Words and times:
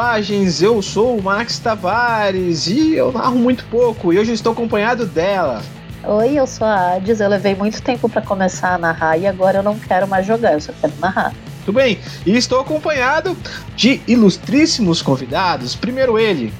selvagens. 0.00 0.62
Eu 0.62 0.80
sou 0.80 1.18
o 1.18 1.22
Max 1.22 1.58
Tavares 1.58 2.66
e 2.66 2.94
eu 2.94 3.12
narro 3.12 3.36
muito 3.36 3.64
pouco. 3.66 4.12
E 4.12 4.18
hoje 4.18 4.32
estou 4.32 4.52
acompanhado 4.52 5.04
dela. 5.04 5.62
Oi, 6.02 6.38
eu 6.38 6.46
sou 6.46 6.66
a 6.66 6.94
Ades. 6.94 7.20
Eu 7.20 7.28
levei 7.28 7.54
muito 7.54 7.82
tempo 7.82 8.08
para 8.08 8.22
começar 8.22 8.74
a 8.74 8.78
narrar 8.78 9.18
e 9.18 9.26
agora 9.26 9.58
eu 9.58 9.62
não 9.62 9.78
quero 9.78 10.08
mais 10.08 10.26
jogar, 10.26 10.54
eu 10.54 10.60
só 10.60 10.72
quero 10.80 10.94
narrar. 10.98 11.34
Tudo 11.66 11.74
bem? 11.74 11.98
E 12.24 12.34
estou 12.34 12.60
acompanhado 12.60 13.36
de 13.76 14.00
ilustríssimos 14.08 15.02
convidados. 15.02 15.76
Primeiro 15.76 16.18
ele, 16.18 16.50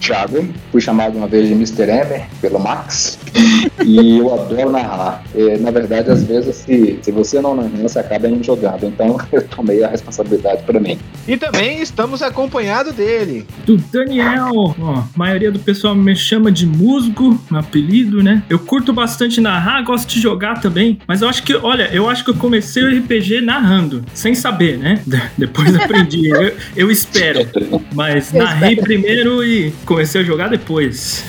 Thiago, 0.00 0.48
fui 0.72 0.80
chamado 0.80 1.16
uma 1.16 1.26
vez 1.26 1.46
de 1.46 1.52
Mr. 1.52 1.82
Emer 1.82 2.26
pelo 2.40 2.58
Max 2.58 3.18
e 3.84 4.18
eu 4.18 4.32
adoro 4.32 4.70
narrar. 4.70 5.22
E, 5.34 5.56
na 5.58 5.70
verdade, 5.70 6.10
às 6.10 6.24
vezes, 6.24 6.56
se, 6.56 6.98
se 7.02 7.12
você 7.12 7.40
não 7.40 7.54
narra, 7.54 7.68
você 7.82 7.98
acaba 7.98 8.28
indo 8.28 8.42
jogando. 8.42 8.84
Então 8.84 9.18
eu 9.32 9.46
tomei 9.48 9.82
a 9.84 9.88
responsabilidade 9.88 10.62
para 10.64 10.80
mim. 10.80 10.98
E 11.26 11.36
também 11.36 11.80
estamos 11.80 12.22
acompanhado 12.22 12.92
dele. 12.92 13.46
Do 13.64 13.76
Daniel. 13.76 14.74
Ó, 14.78 14.94
a 14.98 15.04
maioria 15.16 15.50
do 15.50 15.58
pessoal 15.58 15.94
me 15.94 16.14
chama 16.16 16.50
de 16.50 16.66
musgo, 16.66 17.40
meu 17.50 17.60
apelido, 17.60 18.22
né? 18.22 18.42
Eu 18.48 18.58
curto 18.58 18.92
bastante 18.92 19.40
narrar, 19.40 19.82
gosto 19.82 20.08
de 20.08 20.20
jogar 20.20 20.60
também. 20.60 20.98
Mas 21.06 21.22
eu 21.22 21.28
acho 21.28 21.42
que, 21.42 21.54
olha, 21.54 21.88
eu 21.92 22.08
acho 22.08 22.24
que 22.24 22.30
eu 22.30 22.34
comecei 22.34 22.82
o 22.82 22.98
RPG 22.98 23.40
narrando, 23.40 24.04
sem 24.14 24.34
saber, 24.34 24.78
né? 24.78 25.02
Depois 25.36 25.74
aprendi. 25.74 26.28
eu, 26.28 26.54
eu 26.76 26.90
espero. 26.90 27.46
Mas 27.94 28.32
narrei 28.32 28.76
primeiro 28.76 29.44
e 29.44 29.72
comecei 29.90 30.20
a 30.20 30.24
jogar 30.24 30.48
depois. 30.48 31.24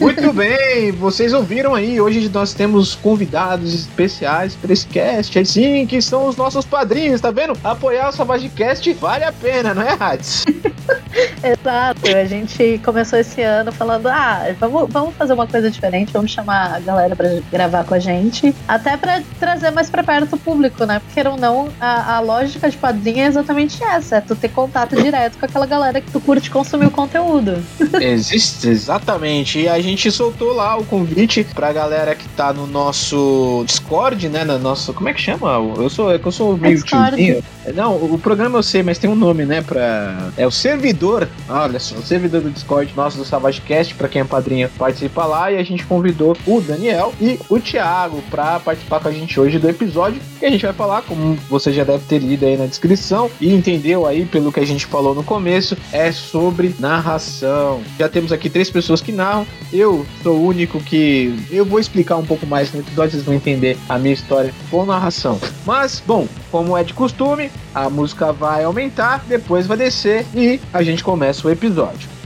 Muito 0.00 0.32
bem, 0.32 0.92
vocês 0.92 1.32
ouviram 1.32 1.74
aí. 1.74 2.00
Hoje 2.00 2.28
nós 2.28 2.54
temos 2.54 2.94
convidados 2.94 3.74
especiais 3.74 4.54
para 4.54 4.72
esse 4.72 4.86
cast. 4.86 5.44
Sim, 5.44 5.86
que 5.86 6.00
são 6.00 6.26
os 6.26 6.36
nossos 6.36 6.64
padrinhos, 6.64 7.20
tá 7.20 7.30
vendo? 7.30 7.54
Apoiar 7.62 8.08
o 8.08 8.12
Savagecast 8.12 8.92
vale 8.94 9.24
a 9.24 9.32
pena, 9.32 9.74
não 9.74 9.82
é, 9.82 9.96
Hades? 9.98 10.44
Exato, 11.42 12.16
a 12.16 12.24
gente 12.24 12.80
começou 12.84 13.18
esse 13.18 13.42
ano 13.42 13.72
falando: 13.72 14.06
ah, 14.06 14.46
vamos, 14.58 14.88
vamos 14.90 15.14
fazer 15.14 15.32
uma 15.32 15.46
coisa 15.46 15.70
diferente, 15.70 16.12
vamos 16.12 16.30
chamar 16.30 16.76
a 16.76 16.80
galera 16.80 17.16
para 17.16 17.40
gravar 17.50 17.84
com 17.84 17.94
a 17.94 17.98
gente, 17.98 18.54
até 18.66 18.96
para 18.96 19.22
trazer 19.38 19.70
mais 19.70 19.90
para 19.90 20.02
perto 20.02 20.36
o 20.36 20.38
público, 20.38 20.84
né? 20.84 21.00
Porque 21.00 21.28
ou 21.28 21.36
não, 21.36 21.68
a, 21.80 22.16
a 22.16 22.20
lógica 22.20 22.70
de 22.70 22.76
padrinho 22.76 23.20
é 23.20 23.26
exatamente 23.26 23.82
essa: 23.82 24.16
é 24.16 24.20
tu 24.20 24.34
ter 24.36 24.48
contato 24.48 24.96
direto 24.96 25.38
com 25.38 25.46
aquela 25.46 25.66
galera 25.66 26.00
que 26.00 26.10
tu 26.10 26.20
curte 26.20 26.50
consumir 26.50 26.86
o 26.86 26.90
conteúdo. 26.90 27.62
Existe, 28.00 28.68
exatamente. 28.68 29.57
E 29.58 29.68
a 29.68 29.80
gente 29.80 30.08
soltou 30.12 30.52
lá 30.52 30.76
o 30.76 30.84
convite 30.84 31.42
pra 31.42 31.72
galera 31.72 32.14
que 32.14 32.28
tá 32.28 32.52
no 32.52 32.64
nosso 32.64 33.64
Discord, 33.66 34.28
né? 34.28 34.44
No 34.44 34.56
nosso. 34.56 34.94
Como 34.94 35.08
é 35.08 35.12
que 35.12 35.20
chama? 35.20 35.54
Eu 35.76 35.90
sou, 35.90 36.12
é 36.12 36.20
eu 36.24 36.30
sou 36.30 36.56
meio 36.56 36.80
tiozinho. 36.80 37.42
Não, 37.72 37.96
o 37.96 38.18
programa 38.18 38.58
eu 38.58 38.62
sei, 38.62 38.82
mas 38.82 38.98
tem 38.98 39.08
um 39.08 39.14
nome, 39.14 39.44
né? 39.44 39.62
Pra... 39.62 40.30
É 40.36 40.46
o 40.46 40.50
servidor. 40.50 41.28
Olha 41.48 41.78
só, 41.78 41.96
o 41.96 42.02
servidor 42.02 42.40
do 42.40 42.50
Discord 42.50 42.92
nosso 42.96 43.18
do 43.18 43.24
SavageCast, 43.24 43.94
pra 43.94 44.08
quem 44.08 44.22
é 44.22 44.24
padrinho, 44.24 44.68
participa 44.78 45.24
lá. 45.24 45.50
E 45.52 45.56
a 45.56 45.62
gente 45.62 45.84
convidou 45.84 46.36
o 46.46 46.60
Daniel 46.60 47.12
e 47.20 47.38
o 47.48 47.58
Thiago 47.58 48.22
pra 48.30 48.60
participar 48.60 49.00
com 49.00 49.08
a 49.08 49.12
gente 49.12 49.38
hoje 49.38 49.58
do 49.58 49.68
episódio. 49.68 50.20
E 50.40 50.46
a 50.46 50.50
gente 50.50 50.64
vai 50.64 50.74
falar, 50.74 51.02
como 51.02 51.36
você 51.48 51.72
já 51.72 51.84
deve 51.84 52.04
ter 52.04 52.18
lido 52.18 52.46
aí 52.46 52.56
na 52.56 52.66
descrição 52.66 53.30
e 53.40 53.52
entendeu 53.52 54.06
aí 54.06 54.24
pelo 54.24 54.52
que 54.52 54.60
a 54.60 54.66
gente 54.66 54.86
falou 54.86 55.14
no 55.14 55.22
começo, 55.22 55.76
é 55.92 56.12
sobre 56.12 56.74
narração. 56.78 57.82
Já 57.98 58.08
temos 58.08 58.32
aqui 58.32 58.48
três 58.48 58.70
pessoas 58.70 59.00
que 59.00 59.12
narram. 59.12 59.46
Eu 59.72 60.06
sou 60.22 60.36
o 60.36 60.46
único 60.46 60.80
que. 60.80 61.34
Eu 61.50 61.64
vou 61.64 61.78
explicar 61.78 62.16
um 62.16 62.24
pouco 62.24 62.46
mais 62.46 62.72
no 62.72 62.80
episódio, 62.80 63.12
vocês 63.12 63.24
vão 63.24 63.34
entender 63.34 63.76
a 63.88 63.98
minha 63.98 64.14
história 64.14 64.52
com 64.70 64.84
narração. 64.84 65.40
Mas, 65.66 66.02
bom, 66.06 66.26
como 66.50 66.76
é 66.76 66.82
de 66.82 66.94
costume, 66.94 67.50
a 67.74 67.88
música 67.88 68.32
vai 68.32 68.64
aumentar, 68.64 69.24
depois 69.26 69.66
vai 69.66 69.76
descer 69.76 70.26
e 70.34 70.60
a 70.72 70.82
gente 70.82 71.02
começa 71.04 71.46
o 71.46 71.50
episódio. 71.50 72.17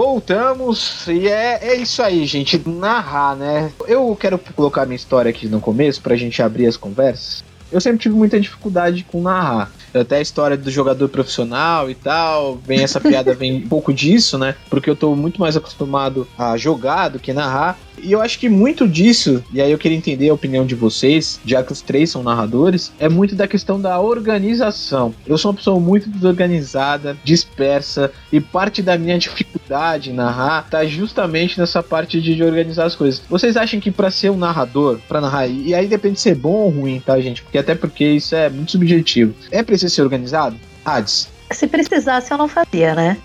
Voltamos. 0.00 1.06
E 1.08 1.28
é, 1.28 1.58
é 1.60 1.76
isso 1.76 2.02
aí, 2.02 2.24
gente. 2.24 2.60
Narrar, 2.66 3.36
né? 3.36 3.70
Eu 3.86 4.16
quero 4.18 4.38
colocar 4.56 4.86
minha 4.86 4.96
história 4.96 5.28
aqui 5.28 5.46
no 5.46 5.60
começo 5.60 6.00
pra 6.00 6.16
gente 6.16 6.42
abrir 6.42 6.66
as 6.66 6.76
conversas. 6.76 7.44
Eu 7.70 7.80
sempre 7.80 8.00
tive 8.00 8.14
muita 8.14 8.40
dificuldade 8.40 9.04
com 9.04 9.20
narrar. 9.20 9.70
Até 9.92 10.16
a 10.16 10.20
história 10.20 10.56
do 10.56 10.70
jogador 10.70 11.08
profissional 11.08 11.90
e 11.90 11.94
tal, 11.94 12.56
vem 12.56 12.80
essa 12.80 12.98
piada, 13.00 13.34
vem 13.34 13.56
um 13.64 13.68
pouco 13.68 13.92
disso, 13.92 14.38
né? 14.38 14.54
Porque 14.70 14.88
eu 14.88 14.96
tô 14.96 15.14
muito 15.14 15.38
mais 15.38 15.56
acostumado 15.56 16.26
a 16.38 16.56
jogar 16.56 17.10
do 17.10 17.18
que 17.18 17.32
narrar. 17.32 17.78
E 18.02 18.12
eu 18.12 18.20
acho 18.20 18.38
que 18.38 18.48
muito 18.48 18.88
disso, 18.88 19.42
e 19.52 19.60
aí 19.60 19.70
eu 19.70 19.78
queria 19.78 19.96
entender 19.96 20.28
a 20.28 20.34
opinião 20.34 20.64
de 20.64 20.74
vocês, 20.74 21.40
já 21.44 21.62
que 21.62 21.72
os 21.72 21.80
três 21.80 22.10
são 22.10 22.22
narradores, 22.22 22.92
é 22.98 23.08
muito 23.08 23.34
da 23.34 23.46
questão 23.46 23.80
da 23.80 24.00
organização. 24.00 25.14
Eu 25.26 25.36
sou 25.38 25.50
uma 25.50 25.56
pessoa 25.56 25.80
muito 25.80 26.08
desorganizada, 26.08 27.16
dispersa, 27.24 28.10
e 28.32 28.40
parte 28.40 28.82
da 28.82 28.96
minha 28.96 29.18
dificuldade 29.18 30.10
em 30.10 30.14
narrar 30.14 30.68
tá 30.68 30.84
justamente 30.84 31.58
nessa 31.58 31.82
parte 31.82 32.20
de 32.20 32.42
organizar 32.42 32.84
as 32.84 32.94
coisas. 32.94 33.22
Vocês 33.28 33.56
acham 33.56 33.80
que 33.80 33.90
para 33.90 34.10
ser 34.10 34.30
um 34.30 34.36
narrador, 34.36 34.98
para 35.08 35.20
narrar, 35.20 35.46
e 35.46 35.74
aí 35.74 35.86
depende 35.86 36.14
de 36.14 36.20
ser 36.20 36.34
bom 36.34 36.52
ou 36.52 36.70
ruim, 36.70 37.00
tá, 37.04 37.20
gente? 37.20 37.42
Porque 37.42 37.58
até 37.58 37.74
porque 37.74 38.04
isso 38.04 38.34
é 38.34 38.48
muito 38.48 38.72
subjetivo. 38.72 39.34
É 39.50 39.62
preciso 39.62 39.94
ser 39.94 40.02
organizado? 40.02 40.56
Hades, 40.84 41.28
se 41.50 41.66
precisasse, 41.66 42.32
eu 42.32 42.38
não 42.38 42.48
fazia, 42.48 42.94
né? 42.94 43.16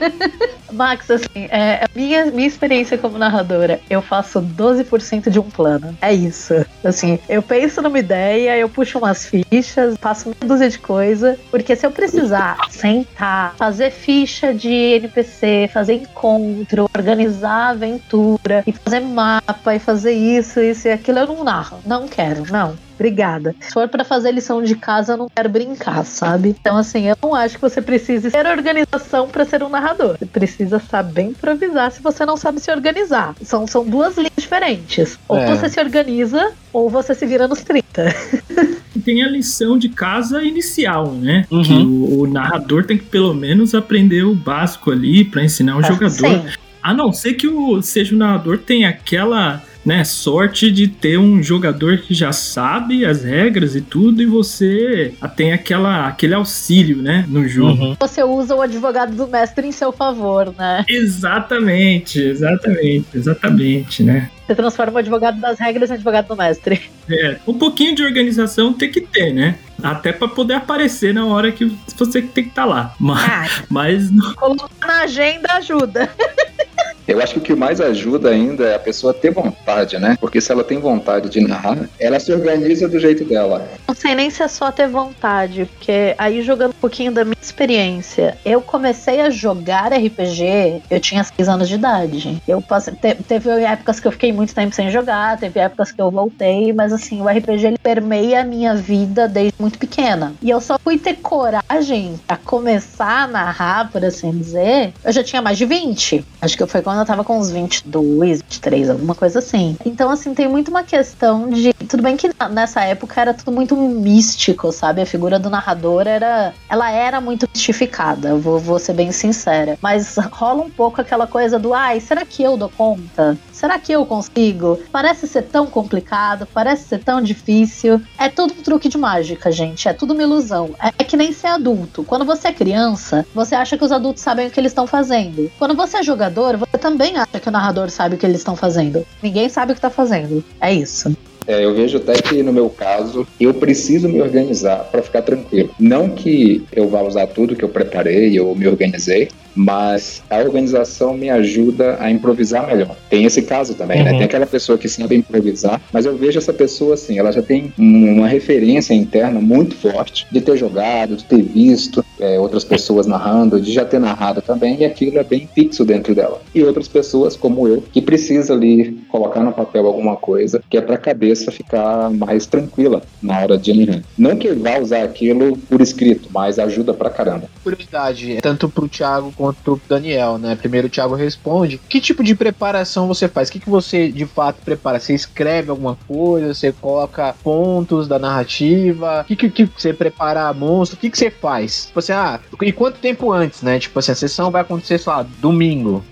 Max, 0.72 1.10
assim, 1.10 1.48
é, 1.50 1.84
a 1.84 1.88
minha, 1.94 2.26
minha 2.26 2.46
experiência 2.46 2.98
como 2.98 3.18
narradora, 3.18 3.80
eu 3.88 4.02
faço 4.02 4.40
12% 4.40 5.30
de 5.30 5.38
um 5.38 5.50
plano. 5.50 5.96
É 6.00 6.12
isso. 6.12 6.54
Assim, 6.84 7.18
eu 7.28 7.42
penso 7.42 7.80
numa 7.82 7.98
ideia, 7.98 8.56
eu 8.56 8.68
puxo 8.68 8.98
umas 8.98 9.26
fichas, 9.26 9.96
passo 9.98 10.28
meia 10.28 10.48
dúzia 10.48 10.68
de 10.68 10.78
coisa, 10.78 11.38
porque 11.50 11.74
se 11.74 11.86
eu 11.86 11.90
precisar 11.90 12.56
sentar, 12.70 13.54
fazer 13.56 13.90
ficha 13.90 14.52
de 14.52 14.70
NPC, 14.70 15.70
fazer 15.72 15.94
encontro, 15.94 16.88
organizar 16.94 17.70
aventura, 17.70 18.62
e 18.66 18.72
fazer 18.72 19.00
mapa, 19.00 19.74
e 19.74 19.78
fazer 19.78 20.12
isso, 20.12 20.60
isso 20.60 20.88
e 20.88 20.92
aquilo, 20.92 21.18
eu 21.18 21.26
não 21.26 21.44
narro. 21.44 21.78
Não 21.84 22.06
quero, 22.06 22.44
não. 22.50 22.76
Obrigada. 22.98 23.54
Se 23.60 23.72
for 23.72 23.88
para 23.88 24.04
fazer 24.04 24.32
lição 24.32 24.60
de 24.62 24.74
casa, 24.74 25.12
eu 25.12 25.16
não 25.16 25.28
quero 25.28 25.48
brincar, 25.48 26.04
sabe? 26.04 26.56
Então, 26.60 26.76
assim, 26.76 27.08
eu 27.08 27.16
não 27.22 27.32
acho 27.34 27.54
que 27.54 27.60
você 27.60 27.80
precise 27.80 28.30
ter 28.30 28.46
organização 28.46 29.28
para 29.28 29.44
ser 29.44 29.62
um 29.62 29.68
narrador. 29.68 30.16
Você 30.18 30.26
precisa 30.26 30.80
saber 30.80 31.22
improvisar 31.22 31.92
se 31.92 32.02
você 32.02 32.26
não 32.26 32.36
sabe 32.36 32.60
se 32.60 32.70
organizar. 32.70 33.34
São, 33.42 33.66
são 33.66 33.84
duas 33.84 34.16
linhas 34.16 34.32
diferentes. 34.36 35.18
Ou 35.28 35.38
É. 35.38 35.54
você 35.54 35.68
se 35.68 35.80
organiza, 35.80 36.52
ou 36.72 36.90
você 36.90 37.14
se 37.14 37.24
vira 37.24 37.46
nos 37.46 37.60
30. 37.62 38.14
E 38.96 39.00
tem 39.00 39.22
a 39.22 39.28
lição 39.28 39.78
de 39.78 39.90
casa 39.90 40.42
inicial, 40.42 41.12
né? 41.12 41.46
Uhum. 41.52 41.62
Que 41.62 41.72
o, 41.74 42.22
o 42.22 42.26
narrador 42.26 42.84
tem 42.84 42.98
que 42.98 43.04
pelo 43.04 43.32
menos 43.32 43.72
aprender 43.74 44.24
o 44.24 44.34
básico 44.34 44.90
ali 44.90 45.24
pra 45.24 45.44
ensinar 45.44 45.76
o 45.76 45.82
jogador. 45.82 46.10
Sim. 46.10 46.42
A 46.82 46.94
não 46.94 47.12
ser 47.12 47.34
que 47.34 47.46
o, 47.46 47.80
seja 47.82 48.14
o 48.14 48.18
narrador 48.18 48.58
tenha 48.58 48.88
aquela 48.88 49.62
né, 49.88 50.04
sorte 50.04 50.70
de 50.70 50.86
ter 50.86 51.18
um 51.18 51.42
jogador 51.42 51.96
que 51.96 52.12
já 52.12 52.30
sabe 52.30 53.06
as 53.06 53.24
regras 53.24 53.74
e 53.74 53.80
tudo, 53.80 54.20
e 54.20 54.26
você 54.26 55.14
tem 55.34 55.54
aquela, 55.54 56.08
aquele 56.08 56.34
auxílio, 56.34 56.98
né, 56.98 57.24
no 57.26 57.48
jogo. 57.48 57.82
Uhum. 57.82 57.96
Você 57.98 58.22
usa 58.22 58.54
o 58.54 58.60
advogado 58.60 59.16
do 59.16 59.26
mestre 59.26 59.66
em 59.66 59.72
seu 59.72 59.90
favor, 59.90 60.54
né? 60.58 60.84
Exatamente, 60.86 62.20
exatamente, 62.20 63.06
exatamente, 63.14 64.02
né? 64.02 64.30
Você 64.46 64.54
transforma 64.54 64.92
o 64.92 64.98
advogado 64.98 65.40
das 65.40 65.58
regras 65.58 65.90
em 65.90 65.94
advogado 65.94 66.28
do 66.28 66.36
mestre. 66.36 66.82
É, 67.08 67.38
um 67.46 67.54
pouquinho 67.54 67.94
de 67.94 68.02
organização 68.02 68.74
tem 68.74 68.90
que 68.90 69.00
ter, 69.00 69.32
né? 69.32 69.56
Até 69.82 70.12
pra 70.12 70.28
poder 70.28 70.54
aparecer 70.54 71.14
na 71.14 71.24
hora 71.24 71.50
que 71.50 71.64
você 71.96 72.20
tem 72.20 72.44
que 72.44 72.50
estar 72.50 72.66
lá. 72.66 72.94
Mas, 73.00 73.30
Ah, 73.30 73.64
mas 73.70 74.10
colocar 74.36 74.86
na 74.86 75.00
agenda 75.00 75.52
ajuda. 75.54 76.10
Eu 77.08 77.22
acho 77.22 77.32
que 77.32 77.38
o 77.38 77.42
que 77.42 77.54
mais 77.54 77.80
ajuda 77.80 78.28
ainda 78.28 78.66
é 78.66 78.74
a 78.74 78.78
pessoa 78.78 79.14
ter 79.14 79.30
vontade, 79.30 79.98
né? 79.98 80.18
Porque 80.20 80.42
se 80.42 80.52
ela 80.52 80.62
tem 80.62 80.78
vontade 80.78 81.30
de 81.30 81.40
narrar, 81.40 81.88
ela 81.98 82.20
se 82.20 82.30
organiza 82.30 82.86
do 82.86 82.98
jeito 82.98 83.24
dela. 83.24 83.66
não 83.88 83.94
sei 83.94 84.14
nem 84.14 84.28
se 84.28 84.42
é 84.42 84.48
só 84.48 84.70
ter 84.70 84.88
vontade, 84.88 85.64
porque 85.64 86.14
aí 86.18 86.42
jogando 86.42 86.72
um 86.72 86.80
pouquinho 86.80 87.10
da 87.10 87.24
minha 87.24 87.36
experiência, 87.40 88.36
eu 88.44 88.60
comecei 88.60 89.22
a 89.22 89.30
jogar 89.30 89.90
RPG, 89.90 90.82
eu 90.90 91.00
tinha 91.00 91.24
6 91.24 91.48
anos 91.48 91.68
de 91.68 91.76
idade. 91.76 92.42
Eu 92.46 92.60
passei, 92.60 92.92
te, 92.92 93.14
teve 93.14 93.48
épocas 93.50 93.98
que 93.98 94.06
eu 94.06 94.12
fiquei 94.12 94.30
muito 94.30 94.54
tempo 94.54 94.74
sem 94.74 94.90
jogar, 94.90 95.38
teve 95.38 95.58
épocas 95.60 95.90
que 95.90 96.02
eu 96.02 96.10
voltei, 96.10 96.74
mas 96.74 96.92
assim, 96.92 97.22
o 97.22 97.28
RPG 97.28 97.66
ele 97.66 97.78
permeia 97.78 98.42
a 98.42 98.44
minha 98.44 98.74
vida 98.74 99.26
desde 99.26 99.54
muito 99.58 99.78
pequena. 99.78 100.34
E 100.42 100.50
eu 100.50 100.60
só 100.60 100.78
fui 100.78 100.98
ter 100.98 101.14
coragem 101.16 102.20
a 102.28 102.36
começar 102.36 103.24
a 103.24 103.26
narrar, 103.26 103.90
por 103.90 104.04
assim 104.04 104.30
dizer, 104.30 104.92
eu 105.02 105.12
já 105.12 105.24
tinha 105.24 105.40
mais 105.40 105.56
de 105.56 105.64
20. 105.64 106.22
Acho 106.42 106.56
que 106.56 106.66
foi 106.66 106.82
quando 106.82 106.97
eu 107.00 107.06
tava 107.06 107.24
com 107.24 107.38
uns 107.38 107.50
22, 107.50 108.42
23, 108.42 108.90
alguma 108.90 109.14
coisa 109.14 109.38
assim. 109.38 109.76
Então, 109.84 110.10
assim, 110.10 110.34
tem 110.34 110.48
muito 110.48 110.68
uma 110.68 110.82
questão 110.82 111.48
de. 111.48 111.72
Tudo 111.88 112.02
bem 112.02 112.16
que 112.16 112.30
nessa 112.50 112.82
época 112.82 113.20
era 113.20 113.34
tudo 113.34 113.52
muito 113.52 113.76
místico, 113.76 114.72
sabe? 114.72 115.02
A 115.02 115.06
figura 115.06 115.38
do 115.38 115.50
narrador 115.50 116.06
era. 116.06 116.54
Ela 116.68 116.90
era 116.90 117.20
muito 117.20 117.48
mistificada, 117.52 118.36
vou, 118.36 118.58
vou 118.58 118.78
ser 118.78 118.94
bem 118.94 119.12
sincera. 119.12 119.78
Mas 119.80 120.16
rola 120.32 120.62
um 120.62 120.70
pouco 120.70 121.00
aquela 121.00 121.26
coisa 121.26 121.58
do 121.58 121.74
ai, 121.74 122.00
será 122.00 122.24
que 122.24 122.42
eu 122.42 122.56
dou 122.56 122.68
conta? 122.68 123.38
Será 123.58 123.76
que 123.76 123.90
eu 123.90 124.06
consigo? 124.06 124.78
Parece 124.92 125.26
ser 125.26 125.42
tão 125.42 125.66
complicado, 125.66 126.46
parece 126.54 126.86
ser 126.86 127.02
tão 127.02 127.20
difícil. 127.20 128.00
É 128.16 128.28
tudo 128.28 128.54
um 128.56 128.62
truque 128.62 128.88
de 128.88 128.96
mágica, 128.96 129.50
gente. 129.50 129.88
É 129.88 129.92
tudo 129.92 130.14
uma 130.14 130.22
ilusão. 130.22 130.76
É, 130.80 130.92
que 131.02 131.16
nem 131.16 131.32
ser 131.32 131.48
adulto. 131.48 132.04
Quando 132.04 132.24
você 132.24 132.48
é 132.48 132.52
criança, 132.52 133.26
você 133.34 133.56
acha 133.56 133.76
que 133.76 133.84
os 133.84 133.90
adultos 133.90 134.22
sabem 134.22 134.46
o 134.46 134.50
que 134.52 134.60
eles 134.60 134.70
estão 134.70 134.86
fazendo. 134.86 135.50
Quando 135.58 135.74
você 135.74 135.96
é 135.96 136.02
jogador, 136.04 136.56
você 136.56 136.78
também 136.78 137.16
acha 137.16 137.40
que 137.40 137.48
o 137.48 137.50
narrador 137.50 137.90
sabe 137.90 138.14
o 138.14 138.18
que 138.18 138.24
eles 138.24 138.38
estão 138.38 138.54
fazendo. 138.54 139.04
Ninguém 139.20 139.48
sabe 139.48 139.72
o 139.72 139.74
que 139.74 139.78
está 139.78 139.90
fazendo. 139.90 140.44
É 140.60 140.72
isso. 140.72 141.12
É, 141.48 141.64
eu 141.64 141.74
vejo 141.74 141.96
até 141.96 142.12
que 142.12 142.42
no 142.42 142.52
meu 142.52 142.68
caso, 142.68 143.26
eu 143.40 143.54
preciso 143.54 144.06
me 144.06 144.20
organizar 144.20 144.84
para 144.84 145.02
ficar 145.02 145.22
tranquilo. 145.22 145.70
Não 145.80 146.10
que 146.10 146.62
eu 146.70 146.86
vá 146.88 147.00
usar 147.00 147.26
tudo 147.26 147.56
que 147.56 147.64
eu 147.64 147.70
preparei, 147.70 148.38
eu 148.38 148.54
me 148.54 148.68
organizei, 148.68 149.30
mas 149.58 150.22
a 150.30 150.38
organização 150.38 151.14
me 151.14 151.28
ajuda 151.28 151.96
a 151.98 152.08
improvisar 152.10 152.66
melhor. 152.68 152.96
Tem 153.10 153.24
esse 153.24 153.42
caso 153.42 153.74
também, 153.74 153.98
né? 153.98 154.04
uhum. 154.04 154.12
né? 154.12 154.18
Tem 154.18 154.24
aquela 154.24 154.46
pessoa 154.46 154.78
que 154.78 154.88
sabe 154.88 155.16
improvisar, 155.16 155.80
mas 155.92 156.06
eu 156.06 156.16
vejo 156.16 156.38
essa 156.38 156.52
pessoa 156.52 156.94
assim, 156.94 157.18
ela 157.18 157.32
já 157.32 157.42
tem 157.42 157.72
uma 157.76 158.28
referência 158.28 158.94
interna 158.94 159.40
muito 159.40 159.74
forte 159.74 160.26
de 160.30 160.40
ter 160.40 160.56
jogado, 160.56 161.16
de 161.16 161.24
ter 161.24 161.42
visto 161.42 162.04
é, 162.20 162.38
outras 162.38 162.64
pessoas 162.64 163.06
narrando, 163.06 163.60
de 163.60 163.72
já 163.72 163.84
ter 163.84 163.98
narrado 163.98 164.42
também, 164.42 164.80
e 164.80 164.84
aquilo 164.84 165.18
é 165.18 165.24
bem 165.24 165.48
fixo 165.54 165.84
dentro 165.84 166.14
dela. 166.14 166.40
E 166.54 166.62
outras 166.62 166.88
pessoas, 166.88 167.36
como 167.36 167.66
eu, 167.66 167.82
que 167.92 168.02
precisa 168.02 168.54
ali 168.54 168.98
colocar 169.08 169.40
no 169.40 169.52
papel 169.52 169.86
alguma 169.86 170.16
coisa 170.16 170.62
que 170.68 170.76
é 170.76 170.80
para 170.80 170.96
a 170.96 170.98
cabeça 170.98 171.50
ficar 171.50 172.10
mais 172.10 172.46
tranquila 172.46 173.02
na 173.22 173.40
hora 173.40 173.58
de 173.58 173.72
narrar. 173.72 174.02
Não 174.16 174.36
que 174.36 174.48
ele 174.48 174.60
vá 174.60 174.78
usar 174.78 175.02
aquilo 175.02 175.56
por 175.56 175.80
escrito, 175.80 176.28
mas 176.32 176.58
ajuda 176.58 176.92
pra 176.94 177.10
caramba. 177.10 177.48
Curiosidade, 177.62 178.38
tanto 178.42 178.68
pro 178.68 178.88
Thiago 178.88 179.32
quanto 179.36 179.62
pro 179.62 179.80
Daniel, 179.88 180.38
né? 180.38 180.56
Primeiro 180.56 180.86
o 180.86 180.90
Thiago 180.90 181.14
responde. 181.14 181.80
Que 181.88 182.00
tipo 182.00 182.22
de 182.22 182.34
preparação 182.34 183.06
você 183.06 183.28
faz? 183.28 183.48
O 183.48 183.52
que, 183.52 183.60
que 183.60 183.70
você 183.70 184.10
de 184.10 184.26
fato 184.26 184.62
prepara? 184.64 184.98
Você 184.98 185.14
escreve 185.14 185.70
alguma 185.70 185.96
coisa? 186.06 186.54
Você 186.54 186.72
coloca 186.72 187.34
pontos 187.42 188.08
da 188.08 188.18
narrativa? 188.18 189.22
O 189.22 189.24
que, 189.24 189.36
que, 189.36 189.50
que 189.50 189.70
você 189.76 189.92
prepara 189.92 190.52
monstro? 190.52 190.96
O 190.96 191.00
que, 191.00 191.10
que 191.10 191.18
você 191.18 191.30
faz? 191.30 191.86
Tipo 191.86 192.00
assim, 192.12 192.20
ah, 192.20 192.40
e 192.62 192.72
quanto 192.72 192.98
tempo 192.98 193.32
antes, 193.32 193.62
né? 193.62 193.78
Tipo 193.78 193.98
assim, 193.98 194.12
a 194.12 194.14
sessão 194.14 194.50
vai 194.50 194.62
acontecer, 194.62 194.98
sei 194.98 195.12
lá, 195.12 195.22
domingo. 195.22 196.04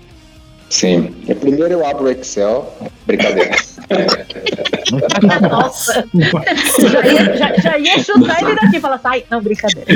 Sim. 0.69 1.13
Primeiro 1.39 1.73
eu 1.73 1.85
abro 1.85 2.05
o 2.05 2.09
Excel. 2.09 2.73
Brincadeira. 3.05 3.55
Nossa! 5.49 6.05
já, 6.13 7.05
ia, 7.05 7.37
já, 7.37 7.55
já 7.55 7.77
ia 7.77 7.99
chutar 7.99 8.41
ele 8.41 8.55
daqui 8.55 8.77
e 8.77 8.79
falar, 8.79 8.99
sai, 8.99 9.23
não, 9.29 9.41
brincadeira. 9.41 9.87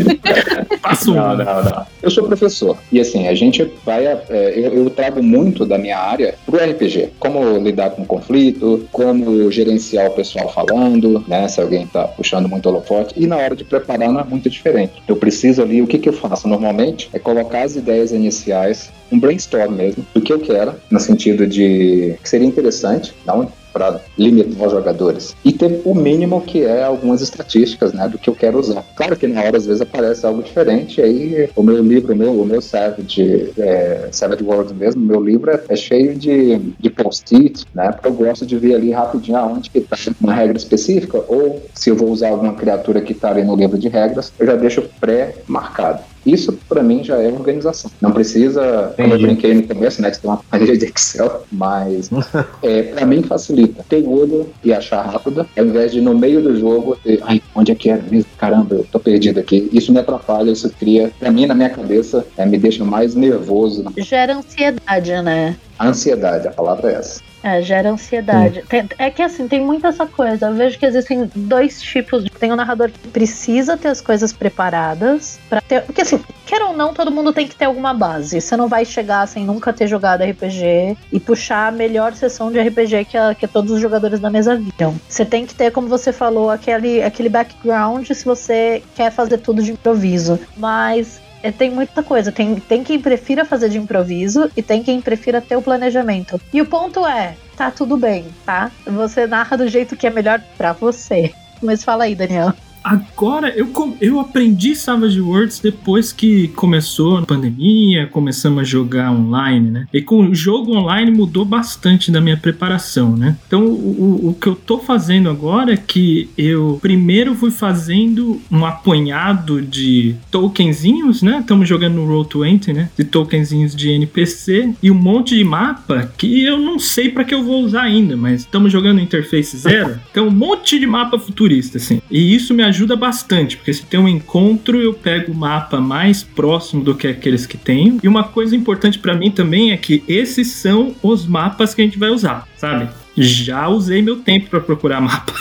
Passou. 0.82 1.16
Não, 1.16 1.36
não, 1.36 1.64
não. 1.64 1.86
Eu 2.02 2.10
sou 2.10 2.26
professor. 2.26 2.78
E 2.92 3.00
assim, 3.00 3.28
a 3.28 3.34
gente 3.34 3.70
vai. 3.86 4.06
É, 4.06 4.54
eu, 4.56 4.74
eu 4.74 4.90
trago 4.90 5.22
muito 5.22 5.66
da 5.66 5.78
minha 5.78 5.98
área 5.98 6.36
pro 6.46 6.58
RPG. 6.58 7.12
Como 7.20 7.58
lidar 7.58 7.92
com 7.92 8.06
conflito, 8.06 8.88
como 8.92 9.52
gerenciar 9.52 10.08
o 10.08 10.12
pessoal 10.12 10.52
falando, 10.52 11.24
né? 11.28 11.48
Se 11.48 11.62
alguém 11.62 11.86
tá 11.88 12.06
puxando 12.06 12.48
muito 12.48 12.68
holofote. 12.68 13.14
E 13.18 13.28
na 13.28 13.38
hora 13.38 13.56
de 13.56 13.64
preparar 13.64 14.10
não 14.12 14.22
é 14.22 14.24
muito 14.24 14.50
diferente. 14.50 15.04
Eu 15.08 15.16
preciso 15.16 15.62
ali, 15.62 15.82
o 15.82 15.88
que, 15.88 15.98
que 15.98 16.10
eu 16.10 16.14
faço 16.14 16.48
normalmente? 16.48 17.10
É 17.14 17.20
colocar 17.20 17.64
as 17.64 17.76
ideias 17.76 18.12
iniciais 18.12 18.92
um 19.12 19.20
brainstorm 19.20 19.74
mesmo 19.74 20.06
do 20.14 20.22
que 20.22 20.32
eu 20.32 20.40
quero, 20.40 20.61
no 20.90 21.00
sentido 21.00 21.48
de 21.48 22.16
que 22.22 22.30
seria 22.30 22.48
interessante, 22.48 23.14
não 23.26 23.52
para 23.72 24.02
limitar 24.18 24.68
os 24.68 24.74
jogadores. 24.74 25.36
E 25.44 25.52
ter 25.54 25.82
o 25.86 25.96
mínimo 25.96 26.42
que 26.42 26.64
é 26.64 26.84
algumas 26.84 27.22
estatísticas, 27.22 27.94
né, 27.94 28.08
do 28.08 28.18
que 28.18 28.30
eu 28.30 28.36
quero 28.36 28.60
usar. 28.60 28.84
Claro 28.96 29.16
que 29.16 29.28
na 29.28 29.42
hora 29.42 29.58
às 29.58 29.66
vezes 29.66 29.82
aparece 29.82 30.26
algo 30.26 30.44
diferente, 30.44 31.02
aí 31.02 31.50
o 31.56 31.64
meu 31.64 31.82
livro, 31.82 32.14
o 32.14 32.16
meu, 32.16 32.34
o 32.34 32.46
meu 32.46 32.62
Savage, 32.62 33.52
é, 33.58 34.10
Savage 34.12 34.44
World 34.44 34.74
mesmo, 34.74 35.02
meu 35.02 35.22
livro 35.24 35.52
é, 35.52 35.64
é 35.70 35.76
cheio 35.76 36.16
de, 36.16 36.58
de 36.80 36.90
post-it, 36.90 37.66
né, 37.74 37.92
porque 37.92 38.08
eu 38.08 38.14
gosto 38.14 38.46
de 38.46 38.58
ver 38.58 38.76
ali 38.76 38.92
rapidinho 38.92 39.38
aonde 39.38 39.70
que 39.70 39.82
tá 39.82 39.98
uma 40.20 40.34
regra 40.34 40.58
específica, 40.58 41.24
ou 41.28 41.62
se 41.74 41.90
eu 41.90 41.96
vou 41.96 42.10
usar 42.10 42.30
alguma 42.30 42.54
criatura 42.54 43.02
que 43.02 43.14
está 43.14 43.30
ali 43.30 43.44
no 43.44 43.56
livro 43.56 43.78
de 43.78 43.88
regras, 43.88 44.34
eu 44.38 44.46
já 44.46 44.56
deixo 44.56 44.84
pré-marcado. 45.00 46.11
Isso 46.26 46.58
para 46.68 46.84
mim 46.84 47.04
já 47.04 47.22
é 47.22 47.28
organização. 47.28 47.92
Não 48.00 48.12
precisa, 48.12 48.94
como 48.96 49.14
eu 49.14 49.22
brinquei 49.22 49.54
no 49.54 49.64
começo, 49.64 50.02
né, 50.02 50.10
de 50.10 50.20
ter 50.20 50.28
uma 50.28 50.38
planilha 50.38 50.78
de 50.78 50.86
Excel, 50.86 51.44
mas 51.52 52.10
é, 52.62 52.84
para 52.84 53.06
mim 53.06 53.24
facilita. 53.24 53.84
Ter 53.88 54.04
olho 54.06 54.50
e 54.64 54.74
achar 54.74 55.02
rápido, 55.02 55.48
ao 55.58 55.66
invés 55.66 55.92
de 55.92 56.02
no 56.02 56.18
meio 56.18 56.42
do 56.42 56.58
jogo 56.58 56.98
ter, 57.04 57.20
ai, 57.24 57.42
onde 57.56 57.72
é 57.72 57.76
que 57.76 57.90
era 57.90 58.04
mesmo? 58.10 58.30
Caramba, 58.38 58.76
eu 58.76 58.86
tô 58.92 59.00
perdido 59.00 59.40
aqui. 59.40 59.70
Isso 59.72 59.92
me 59.92 60.00
atrapalha, 60.00 60.52
isso 60.52 60.70
cria, 60.80 61.12
para 61.20 61.32
mim 61.32 61.46
na 61.46 61.56
minha 61.56 61.70
cabeça, 61.70 62.26
é, 62.38 62.46
me 62.46 62.58
deixa 62.58 62.84
mais 62.84 63.16
nervoso. 63.16 63.86
Gera 63.98 64.36
ansiedade, 64.36 65.12
né? 65.22 65.56
Ansiedade, 65.88 66.48
a 66.48 66.52
palavra 66.52 66.92
é 66.92 66.96
essa. 66.96 67.22
É, 67.44 67.62
gera 67.62 67.90
ansiedade. 67.90 68.64
Tem, 68.70 68.88
é 68.98 69.10
que 69.10 69.22
assim, 69.22 69.48
tem 69.48 69.62
muita 69.62 69.88
essa 69.88 70.06
coisa. 70.06 70.48
Eu 70.48 70.54
vejo 70.54 70.78
que 70.78 70.86
existem 70.86 71.30
dois 71.36 71.82
tipos. 71.82 72.24
Tem 72.40 72.52
o 72.52 72.56
narrador 72.56 72.92
que 72.92 73.08
precisa 73.08 73.76
ter 73.76 73.88
as 73.88 74.00
coisas 74.00 74.32
preparadas 74.32 75.40
para 75.50 75.60
ter. 75.60 75.82
Porque 75.82 76.02
assim, 76.02 76.24
quer 76.46 76.62
ou 76.62 76.74
não, 76.74 76.94
todo 76.94 77.12
mundo 77.12 77.34
tem 77.34 77.48
que 77.48 77.56
ter 77.56 77.66
alguma 77.66 77.94
base. 77.94 78.40
Você 78.40 78.56
não 78.56 78.68
vai 78.68 78.86
chegar 78.86 79.28
sem 79.28 79.44
nunca 79.44 79.74
ter 79.74 79.88
jogado 79.88 80.24
RPG 80.24 80.98
e 81.12 81.20
puxar 81.20 81.70
a 81.70 81.72
melhor 81.72 82.14
sessão 82.14 82.52
de 82.52 82.60
RPG 82.60 83.06
que, 83.06 83.18
a, 83.18 83.34
que 83.34 83.48
todos 83.48 83.72
os 83.72 83.80
jogadores 83.80 84.20
da 84.20 84.30
mesa 84.30 84.56
viram. 84.56 84.96
Você 85.10 85.26
tem 85.26 85.46
que 85.46 85.56
ter, 85.56 85.72
como 85.72 85.88
você 85.88 86.14
falou, 86.14 86.52
aquele, 86.52 87.02
aquele 87.02 87.30
background 87.30 88.08
se 88.08 88.24
você 88.24 88.84
quer 88.96 89.12
fazer 89.12 89.40
tudo 89.40 89.64
de 89.64 89.72
improviso. 89.72 90.40
Mas 90.56 91.20
é, 91.44 91.52
tem 91.52 91.70
muita 91.70 92.04
coisa. 92.04 92.32
Tem, 92.32 92.56
tem 92.56 92.84
quem 92.84 93.00
prefira 93.00 93.46
fazer 93.46 93.70
de 93.70 93.78
improviso 93.78 94.50
e 94.56 94.62
tem 94.62 94.84
quem 94.84 95.02
prefira 95.02 95.42
ter 95.42 95.56
o 95.56 95.62
planejamento. 95.62 96.40
E 96.54 96.62
o 96.62 96.66
ponto 96.66 97.06
é, 97.06 97.36
tá 97.56 97.72
tudo 97.72 97.98
bem, 97.98 98.26
tá? 98.46 98.72
Você 98.86 99.28
narra 99.28 99.58
do 99.58 99.68
jeito 99.68 99.96
que 99.96 100.08
é 100.08 100.10
melhor 100.10 100.42
para 100.58 100.74
você. 100.74 101.34
Mas 101.62 101.84
fala 101.84 102.06
aí, 102.06 102.16
Daniel. 102.16 102.54
Agora, 102.84 103.50
eu, 103.56 103.70
eu 104.02 104.20
aprendi 104.20 104.76
Savage 104.76 105.22
Worlds 105.22 105.60
depois 105.60 106.12
que 106.12 106.48
começou 106.50 107.18
a 107.18 107.22
pandemia, 107.22 108.08
começamos 108.08 108.62
a 108.62 108.64
jogar 108.64 109.12
online, 109.12 109.70
né? 109.70 109.88
E 109.94 110.02
com 110.02 110.30
o 110.30 110.36
jogo 110.36 110.76
online 110.76 111.12
mudou 111.12 111.46
bastante 111.46 112.12
da 112.12 112.20
minha 112.20 112.38
preparação, 112.38 113.16
né? 113.16 113.38
Então, 113.48 113.66
o, 113.66 114.30
o 114.30 114.34
que 114.34 114.48
eu 114.48 114.56
tô 114.56 114.80
fazendo 114.80 115.30
agora 115.30 115.74
é 115.74 115.78
que 115.78 116.30
eu 116.38 116.80
primeiro 116.82 117.36
fui 117.36 117.52
fazendo 117.52 118.42
um 118.52 118.66
apanhado 118.66 119.62
de 119.62 120.16
tokenzinhos, 120.32 121.22
né? 121.22 121.40
Estamos 121.40 121.70
jogando 121.70 121.96
no 121.96 122.08
Roll20, 122.08 122.74
né? 122.74 122.90
De 122.98 123.04
tokenzinhos 123.04 123.76
de 123.76 123.92
NPC 123.92 124.74
e 124.82 124.90
um 124.90 124.96
monte 124.96 125.36
de 125.36 125.44
mapa 125.44 126.12
que 126.18 126.44
eu 126.44 126.58
não 126.58 126.80
sei 126.80 127.10
para 127.10 127.24
que 127.24 127.34
eu 127.34 127.44
vou 127.44 127.62
usar 127.64 127.84
ainda, 127.84 128.18
mas 128.18 128.42
estamos 128.42 128.72
jogando 128.72 129.00
interface 129.00 129.56
zero. 129.58 130.00
Então, 130.10 130.28
um 130.28 130.32
monte 130.32 130.80
de 130.80 130.88
mapa 130.88 131.20
futurista, 131.20 131.78
assim. 131.78 132.02
E 132.10 132.34
isso 132.34 132.54
me 132.54 132.64
ajuda 132.72 132.96
bastante, 132.96 133.58
porque 133.58 133.74
se 133.74 133.86
tem 133.86 134.00
um 134.00 134.08
encontro, 134.08 134.82
eu 134.82 134.94
pego 134.94 135.32
o 135.32 135.36
mapa 135.36 135.80
mais 135.80 136.24
próximo 136.24 136.84
do 136.84 136.96
que 136.96 137.08
aqueles 137.08 137.46
que 137.46 137.58
tenho. 137.58 138.00
E 138.02 138.08
uma 138.08 138.24
coisa 138.24 138.56
importante 138.56 138.98
para 138.98 139.14
mim 139.14 139.30
também 139.30 139.72
é 139.72 139.78
que 139.78 140.04
esses 140.08 140.48
são 140.48 140.96
os 141.04 141.28
mapas 141.28 141.76
que 141.76 141.82
a 141.82 141.86
gente 141.86 142.00
vai 142.00 142.10
usar, 142.10 142.48
sabe? 142.58 142.90
já 143.18 143.68
usei 143.68 144.02
meu 144.02 144.18
tempo 144.22 144.50
para 144.50 144.62
procurar 144.62 145.00
mapa. 145.02 145.34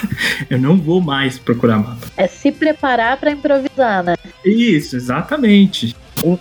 Eu 0.50 0.58
não 0.58 0.76
vou 0.76 1.00
mais 1.00 1.38
procurar 1.38 1.78
mapa. 1.78 2.08
É 2.16 2.26
se 2.26 2.50
preparar 2.50 3.16
para 3.16 3.30
improvisar, 3.30 4.02
né? 4.02 4.16
Isso, 4.44 4.96
exatamente. 4.96 5.94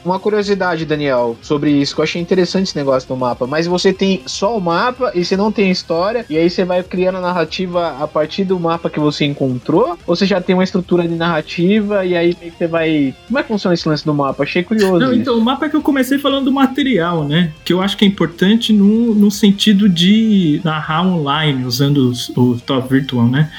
Uma 0.03 0.19
curiosidade, 0.19 0.85
Daniel, 0.85 1.37
sobre 1.41 1.71
isso, 1.71 1.95
que 1.95 2.01
eu 2.01 2.03
achei 2.03 2.21
interessante 2.21 2.67
esse 2.67 2.75
negócio 2.75 3.07
do 3.07 3.15
mapa. 3.15 3.47
Mas 3.47 3.67
você 3.67 3.93
tem 3.93 4.21
só 4.25 4.57
o 4.57 4.61
mapa 4.61 5.11
e 5.15 5.23
você 5.23 5.37
não 5.37 5.51
tem 5.51 5.71
história, 5.71 6.25
e 6.29 6.37
aí 6.37 6.49
você 6.49 6.65
vai 6.65 6.83
criando 6.83 7.17
a 7.17 7.21
narrativa 7.21 7.97
a 7.99 8.07
partir 8.07 8.43
do 8.43 8.59
mapa 8.59 8.89
que 8.89 8.99
você 8.99 9.25
encontrou? 9.25 9.97
Ou 10.05 10.15
você 10.15 10.25
já 10.25 10.41
tem 10.41 10.53
uma 10.53 10.63
estrutura 10.63 11.07
de 11.07 11.15
narrativa 11.15 12.05
e 12.05 12.15
aí 12.15 12.35
você 12.57 12.67
vai. 12.67 13.13
Como 13.27 13.39
é 13.39 13.41
que 13.43 13.47
funciona 13.47 13.73
esse 13.73 13.87
lance 13.87 14.05
do 14.05 14.13
mapa? 14.13 14.43
Achei 14.43 14.63
curioso. 14.63 14.99
Não, 14.99 15.13
então, 15.13 15.37
o 15.37 15.41
mapa 15.41 15.65
é 15.65 15.69
que 15.69 15.75
eu 15.75 15.81
comecei 15.81 16.17
falando 16.17 16.45
do 16.45 16.51
material, 16.51 17.23
né? 17.23 17.51
Que 17.63 17.73
eu 17.73 17.81
acho 17.81 17.97
que 17.97 18.05
é 18.05 18.07
importante 18.07 18.73
no, 18.73 19.15
no 19.15 19.31
sentido 19.31 19.87
de 19.87 20.61
narrar 20.63 21.05
online, 21.05 21.65
usando 21.65 22.09
os, 22.09 22.29
o 22.29 22.59
Top 22.65 22.87
Virtual, 22.89 23.27
né? 23.27 23.51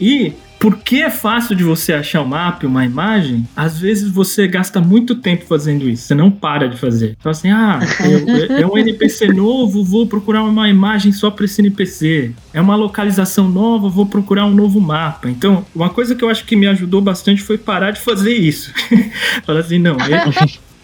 E 0.00 0.32
porque 0.62 0.98
é 0.98 1.10
fácil 1.10 1.56
de 1.56 1.64
você 1.64 1.92
achar 1.92 2.22
um 2.22 2.26
mapa, 2.26 2.68
uma 2.68 2.84
imagem, 2.84 3.44
às 3.56 3.80
vezes 3.80 4.08
você 4.08 4.46
gasta 4.46 4.80
muito 4.80 5.16
tempo 5.16 5.44
fazendo 5.44 5.90
isso. 5.90 6.04
Você 6.04 6.14
não 6.14 6.30
para 6.30 6.68
de 6.68 6.76
fazer. 6.76 7.16
Então 7.18 7.32
assim, 7.32 7.50
ah, 7.50 7.80
eu, 8.00 8.46
é 8.58 8.64
um 8.64 8.78
NPC 8.78 9.26
novo, 9.26 9.82
vou 9.82 10.06
procurar 10.06 10.44
uma 10.44 10.68
imagem 10.68 11.10
só 11.10 11.32
para 11.32 11.46
esse 11.46 11.60
NPC. 11.60 12.30
É 12.54 12.60
uma 12.60 12.76
localização 12.76 13.48
nova, 13.48 13.88
vou 13.88 14.06
procurar 14.06 14.46
um 14.46 14.54
novo 14.54 14.80
mapa. 14.80 15.28
Então, 15.28 15.66
uma 15.74 15.90
coisa 15.90 16.14
que 16.14 16.22
eu 16.22 16.28
acho 16.28 16.44
que 16.44 16.54
me 16.54 16.68
ajudou 16.68 17.00
bastante 17.00 17.42
foi 17.42 17.58
parar 17.58 17.90
de 17.90 17.98
fazer 17.98 18.32
isso. 18.32 18.72
Falar 19.44 19.60
assim, 19.60 19.80
não, 19.80 19.96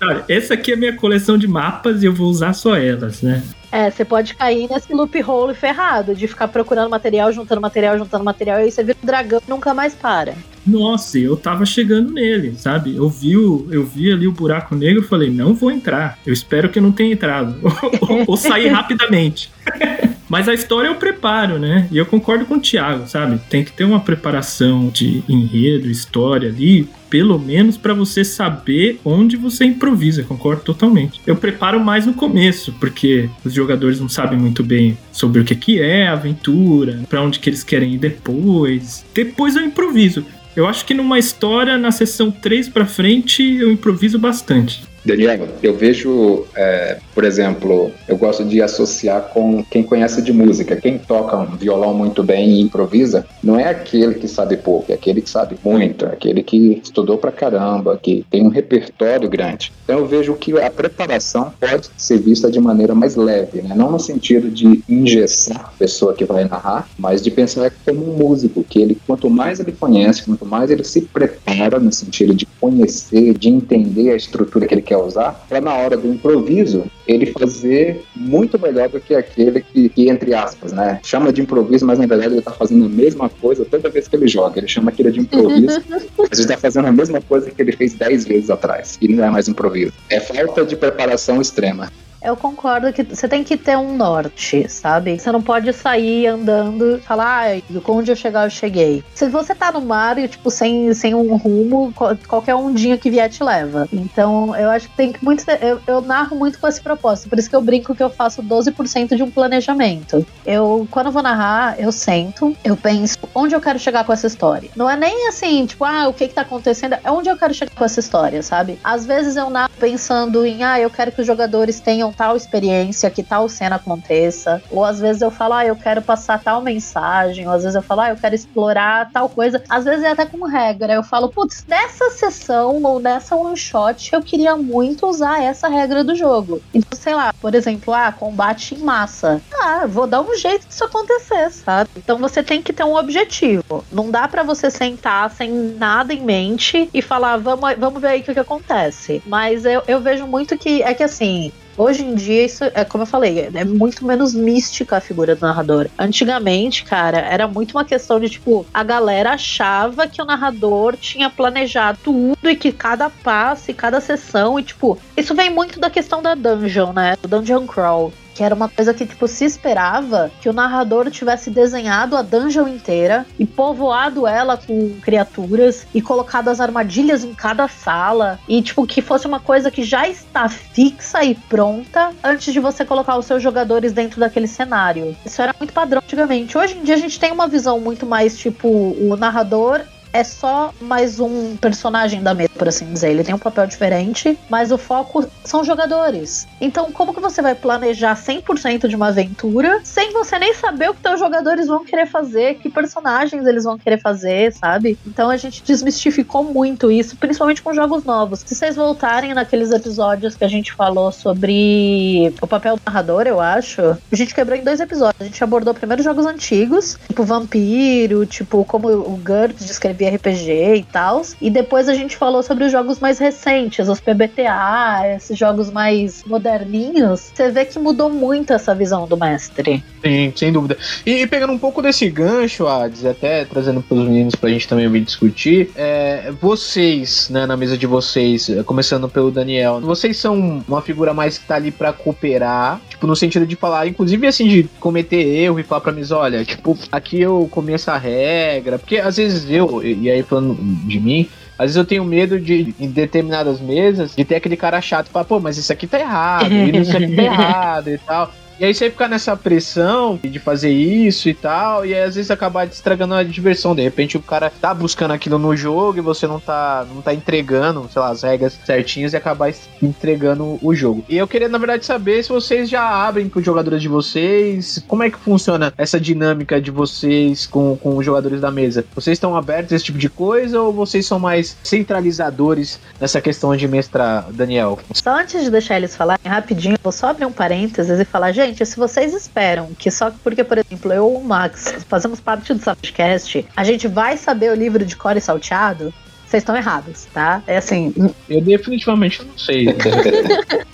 Cara, 0.01 0.25
essa 0.29 0.55
aqui 0.55 0.73
é 0.73 0.75
a 0.75 0.77
minha 0.77 0.93
coleção 0.93 1.37
de 1.37 1.49
mapas 1.49 2.03
e 2.03 2.07
eu 2.07 2.13
vou 2.13 2.29
usar 2.29 2.53
só 2.53 2.77
elas, 2.77 3.21
né? 3.21 3.43
É, 3.71 3.91
você 3.91 4.05
pode 4.05 4.35
cair 4.35 4.69
nesse 4.71 4.93
loophole 4.95 5.55
ferrado 5.55 6.15
de 6.15 6.27
ficar 6.27 6.49
procurando 6.49 6.89
material, 6.89 7.31
juntando 7.33 7.61
material, 7.61 7.99
juntando 7.99 8.25
material, 8.25 8.61
e 8.61 8.63
aí 8.65 8.71
você 8.71 8.83
vira 8.83 8.99
um 9.03 9.07
dragão 9.07 9.41
e 9.47 9.51
nunca 9.51 9.75
mais 9.75 9.95
para. 9.95 10.35
Nossa, 10.67 11.19
eu 11.19 11.37
tava 11.37 11.65
chegando 11.65 12.13
nele, 12.13 12.55
sabe? 12.59 12.95
Eu 12.97 13.09
vi, 13.09 13.37
o, 13.37 13.67
eu 13.71 13.85
vi 13.85 14.13
ali 14.13 14.27
o 14.27 14.33
buraco 14.33 14.75
negro 14.75 15.03
e 15.03 15.07
falei, 15.07 15.31
não 15.31 15.55
vou 15.55 15.71
entrar. 15.71 16.19
Eu 16.27 16.33
espero 16.33 16.69
que 16.69 16.79
eu 16.79 16.83
não 16.83 16.93
tenha 16.93 17.13
entrado. 17.13 17.57
ou, 18.03 18.25
ou 18.27 18.37
sair 18.37 18.69
rapidamente. 18.73 19.51
Mas 20.29 20.47
a 20.47 20.53
história 20.53 20.89
é 20.89 20.91
o 20.91 20.97
preparo, 20.97 21.59
né? 21.59 21.89
E 21.91 21.97
eu 21.97 22.05
concordo 22.05 22.45
com 22.45 22.57
o 22.57 22.61
Thiago, 22.61 23.09
sabe? 23.09 23.41
Tem 23.49 23.65
que 23.65 23.73
ter 23.73 23.85
uma 23.85 24.01
preparação 24.01 24.91
de 24.91 25.23
enredo, 25.27 25.91
história 25.91 26.51
ali, 26.51 26.87
pelo 27.09 27.39
menos 27.39 27.79
para 27.79 27.95
você 27.95 28.23
saber 28.23 29.01
onde 29.05 29.37
você 29.37 29.65
improvisa. 29.65 30.23
Concordo 30.23 30.63
totalmente. 30.63 31.21
Eu 31.27 31.37
preparo 31.37 31.81
mais 31.81 32.05
no 32.05 32.13
começo, 32.13 32.75
porque 32.79 33.31
os 33.43 33.55
jogadores 33.59 34.01
não 34.01 34.09
sabem 34.09 34.39
muito 34.39 34.63
bem 34.63 34.97
sobre 35.13 35.41
o 35.41 35.45
que, 35.45 35.55
que 35.55 35.81
é 35.81 36.07
a 36.07 36.13
aventura, 36.13 37.01
para 37.09 37.21
onde 37.21 37.39
que 37.39 37.51
eles 37.51 37.63
querem 37.63 37.95
ir 37.95 37.99
depois. 37.99 39.05
Depois 39.13 39.57
eu 39.57 39.65
improviso. 39.65 40.25
Eu 40.57 40.67
acho 40.67 40.85
que 40.85 40.95
numa 40.95 41.19
história, 41.19 41.77
na 41.77 41.91
sessão 41.93 42.31
3 42.31 42.69
para 42.69 42.87
frente, 42.87 43.43
eu 43.43 43.71
improviso 43.71 44.19
bastante. 44.19 44.83
Daniel, 45.09 45.49
eu 45.63 45.75
vejo, 45.75 46.45
é, 46.55 46.99
por 47.15 47.25
exemplo, 47.25 47.91
eu 48.07 48.19
gosto 48.19 48.45
de 48.45 48.61
associar 48.61 49.23
com 49.33 49.65
quem 49.65 49.83
conhece 49.83 50.21
de 50.21 50.35
música. 50.35 50.77
Quem 50.77 50.99
toca 50.99 51.35
um 51.35 51.57
violão 51.57 51.95
muito 51.95 52.23
bem 52.23 52.51
e 52.51 52.61
improvisa, 52.61 53.25
não 53.43 53.59
é 53.59 53.71
aquele 53.71 54.15
que 54.15 54.29
sabe 54.29 54.59
pouco, 54.59 54.93
é 54.93 54.95
aquele 54.95 55.23
que 55.23 55.31
sabe 55.31 55.57
muito, 55.65 56.05
é 56.05 56.09
aquele 56.09 56.43
que 56.43 56.81
estudou 56.85 57.17
pra 57.17 57.33
caramba, 57.33 57.99
que 58.01 58.27
tem 58.31 58.45
um 58.45 58.51
repertório 58.51 59.31
grande. 59.31 59.73
Então 59.85 59.99
eu 59.99 60.07
vejo 60.07 60.35
que 60.35 60.53
a 60.61 60.71
preparação 60.71 61.55
pode 61.59 61.89
ser 61.97 62.19
vista 62.19 62.51
de 62.51 62.61
maneira 62.61 62.95
mais 62.95 63.17
leve, 63.17 63.63
né? 63.63 63.75
não 63.75 63.91
no 63.91 63.99
sentido 63.99 64.51
de 64.51 64.83
engessar 64.87 65.73
a 65.75 65.79
pessoa 65.79 66.13
que 66.13 66.27
vai 66.27 66.45
narrar, 66.45 66.87
mas 66.99 67.23
de 67.23 67.31
pensar 67.31 67.73
como 67.87 68.13
um 68.13 68.17
músico, 68.17 68.63
que 68.63 68.79
ele, 68.79 68.99
quanto 69.07 69.31
mais 69.31 69.59
ele 69.59 69.73
conhece, 69.73 70.25
quanto 70.25 70.45
mais 70.45 70.71
ele 70.71 70.85
se 70.85 71.01
prepara 71.01 71.81
no 71.81 71.91
sentido 71.91 72.35
de 72.35 72.47
conhecer, 72.61 73.39
de 73.39 73.49
entender 73.49 74.11
a 74.11 74.17
estrutura 74.17 74.67
que 74.67 74.75
ele 74.75 74.83
quer 74.83 74.98
usar, 75.05 75.45
para 75.49 75.61
na 75.61 75.75
hora 75.75 75.97
do 75.97 76.09
improviso 76.09 76.85
ele 77.07 77.27
fazer 77.27 78.05
muito 78.15 78.59
melhor 78.59 78.89
do 78.89 79.01
que 79.01 79.15
aquele 79.15 79.61
que, 79.61 79.89
que, 79.89 80.09
entre 80.09 80.35
aspas, 80.35 80.73
né, 80.73 81.01
chama 81.03 81.33
de 81.33 81.41
improviso, 81.41 81.87
mas 81.87 81.99
na 81.99 82.07
verdade 82.07 82.35
ele 82.35 82.41
está 82.41 82.53
fazendo 82.53 82.85
a 82.85 82.89
mesma 82.89 83.29
coisa 83.29 83.65
toda 83.65 83.89
vez 83.89 84.07
que 84.07 84.17
ele 84.17 84.29
joga. 84.29 84.59
Ele 84.59 84.69
chama 84.69 84.91
aquilo 84.91 85.11
de 85.11 85.21
improviso, 85.21 85.83
mas 85.89 86.33
ele 86.33 86.43
está 86.43 86.57
fazendo 86.57 86.87
a 86.87 86.93
mesma 86.93 87.21
coisa 87.21 87.51
que 87.51 87.61
ele 87.61 87.73
fez 87.73 87.95
dez 87.95 88.25
vezes 88.25 88.51
atrás, 88.51 88.99
e 89.01 89.09
não 89.09 89.25
é 89.25 89.31
mais 89.31 89.49
improviso. 89.49 89.93
É 90.11 90.21
falta 90.21 90.65
de 90.65 90.77
preparação 90.77 91.41
extrema. 91.41 91.91
Eu 92.23 92.37
concordo 92.37 92.93
que 92.93 93.03
você 93.03 93.29
tem 93.29 93.45
que 93.45 93.57
ter 93.57 93.77
um 93.77 93.97
norte, 93.97 94.69
sabe? 94.69 95.19
Você 95.19 95.31
não 95.31 95.41
pode 95.41 95.73
sair 95.73 96.27
andando 96.27 96.97
e 96.97 97.01
falar, 97.01 97.47
ah, 97.47 97.63
onde 97.87 98.11
eu 98.11 98.17
chegar, 98.17 98.45
eu 98.45 98.51
cheguei. 98.51 99.05
Se 99.15 99.29
você 99.29 99.55
tá 99.55 99.71
no 99.71 99.81
mar 99.81 100.19
e, 100.19 100.27
tipo, 100.27 100.51
sem, 100.51 100.93
sem 100.95 101.15
um 101.15 101.37
rumo, 101.37 101.93
qualquer 102.27 102.55
ondinha 102.55 102.99
que 102.99 103.11
vier 103.11 103.31
te 103.31 103.43
leva. 103.43 103.89
Então, 103.93 104.55
eu 104.57 104.69
acho 104.71 104.89
que 104.89 104.97
tem 104.97 105.13
que 105.13 105.25
muito. 105.25 105.45
Eu, 105.61 105.81
eu 105.87 106.01
narro 106.01 106.37
muito 106.37 106.59
com 106.59 106.67
esse 106.67 106.81
propósito. 106.81 107.29
Por 107.29 107.39
isso 107.39 107.49
que 107.49 107.57
eu 107.57 107.63
brinco 107.63 107.95
que 107.95 108.03
eu 108.03 108.11
faço 108.11 108.43
12% 108.43 109.17
de 109.17 109.23
um 109.23 109.31
planejamento. 109.31 110.27
Eu, 110.45 110.89
quando 110.91 111.13
vou 111.13 111.23
narrar, 111.23 111.79
eu 111.79 111.93
sento, 111.93 112.57
eu 112.65 112.77
penso 112.77 113.17
onde 113.35 113.55
eu 113.55 113.61
quero 113.61 113.79
chegar 113.79 114.05
com 114.05 114.13
essa 114.13 114.27
história. 114.27 114.71
Não 114.75 114.91
é 114.91 114.97
nem 114.97 115.29
assim, 115.29 115.67
tipo, 115.67 115.85
ah, 115.85 116.09
o 116.09 116.13
que 116.13 116.27
que 116.29 116.35
tá 116.35 116.43
acontecendo? 116.43 116.97
É 117.05 117.11
onde 117.11 117.29
eu 117.29 117.37
quero 117.37 117.55
chegar 117.55 117.75
com 117.75 117.85
essa 117.85 118.01
história, 118.01 118.43
sabe? 118.43 118.79
Às 118.83 119.07
vezes 119.07 119.37
eu 119.37 119.49
narro 119.49 119.71
pensando 119.79 120.45
em, 120.45 120.65
ah, 120.65 120.81
eu 120.81 120.91
quero 120.91 121.13
que 121.13 121.21
os 121.21 121.27
jogadores 121.27 121.81
tenham 121.81 122.08
tal 122.13 122.37
experiência, 122.37 123.11
que 123.11 123.23
tal 123.23 123.49
cena 123.49 123.77
aconteça. 123.77 124.63
Ou 124.71 124.85
às 124.85 124.99
vezes 124.99 125.23
eu 125.23 125.31
falo, 125.31 125.55
ah, 125.55 125.67
eu 125.67 125.77
quero 125.77 126.03
passar 126.03 126.43
tal 126.43 126.63
mensagem. 126.63 127.47
Ou 127.47 127.53
às 127.53 127.63
vezes 127.63 127.77
eu 127.77 127.83
falo, 127.83 128.03
ah, 128.03 128.11
eu 128.11 128.17
quero 128.17 128.35
explorar 128.35 129.11
tal 129.13 129.29
coisa. 129.29 129.63
Às 129.69 129.85
vezes 129.85 130.05
é 130.05 130.11
até 130.11 130.27
com 130.27 130.47
regra. 130.47 130.93
Eu 130.93 131.03
falo, 131.03 131.29
putz, 131.29 131.65
nessa 131.67 132.11
sessão 132.11 132.83
ou 132.83 133.01
nessa 133.01 133.37
one 133.37 133.57
shot 133.57 134.11
eu 134.13 134.23
queria 134.23 134.57
muito 134.57 135.07
usar 135.07 135.43
essa 135.43 135.69
regra 135.69 136.05
do 136.05 136.15
jogo. 136.15 136.61
Então, 136.73 136.99
sei 136.99 137.15
lá, 137.15 137.33
por 137.41 137.55
exemplo, 137.55 137.93
ah, 137.93 138.13
combate 138.13 138.75
em 138.75 138.79
massa. 138.79 139.41
Ah, 139.63 139.87
vou 139.87 140.07
dar 140.07 140.21
um 140.21 140.35
jeito 140.37 140.69
disso 140.69 140.85
acontecer, 140.85 141.51
sabe? 141.51 141.91
Então 141.97 142.19
você 142.19 142.43
tem 142.43 142.63
que 142.63 142.73
ter 142.73 142.85
um 142.85 142.97
objetivo. 142.97 143.85
Não 143.91 144.11
dá 144.11 144.27
para 144.29 144.43
você 144.43 144.71
sentar 144.71 145.31
sem 145.31 145.51
nada 145.53 146.13
em 146.13 146.25
mente 146.25 146.89
e 146.93 147.03
falar, 147.03 147.37
vamos, 147.39 147.75
vamos 147.79 148.01
ver 148.01 148.09
aí 148.09 148.21
o 148.21 148.23
que, 148.23 148.35
que 148.35 148.41
acontece. 148.41 149.23
Mas 149.27 149.65
eu, 149.65 149.83
eu 149.87 150.01
vejo 150.01 150.27
muito 150.27 150.59
que 150.59 150.83
é 150.83 150.95
que 150.95 151.03
assim, 151.03 151.53
Hoje 151.79 152.03
em 152.05 152.17
dia, 152.17 152.45
isso 152.45 152.65
é 152.65 152.85
como 152.85 153.03
eu 153.03 153.07
falei, 153.07 153.49
é 153.55 153.65
muito 153.65 154.05
menos 154.05 154.35
mística 154.35 154.97
a 154.97 155.01
figura 155.01 155.37
do 155.37 155.47
narrador. 155.47 155.87
Antigamente, 155.97 156.83
cara, 156.83 157.19
era 157.19 157.47
muito 157.47 157.71
uma 157.71 157.85
questão 157.85 158.19
de 158.19 158.29
tipo, 158.29 158.67
a 158.75 158.83
galera 158.83 159.31
achava 159.35 160.09
que 160.09 160.21
o 160.21 160.25
narrador 160.25 160.97
tinha 160.97 161.31
planejado 161.31 161.99
tudo 162.03 162.51
e 162.51 162.57
que 162.57 162.73
cada 162.73 163.09
passo 163.09 163.71
e 163.71 163.75
cada 163.75 164.01
sessão, 164.01 164.59
e 164.59 164.65
tipo, 164.65 164.99
isso 165.17 165.37
vem 165.37 165.51
muito 165.51 165.79
da 165.79 165.89
questão 165.89 166.21
da 166.21 166.35
dungeon, 166.35 166.93
né? 166.93 167.17
Do 167.23 167.29
dungeon 167.29 167.65
crawl 167.65 168.13
que 168.39 168.45
era 168.45 168.55
uma 168.55 168.69
coisa 168.69 168.95
que 168.95 169.05
tipo 169.05 169.27
se 169.27 169.45
esperava 169.45 170.31
que 170.41 170.49
o 170.49 170.53
narrador 170.53 171.11
tivesse 171.11 171.51
desenhado 171.51 172.17
a 172.17 172.23
dungeon 172.23 172.69
inteira 172.69 173.27
e 173.37 173.45
povoado 173.45 174.29
ela 174.29 174.57
com 174.57 174.95
criaturas 175.01 175.89
e 175.93 176.01
colocado 176.01 176.47
as 176.47 176.61
armadilhas 176.61 177.25
em 177.25 177.35
cada 177.35 177.67
sala 177.67 178.39
e 178.49 178.63
tipo 178.63 178.87
que 178.87 179.03
fosse 179.03 179.27
uma 179.27 179.41
coisa 179.41 179.73
que 179.73 179.83
já 179.83 180.09
está 180.09 180.49
fixa 180.49 181.25
e 181.25 181.35
pronta 181.35 182.13
antes 182.23 182.53
de 182.53 182.61
você 182.61 182.85
colocar 182.85 183.19
os 183.19 183.27
seus 183.27 183.43
jogadores 183.43 183.91
dentro 183.91 184.21
daquele 184.21 184.47
cenário. 184.47 185.17
Isso 185.27 185.43
era 185.43 185.53
muito 185.59 185.73
padrão 185.73 186.01
antigamente. 186.01 186.57
Hoje 186.57 186.79
em 186.79 186.85
dia 186.85 186.95
a 186.95 186.99
gente 186.99 187.19
tem 187.19 187.33
uma 187.33 187.49
visão 187.49 187.81
muito 187.81 188.07
mais 188.07 188.39
tipo 188.39 188.69
o 188.69 189.17
narrador 189.17 189.81
é 190.19 190.25
só 190.25 190.75
mais 190.81 191.21
um 191.21 191.57
personagem 191.57 192.21
da 192.21 192.35
mesa, 192.35 192.51
por 192.57 192.67
assim 192.67 192.93
dizer. 192.93 193.11
Ele 193.11 193.23
tem 193.23 193.33
um 193.33 193.39
papel 193.39 193.69
diferente, 193.69 194.37
mas 194.51 194.73
o 194.73 194.79
foco 194.79 195.25
são 195.45 195.63
jogadores. 195.63 196.45
Então, 196.61 196.91
como 196.91 197.15
que 197.15 197.21
você 197.21 197.41
vai 197.41 197.55
planejar 197.55 198.17
100% 198.17 198.89
de 198.89 198.97
uma 198.97 199.09
aventura 199.09 199.81
sem 199.85 200.13
você 200.13 200.37
nem 200.37 200.53
saber 200.55 200.91
o 200.91 200.95
que 200.95 201.03
seus 201.03 201.21
jogadores 201.21 201.69
vão 201.69 201.85
querer 201.85 202.07
fazer, 202.07 202.57
que 202.57 202.69
personagens 202.69 203.47
eles 203.47 203.63
vão 203.63 203.79
querer 203.79 204.01
fazer, 204.01 204.53
sabe? 204.53 204.99
Então 205.07 205.31
a 205.31 205.37
gente 205.37 205.63
desmistificou 205.63 206.43
muito 206.43 206.91
isso, 206.91 207.17
principalmente 207.17 207.63
com 207.63 207.73
jogos 207.73 208.03
novos. 208.03 208.41
Se 208.45 208.57
vocês 208.57 208.75
voltarem 208.75 209.33
naqueles 209.35 209.71
episódios 209.71 210.35
que 210.35 210.45
a 210.45 210.49
gente 210.49 210.73
falou 210.73 211.13
sobre 211.13 212.35
o 212.43 212.47
papel 212.47 212.75
do 212.75 212.83
narrador, 212.85 213.23
eu 213.29 213.41
acho, 213.41 213.81
a 213.83 214.17
gente 214.17 214.35
quebrou 214.35 214.59
em 214.59 214.65
dois 214.65 214.81
episódios. 214.81 215.21
A 215.21 215.25
gente 215.25 215.45
abordou 215.45 215.73
primeiro 215.73 216.03
jogos 216.03 216.27
antigos, 216.27 216.99
tipo 217.07 217.23
Vampiro, 217.23 218.27
tipo 218.27 218.65
como 218.65 218.89
o 218.89 219.21
Gert 219.25 219.55
descreveu 219.59 220.08
de 220.08 220.08
RPG 220.09 220.77
e 220.77 220.83
tal. 220.85 221.23
E 221.41 221.51
depois 221.51 221.89
a 221.89 221.95
gente 221.95 222.17
falou 222.17 222.43
sobre 222.43 222.65
os 222.65 222.73
jogos 222.73 222.99
mais 223.01 223.19
recentes, 223.19 223.89
os 223.89 224.01
PBTA, 224.01 225.15
esses 225.17 225.37
jogos 225.37 225.71
mais 225.71 226.25
moderninhos. 226.25 227.31
Você 227.35 227.51
vê 227.51 227.65
que 227.65 227.79
mudou 227.79 228.11
muito 228.11 228.53
essa 228.53 228.75
visão 228.75 229.07
do 229.07 229.17
mestre. 229.17 229.83
Sim, 230.05 230.33
sem 230.35 230.53
dúvida. 230.53 230.77
E, 231.05 231.23
e 231.23 231.27
pegando 231.27 231.53
um 231.53 231.59
pouco 231.59 231.83
desse 231.83 232.09
gancho, 232.09 232.67
Ades, 232.67 233.05
até 233.05 233.45
trazendo 233.45 233.83
para 233.83 233.97
os 233.97 234.05
meninos 234.05 234.35
pra 234.35 234.51
gente 234.51 234.69
também 234.69 234.89
vir 234.89 235.03
discutir, 235.03 235.71
é, 235.77 236.33
vocês, 236.41 237.29
né, 237.31 237.47
na 237.47 237.57
mesa 237.57 237.77
de 237.77 237.87
vocês, 237.87 238.49
começando 238.65 239.09
pelo 239.09 239.31
Daniel, 239.31 239.81
vocês 239.81 240.17
são 240.17 240.63
uma 240.67 240.83
figura 240.83 241.13
mais 241.13 241.39
que 241.39 241.47
tá 241.47 241.57
ali 241.57 241.71
para 241.71 241.93
cooperar, 241.93 242.81
tipo, 242.89 243.07
no 243.07 243.17
sentido 243.17 243.47
de 243.47 243.57
falar, 243.57 243.87
inclusive 243.87 244.27
assim, 244.27 244.49
de 244.49 244.65
cometer 244.81 245.17
erro 245.17 245.59
e 245.59 245.63
falar 245.63 245.81
pra 245.81 245.93
mim, 245.93 246.03
olha, 246.11 246.45
tipo, 246.45 246.79
aqui 246.91 247.21
eu 247.21 247.49
começo 247.51 247.91
a 247.91 247.99
regra, 247.99 248.79
porque 248.79 248.99
às 248.99 249.17
vezes 249.17 249.51
eu, 249.51 249.83
e 249.93 250.11
aí 250.11 250.23
falando 250.23 250.57
de 250.87 251.01
mim, 251.01 251.29
às 251.59 251.67
vezes 251.67 251.77
eu 251.77 251.85
tenho 251.85 252.05
medo 252.05 252.39
de, 252.39 252.75
em 252.79 252.89
determinadas 252.89 253.61
mesas, 253.61 254.15
de 254.15 254.25
ter 254.25 254.37
aquele 254.37 254.57
cara 254.57 254.81
chato 254.81 255.09
e 255.09 255.11
falar, 255.11 255.25
pô, 255.25 255.41
mas 255.41 255.59
isso 255.59 255.73
aqui 255.73 255.87
tá 255.87 255.99
errado, 255.99 256.53
isso 256.53 256.97
aqui 256.97 257.17
tá 257.17 257.23
errado 257.25 257.89
e 257.91 257.99
tal. 257.99 258.33
E 258.61 258.65
aí 258.65 258.75
você 258.75 258.91
fica 258.91 259.07
nessa 259.07 259.37
pressão 259.37 260.19
de 260.23 260.39
fazer 260.41 260.71
isso 260.71 261.29
e 261.29 261.35
tal, 261.35 261.87
e 261.87 261.95
aí, 261.95 262.03
às 262.03 262.17
vezes 262.17 262.29
acabar 262.29 262.67
estragando 262.67 263.15
a 263.15 263.23
diversão. 263.23 263.75
De 263.75 263.83
repente 263.83 264.17
o 264.17 264.23
cara 264.23 264.51
tá 264.51 264.75
buscando 264.75 265.13
aquilo 265.13 265.39
no 265.39 265.57
jogo 265.57 265.99
e 265.99 266.01
você 266.01 266.27
não 266.27 266.41
tá, 266.41 266.85
não 266.93 267.01
tá 267.01 267.15
entregando, 267.15 267.89
sei 267.93 268.03
lá, 268.03 268.11
as 268.11 268.23
regras 268.23 268.59
certinhas 268.67 269.13
e 269.13 269.17
acabar 269.17 269.53
entregando 269.81 270.59
o 270.61 270.75
jogo. 270.75 271.05
E 271.09 271.17
eu 271.17 271.29
queria, 271.29 271.49
na 271.49 271.59
verdade, 271.59 271.87
saber 271.87 272.23
se 272.25 272.31
vocês 272.31 272.69
já 272.69 273.07
abrem 273.07 273.29
pros 273.29 273.45
jogadores 273.45 273.81
de 273.81 273.89
vocês, 273.89 274.83
como 274.89 275.05
é 275.05 275.11
que 275.11 275.19
funciona 275.19 275.73
essa 275.79 276.01
dinâmica 276.01 276.61
de 276.61 276.73
vocês 276.73 277.47
com, 277.47 277.77
com 277.77 277.97
os 277.97 278.05
jogadores 278.05 278.41
da 278.41 278.51
mesa? 278.51 278.85
Vocês 278.93 279.17
estão 279.17 279.37
abertos 279.37 279.73
a 279.73 279.77
esse 279.77 279.85
tipo 279.85 279.99
de 279.99 280.09
coisa 280.09 280.61
ou 280.61 280.73
vocês 280.73 281.07
são 281.07 281.21
mais 281.21 281.57
centralizadores 281.63 282.81
nessa 283.01 283.21
questão 283.21 283.55
de 283.57 283.69
mestrar, 283.69 284.27
Daniel? 284.33 284.81
Só 284.95 285.11
antes 285.11 285.45
de 285.45 285.51
deixar 285.51 285.77
eles 285.77 285.95
falarem 285.95 286.27
rapidinho, 286.27 286.77
vou 286.83 286.93
só 286.93 287.11
abrir 287.11 287.25
um 287.25 287.33
parênteses 287.33 288.01
e 288.01 288.05
falar, 288.05 288.33
gente, 288.33 288.48
se 288.55 288.77
vocês 288.77 289.15
esperam 289.15 289.75
que 289.79 289.91
só 289.91 290.11
porque, 290.23 290.45
por 290.45 290.59
exemplo, 290.59 290.93
eu 290.93 291.05
ou 291.05 291.19
o 291.19 291.25
Max 291.25 291.75
fazemos 291.89 292.21
parte 292.21 292.53
do 292.53 292.63
Sapcast, 292.63 293.47
a 293.57 293.65
gente 293.65 293.89
vai 293.89 294.17
saber 294.17 294.51
o 294.51 294.55
livro 294.55 294.85
de 294.85 294.97
Core 294.97 295.21
Salteado, 295.21 295.93
vocês 296.27 296.43
estão 296.43 296.55
errados, 296.55 297.07
tá? 297.07 297.43
É 297.47 297.57
assim. 297.57 297.95
Eu 298.29 298.43
definitivamente 298.43 299.25
não 299.25 299.39
sei. 299.39 299.67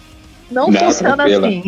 Não, 0.55 0.71
não 0.71 0.81
funciona 0.81 1.17
tranquila. 1.17 1.49
assim. 1.49 1.63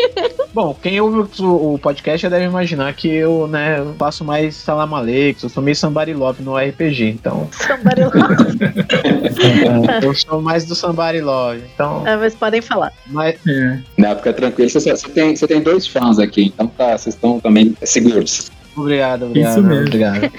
Bom, 0.52 0.74
quem 0.82 1.00
ouve 1.00 1.30
o, 1.40 1.78
podcast 1.78 2.22
já 2.22 2.28
deve 2.28 2.46
imaginar 2.46 2.92
que 2.94 3.08
eu, 3.08 3.46
né, 3.46 3.86
faço 3.98 4.24
mais 4.24 4.56
Salamalex, 4.56 5.42
eu 5.42 5.48
sou 5.48 5.62
meio 5.62 5.76
Somebody 5.76 6.12
Love 6.12 6.42
no 6.42 6.56
RPG, 6.56 7.04
então. 7.04 7.48
Somebody 7.52 8.02
Love. 8.02 8.20
É, 10.00 10.04
eu 10.04 10.14
sou 10.14 10.40
mais 10.40 10.64
do 10.64 10.74
Somebody 10.74 11.20
Love, 11.20 11.62
então. 11.74 12.06
É, 12.06 12.16
mas 12.16 12.34
podem 12.34 12.60
falar. 12.60 12.92
Mas... 13.06 13.36
É. 13.46 13.78
Não, 13.96 14.16
fica 14.16 14.32
tranquilo. 14.32 14.70
Você, 14.70 14.80
você, 14.80 15.08
tem, 15.08 15.36
você 15.36 15.46
tem 15.46 15.60
dois 15.60 15.86
fãs 15.86 16.18
aqui, 16.18 16.46
então 16.46 16.66
tá, 16.66 16.96
vocês 16.96 17.14
estão 17.14 17.38
também 17.38 17.76
seguros. 17.82 18.50
Obrigado, 18.76 19.26
obrigado. 19.26 19.50
Isso 19.50 19.62
mesmo. 19.62 19.86
Obrigado. 19.86 20.32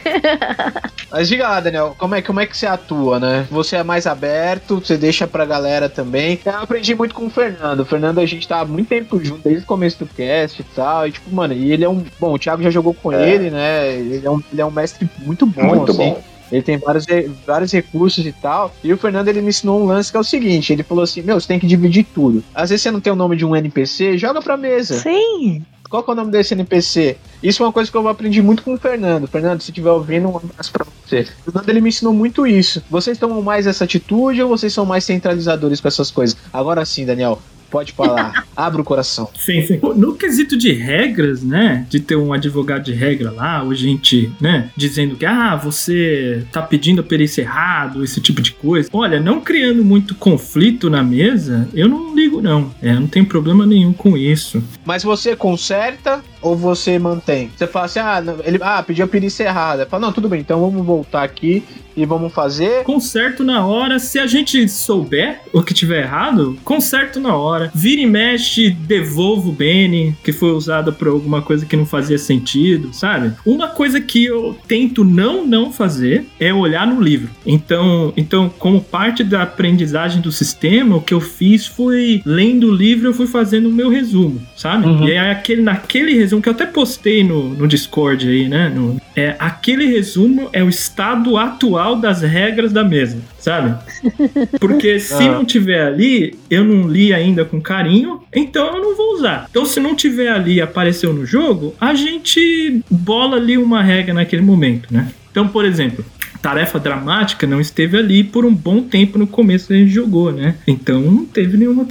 Mas 1.11 1.27
diga 1.27 1.47
lá, 1.47 1.59
Daniel, 1.59 1.95
como 1.97 2.15
é, 2.15 2.21
como 2.21 2.39
é 2.39 2.45
que 2.45 2.55
você 2.55 2.65
atua, 2.65 3.19
né? 3.19 3.45
Você 3.51 3.75
é 3.75 3.83
mais 3.83 4.07
aberto, 4.07 4.79
você 4.79 4.95
deixa 4.97 5.27
pra 5.27 5.45
galera 5.45 5.89
também. 5.89 6.39
Eu 6.45 6.59
aprendi 6.59 6.95
muito 6.95 7.13
com 7.13 7.25
o 7.25 7.29
Fernando. 7.29 7.81
O 7.81 7.85
Fernando, 7.85 8.19
a 8.19 8.25
gente 8.25 8.47
tá 8.47 8.61
há 8.61 8.65
muito 8.65 8.87
tempo 8.87 9.21
junto, 9.23 9.43
desde 9.43 9.63
o 9.63 9.67
começo 9.67 9.99
do 9.99 10.05
cast 10.05 10.61
e 10.61 10.65
tal. 10.75 11.07
E, 11.07 11.11
tipo, 11.11 11.33
mano, 11.35 11.53
e 11.53 11.71
ele 11.71 11.83
é 11.83 11.89
um. 11.89 12.03
Bom, 12.19 12.33
o 12.33 12.39
Thiago 12.39 12.63
já 12.63 12.69
jogou 12.69 12.93
com 12.93 13.11
é. 13.11 13.29
ele, 13.29 13.49
né? 13.49 13.93
Ele 13.93 14.25
é, 14.25 14.29
um, 14.31 14.41
ele 14.51 14.61
é 14.61 14.65
um 14.65 14.71
mestre 14.71 15.09
muito 15.19 15.45
bom, 15.45 15.63
muito 15.63 15.91
assim. 15.91 16.11
Bom. 16.11 16.23
Ele 16.51 16.61
tem 16.61 16.77
vários, 16.77 17.05
vários 17.45 17.71
recursos 17.71 18.25
e 18.25 18.31
tal. 18.31 18.73
E 18.83 18.91
o 18.91 18.97
Fernando 18.97 19.29
ele 19.29 19.41
me 19.41 19.49
ensinou 19.49 19.81
um 19.81 19.85
lance 19.85 20.11
que 20.11 20.17
é 20.17 20.19
o 20.19 20.23
seguinte: 20.23 20.73
ele 20.73 20.83
falou 20.83 21.03
assim: 21.03 21.21
Meu, 21.21 21.39
você 21.39 21.47
tem 21.47 21.59
que 21.59 21.67
dividir 21.67 22.05
tudo. 22.13 22.43
Às 22.53 22.69
vezes 22.69 22.83
você 22.83 22.91
não 22.91 22.99
tem 22.99 23.11
o 23.11 23.15
nome 23.15 23.35
de 23.35 23.45
um 23.45 23.55
NPC, 23.55 24.17
joga 24.17 24.41
pra 24.41 24.57
mesa. 24.57 24.99
Sim. 24.99 25.63
Qual 25.91 26.05
é 26.07 26.11
o 26.11 26.15
nome 26.15 26.31
desse 26.31 26.53
NPC? 26.53 27.17
Isso 27.43 27.61
é 27.61 27.65
uma 27.65 27.73
coisa 27.73 27.91
que 27.91 27.97
eu 27.97 28.07
aprendi 28.07 28.41
muito 28.41 28.63
com 28.63 28.73
o 28.73 28.77
Fernando. 28.77 29.27
Fernando, 29.27 29.59
se 29.59 29.71
estiver 29.71 29.91
ouvindo, 29.91 30.29
um 30.29 30.37
abraço 30.37 30.71
pra 30.71 30.85
você. 30.85 31.27
O 31.45 31.51
Fernando 31.51 31.67
ele 31.67 31.81
me 31.81 31.89
ensinou 31.89 32.13
muito 32.13 32.47
isso. 32.47 32.81
Vocês 32.89 33.17
tomam 33.17 33.41
mais 33.41 33.67
essa 33.67 33.83
atitude 33.83 34.41
ou 34.41 34.47
vocês 34.47 34.71
são 34.71 34.85
mais 34.85 35.03
centralizadores 35.03 35.81
com 35.81 35.89
essas 35.89 36.09
coisas? 36.09 36.37
Agora 36.53 36.85
sim, 36.85 37.05
Daniel, 37.05 37.41
Pode 37.71 37.93
falar. 37.93 38.45
Abra 38.55 38.81
o 38.81 38.83
coração. 38.83 39.29
Sim, 39.39 39.65
sim. 39.65 39.79
No 39.95 40.13
quesito 40.15 40.57
de 40.57 40.73
regras, 40.73 41.41
né? 41.41 41.85
De 41.89 41.99
ter 41.99 42.17
um 42.17 42.33
advogado 42.33 42.83
de 42.83 42.93
regra 42.93 43.31
lá, 43.31 43.63
ou 43.63 43.73
gente, 43.73 44.31
né? 44.39 44.69
Dizendo 44.75 45.15
que, 45.15 45.25
ah, 45.25 45.55
você 45.55 46.45
tá 46.51 46.61
pedindo 46.61 46.99
a 46.99 47.03
perícia 47.03 47.41
errado, 47.41 48.03
esse 48.03 48.19
tipo 48.19 48.41
de 48.41 48.51
coisa. 48.51 48.89
Olha, 48.91 49.19
não 49.19 49.39
criando 49.39 49.83
muito 49.83 50.13
conflito 50.15 50.89
na 50.89 51.01
mesa, 51.01 51.67
eu 51.73 51.87
não 51.87 52.13
ligo, 52.13 52.41
não. 52.41 52.71
É, 52.81 52.93
não 52.93 53.07
tem 53.07 53.23
problema 53.23 53.65
nenhum 53.65 53.93
com 53.93 54.17
isso. 54.17 54.61
Mas 54.85 55.03
você 55.03 55.35
conserta 55.35 56.21
ou 56.41 56.55
você 56.55 56.97
mantém? 56.97 57.51
Você 57.55 57.67
fala 57.67 57.85
assim, 57.85 57.99
ah, 57.99 58.23
ele 58.43 58.59
ah, 58.61 58.83
pediu 58.83 59.05
a 59.05 59.07
perícia 59.07 59.43
errada. 59.43 59.85
Fala, 59.85 60.07
não, 60.07 60.13
tudo 60.13 60.29
bem, 60.29 60.41
então 60.41 60.59
vamos 60.59 60.85
voltar 60.85 61.23
aqui 61.23 61.63
e 61.95 62.05
vamos 62.05 62.33
fazer. 62.33 62.83
Conserto 62.83 63.43
na 63.43 63.65
hora. 63.65 63.99
Se 63.99 64.19
a 64.19 64.27
gente 64.27 64.67
souber 64.67 65.41
o 65.53 65.61
que 65.61 65.73
tiver 65.73 66.03
errado, 66.03 66.57
conserto 66.63 67.19
na 67.19 67.35
hora. 67.35 67.71
Vira 67.73 68.01
e 68.01 68.05
mexe, 68.05 68.69
devolvo 68.69 69.49
o 69.49 69.53
Benny, 69.53 70.15
que 70.23 70.31
foi 70.31 70.51
usado 70.51 70.93
por 70.93 71.07
alguma 71.07 71.41
coisa 71.41 71.65
que 71.65 71.75
não 71.75 71.85
fazia 71.85 72.17
sentido, 72.17 72.93
sabe? 72.93 73.33
Uma 73.45 73.67
coisa 73.67 73.99
que 73.99 74.25
eu 74.25 74.57
tento 74.67 75.03
não 75.03 75.45
não 75.45 75.71
fazer 75.71 76.25
é 76.39 76.53
olhar 76.53 76.87
no 76.87 77.01
livro. 77.01 77.29
Então, 77.45 78.13
então 78.15 78.49
como 78.49 78.81
parte 78.81 79.23
da 79.23 79.43
aprendizagem 79.43 80.21
do 80.21 80.31
sistema, 80.31 80.95
o 80.95 81.01
que 81.01 81.13
eu 81.13 81.21
fiz 81.21 81.65
foi 81.65 82.21
lendo 82.25 82.67
o 82.67 82.75
livro, 82.75 83.09
eu 83.09 83.13
fui 83.13 83.27
fazendo 83.27 83.69
o 83.69 83.71
meu 83.71 83.89
resumo, 83.89 84.41
sabe? 84.55 84.87
Uhum. 84.87 85.07
E 85.07 85.11
aí 85.11 85.31
aquele 85.31 85.61
naquele 85.61 86.13
resumo 86.13 86.30
que 86.39 86.47
eu 86.47 86.53
até 86.53 86.65
postei 86.65 87.23
no, 87.23 87.49
no 87.49 87.67
Discord 87.67 88.27
aí, 88.27 88.47
né? 88.47 88.69
No, 88.69 89.01
é 89.15 89.35
aquele 89.39 89.87
resumo 89.87 90.49
é 90.53 90.63
o 90.63 90.69
estado 90.69 91.35
atual 91.35 91.95
das 91.95 92.21
regras 92.21 92.71
da 92.71 92.83
mesa, 92.83 93.17
sabe? 93.39 93.75
Porque 94.61 94.99
se 94.99 95.23
ah. 95.23 95.31
não 95.31 95.43
tiver 95.43 95.81
ali, 95.81 96.37
eu 96.49 96.63
não 96.63 96.87
li 96.87 97.13
ainda 97.13 97.43
com 97.43 97.59
carinho, 97.59 98.21
então 98.33 98.67
eu 98.75 98.81
não 98.81 98.95
vou 98.95 99.15
usar. 99.15 99.47
Então 99.49 99.65
se 99.65 99.79
não 99.79 99.95
tiver 99.95 100.29
ali 100.29 100.55
e 100.55 100.61
apareceu 100.61 101.11
no 101.11 101.25
jogo, 101.25 101.73
a 101.81 101.93
gente 101.95 102.83
bola 102.89 103.37
ali 103.37 103.57
uma 103.57 103.81
regra 103.81 104.13
naquele 104.13 104.43
momento, 104.43 104.93
né? 104.93 105.11
Então, 105.31 105.47
por 105.47 105.65
exemplo, 105.65 106.05
tarefa 106.41 106.79
dramática 106.79 107.47
não 107.47 107.61
esteve 107.61 107.97
ali 107.97 108.23
por 108.23 108.45
um 108.45 108.53
bom 108.53 108.81
tempo 108.81 109.17
no 109.17 109.27
começo 109.27 109.67
que 109.67 109.73
a 109.73 109.77
gente 109.77 109.91
jogou, 109.91 110.31
né? 110.31 110.55
Então 110.67 111.01
não 111.01 111.25
teve 111.25 111.57
nenhuma 111.57 111.85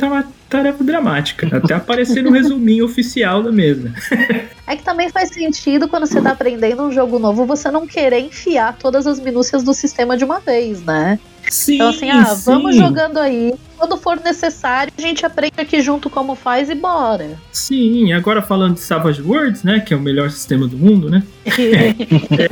tarefa 0.51 0.83
dramática. 0.83 1.57
Até 1.57 1.75
aparecer 1.75 2.23
no 2.23 2.33
resuminho 2.33 2.85
oficial 2.85 3.43
da 3.43 3.53
mesa. 3.53 3.95
É 4.71 4.77
que 4.77 4.85
também 4.85 5.09
faz 5.09 5.31
sentido 5.31 5.89
quando 5.89 6.07
você 6.07 6.23
tá 6.23 6.31
aprendendo 6.31 6.85
um 6.85 6.93
jogo 6.93 7.19
novo 7.19 7.45
você 7.45 7.73
não 7.73 7.89
querer 7.89 8.21
enfiar 8.21 8.77
todas 8.79 9.05
as 9.05 9.19
minúcias 9.19 9.65
do 9.65 9.75
sistema 9.75 10.17
de 10.17 10.25
uma 10.25 10.39
vez, 10.39 10.81
né? 10.85 11.19
Sim, 11.48 11.74
então 11.76 11.88
assim, 11.88 12.11
ah, 12.11 12.24
sim. 12.24 12.42
vamos 12.44 12.76
jogando 12.76 13.18
aí. 13.18 13.55
Quando 13.76 13.96
for 13.96 14.20
necessário, 14.22 14.92
a 14.96 15.00
gente 15.00 15.24
aprende 15.24 15.55
aqui 15.57 15.81
junto 15.81 16.11
como 16.11 16.35
faz 16.35 16.68
e 16.68 16.74
bora. 16.74 17.38
Sim, 17.50 18.12
agora 18.12 18.42
falando 18.42 18.74
de 18.74 18.81
Savage 18.81 19.22
Worlds, 19.22 19.62
né? 19.62 19.81
Que 19.81 19.94
é 19.94 19.96
o 19.96 20.00
melhor 20.00 20.31
sistema 20.31 20.66
do 20.66 20.76
mundo, 20.76 21.09
né? 21.09 21.22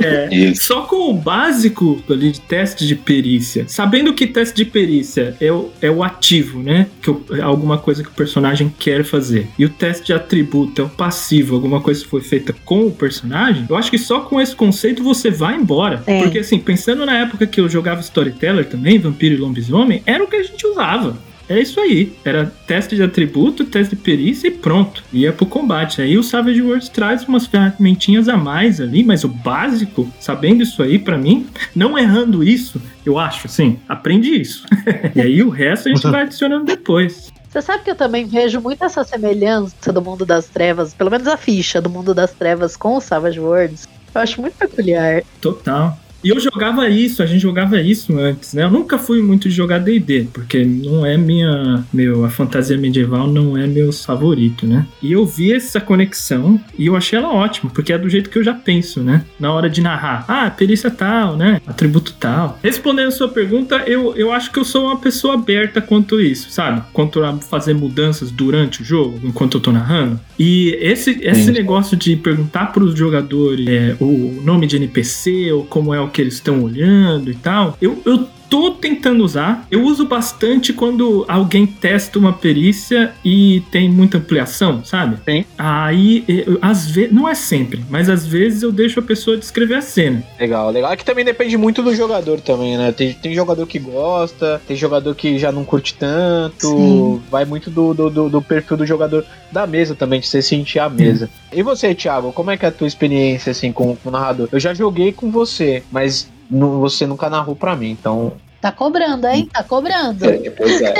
é, 0.01 0.55
só 0.55 0.81
com 0.81 1.11
o 1.11 1.13
básico 1.13 2.01
ali 2.09 2.31
de 2.31 2.41
teste 2.41 2.87
de 2.87 2.95
perícia. 2.95 3.65
Sabendo 3.67 4.11
que 4.15 4.25
teste 4.25 4.55
de 4.55 4.65
perícia 4.65 5.37
é 5.39 5.51
o, 5.51 5.69
é 5.79 5.91
o 5.91 6.03
ativo, 6.03 6.63
né? 6.63 6.87
Que 6.99 7.15
é 7.37 7.41
alguma 7.41 7.77
coisa 7.77 8.01
que 8.01 8.09
o 8.09 8.13
personagem 8.13 8.73
quer 8.79 9.03
fazer. 9.03 9.47
E 9.57 9.65
o 9.65 9.69
teste 9.69 10.07
de 10.07 10.13
atributo 10.13 10.81
é 10.81 10.85
o 10.85 10.89
passivo, 10.89 11.53
alguma 11.53 11.79
coisa 11.79 12.03
que 12.03 12.09
foi 12.09 12.21
feita 12.21 12.55
com 12.65 12.87
o 12.87 12.91
personagem. 12.91 13.67
Eu 13.69 13.77
acho 13.77 13.91
que 13.91 13.99
só 13.99 14.21
com 14.21 14.41
esse 14.41 14.55
conceito 14.55 15.03
você 15.03 15.29
vai 15.29 15.55
embora. 15.55 16.01
É. 16.07 16.23
Porque 16.23 16.39
assim, 16.39 16.57
pensando 16.57 17.05
na 17.05 17.19
época 17.19 17.45
que 17.45 17.61
eu 17.61 17.69
jogava 17.69 18.01
Storyteller 18.01 18.65
também 18.65 18.78
também, 18.79 18.97
vampiro 18.97 19.35
e 19.35 19.37
lobisomem, 19.37 20.01
era 20.05 20.23
o 20.23 20.27
que 20.27 20.37
a 20.37 20.43
gente 20.43 20.65
usava. 20.65 21.17
É 21.49 21.59
isso 21.59 21.79
aí. 21.79 22.13
Era 22.23 22.45
teste 22.67 22.95
de 22.95 23.01
atributo, 23.01 23.65
teste 23.65 23.95
de 23.95 24.01
perícia 24.01 24.47
e 24.47 24.51
pronto. 24.51 25.03
Ia 25.11 25.33
pro 25.33 25.47
combate. 25.47 25.99
Aí 25.99 26.15
o 26.15 26.21
Savage 26.21 26.61
Worlds 26.61 26.89
traz 26.89 27.27
umas 27.27 27.47
ferramentinhas 27.47 28.29
a 28.29 28.37
mais 28.37 28.79
ali, 28.79 29.03
mas 29.03 29.23
o 29.23 29.27
básico, 29.27 30.07
sabendo 30.19 30.61
isso 30.61 30.81
aí, 30.83 30.99
para 30.99 31.17
mim, 31.17 31.47
não 31.75 31.97
errando 31.97 32.43
isso, 32.43 32.79
eu 33.03 33.17
acho, 33.17 33.47
assim, 33.47 33.79
aprende 33.89 34.29
isso. 34.29 34.63
e 35.15 35.19
aí 35.19 35.41
o 35.41 35.49
resto 35.49 35.89
a 35.89 35.93
gente 35.93 36.07
vai 36.07 36.21
adicionando 36.21 36.65
depois. 36.65 37.33
Você 37.49 37.63
sabe 37.63 37.83
que 37.83 37.89
eu 37.89 37.95
também 37.95 38.25
vejo 38.25 38.61
muito 38.61 38.85
essa 38.85 39.03
semelhança 39.03 39.91
do 39.91 40.03
mundo 40.03 40.23
das 40.23 40.45
trevas, 40.45 40.93
pelo 40.93 41.09
menos 41.09 41.27
a 41.27 41.35
ficha 41.35 41.81
do 41.81 41.89
mundo 41.89 42.13
das 42.13 42.31
trevas 42.31 42.77
com 42.77 42.95
o 42.95 43.01
Savage 43.01 43.39
Worlds. 43.39 43.89
Eu 44.13 44.21
acho 44.21 44.39
muito 44.39 44.53
peculiar. 44.53 45.23
Total. 45.41 45.97
E 46.23 46.29
eu 46.29 46.39
jogava 46.39 46.89
isso, 46.89 47.23
a 47.23 47.25
gente 47.25 47.41
jogava 47.41 47.81
isso 47.81 48.17
antes, 48.17 48.53
né? 48.53 48.63
Eu 48.63 48.71
nunca 48.71 48.97
fui 48.97 49.21
muito 49.21 49.47
de 49.47 49.55
jogar 49.55 49.79
D&D, 49.79 50.27
porque 50.33 50.65
não 50.65 51.05
é 51.05 51.17
minha, 51.17 51.83
meu, 51.93 52.25
a 52.25 52.29
fantasia 52.29 52.77
medieval 52.77 53.27
não 53.27 53.57
é 53.57 53.65
meu 53.65 53.91
favorito, 53.91 54.67
né? 54.67 54.85
E 55.01 55.11
eu 55.11 55.25
vi 55.25 55.53
essa 55.53 55.79
conexão 55.79 56.59
e 56.77 56.87
eu 56.87 56.95
achei 56.95 57.17
ela 57.17 57.33
ótima, 57.33 57.71
porque 57.73 57.93
é 57.93 57.97
do 57.97 58.09
jeito 58.09 58.29
que 58.29 58.37
eu 58.37 58.43
já 58.43 58.53
penso, 58.53 59.01
né? 59.01 59.23
Na 59.39 59.53
hora 59.53 59.69
de 59.69 59.81
narrar, 59.81 60.25
ah, 60.27 60.49
perícia 60.49 60.91
tal, 60.91 61.37
né? 61.37 61.61
Atributo 61.65 62.13
tal. 62.19 62.59
Respondendo 62.61 63.07
a 63.07 63.11
sua 63.11 63.29
pergunta, 63.29 63.83
eu, 63.87 64.15
eu 64.15 64.31
acho 64.31 64.51
que 64.51 64.59
eu 64.59 64.65
sou 64.65 64.85
uma 64.85 64.97
pessoa 64.97 65.35
aberta 65.35 65.81
quanto 65.81 66.19
isso, 66.19 66.49
sabe? 66.49 66.81
Quanto 66.91 67.23
a 67.23 67.37
fazer 67.37 67.73
mudanças 67.73 68.29
durante 68.29 68.81
o 68.81 68.85
jogo, 68.85 69.19
enquanto 69.23 69.57
eu 69.57 69.61
tô 69.61 69.71
narrando. 69.71 70.19
E 70.37 70.77
esse, 70.81 71.19
esse 71.21 71.51
negócio 71.51 71.95
de 71.95 72.15
perguntar 72.15 72.67
para 72.67 72.83
os 72.83 72.97
jogadores 72.97 73.67
é, 73.67 73.95
o 73.99 74.41
nome 74.43 74.67
de 74.67 74.75
NPC 74.75 75.51
ou 75.51 75.65
como 75.65 75.93
é 75.93 75.99
o 75.99 76.08
que 76.09 76.21
eles 76.21 76.35
estão 76.35 76.63
olhando 76.63 77.29
e 77.31 77.35
tal, 77.35 77.77
eu, 77.81 78.01
eu 78.05 78.27
tô 78.49 78.71
tentando 78.71 79.23
usar. 79.23 79.67
Eu 79.69 79.83
uso 79.83 80.05
bastante 80.05 80.73
quando 80.73 81.23
alguém 81.27 81.65
testa 81.65 82.17
uma 82.17 82.33
perícia 82.33 83.13
e 83.23 83.61
tem 83.71 83.89
muita 83.89 84.17
ampliação, 84.17 84.83
sabe? 84.83 85.17
Sim. 85.23 85.45
Aí, 85.57 86.23
eu, 86.27 86.57
às 86.61 86.89
vezes, 86.89 87.13
não 87.13 87.27
é 87.27 87.35
sempre, 87.35 87.83
mas 87.89 88.09
às 88.09 88.25
vezes 88.25 88.63
eu 88.63 88.71
deixo 88.71 88.99
a 88.99 89.03
pessoa 89.03 89.37
descrever 89.37 89.75
a 89.75 89.81
cena. 89.81 90.23
Legal, 90.39 90.71
legal. 90.71 90.91
Aqui 90.91 91.05
também 91.05 91.23
depende 91.23 91.55
muito 91.57 91.83
do 91.83 91.93
jogador 91.93 92.41
também, 92.41 92.77
né? 92.77 92.91
Tem, 92.91 93.13
tem 93.13 93.33
jogador 93.33 93.65
que 93.67 93.77
gosta, 93.77 94.61
tem 94.67 94.75
jogador 94.75 95.13
que 95.13 95.37
já 95.37 95.51
não 95.51 95.63
curte 95.63 95.93
tanto. 95.93 96.67
Sim. 96.67 97.21
Vai 97.29 97.45
muito 97.45 97.69
do, 97.69 97.93
do, 97.93 98.09
do, 98.09 98.29
do 98.29 98.41
perfil 98.41 98.77
do 98.77 98.85
jogador 98.85 99.23
da 99.51 99.67
mesa 99.67 99.93
também, 99.93 100.19
de 100.19 100.27
você 100.27 100.41
sentir 100.41 100.79
a 100.79 100.89
mesa. 100.89 101.27
Sim. 101.27 101.59
E 101.59 101.63
você, 101.63 101.93
Thiago, 101.93 102.31
como 102.33 102.51
é 102.51 102.57
que 102.57 102.65
é 102.65 102.69
a 102.69 102.71
tua 102.71 102.87
experiência 102.87 103.51
assim 103.51 103.71
com, 103.71 103.95
com 103.95 104.09
o 104.09 104.11
narrador? 104.11 104.49
Eu 104.51 104.59
já 104.59 104.73
joguei 104.73 105.11
com 105.11 105.29
você, 105.29 105.83
mas 105.91 106.27
você 106.49 107.05
nunca 107.05 107.29
narrou 107.29 107.55
pra 107.55 107.75
mim, 107.75 107.91
então 107.91 108.33
Tá 108.61 108.71
cobrando, 108.71 109.25
hein? 109.27 109.49
Tá 109.51 109.63
cobrando. 109.63 110.25
É, 110.25 110.49
pois 110.49 110.81
é. 110.81 110.93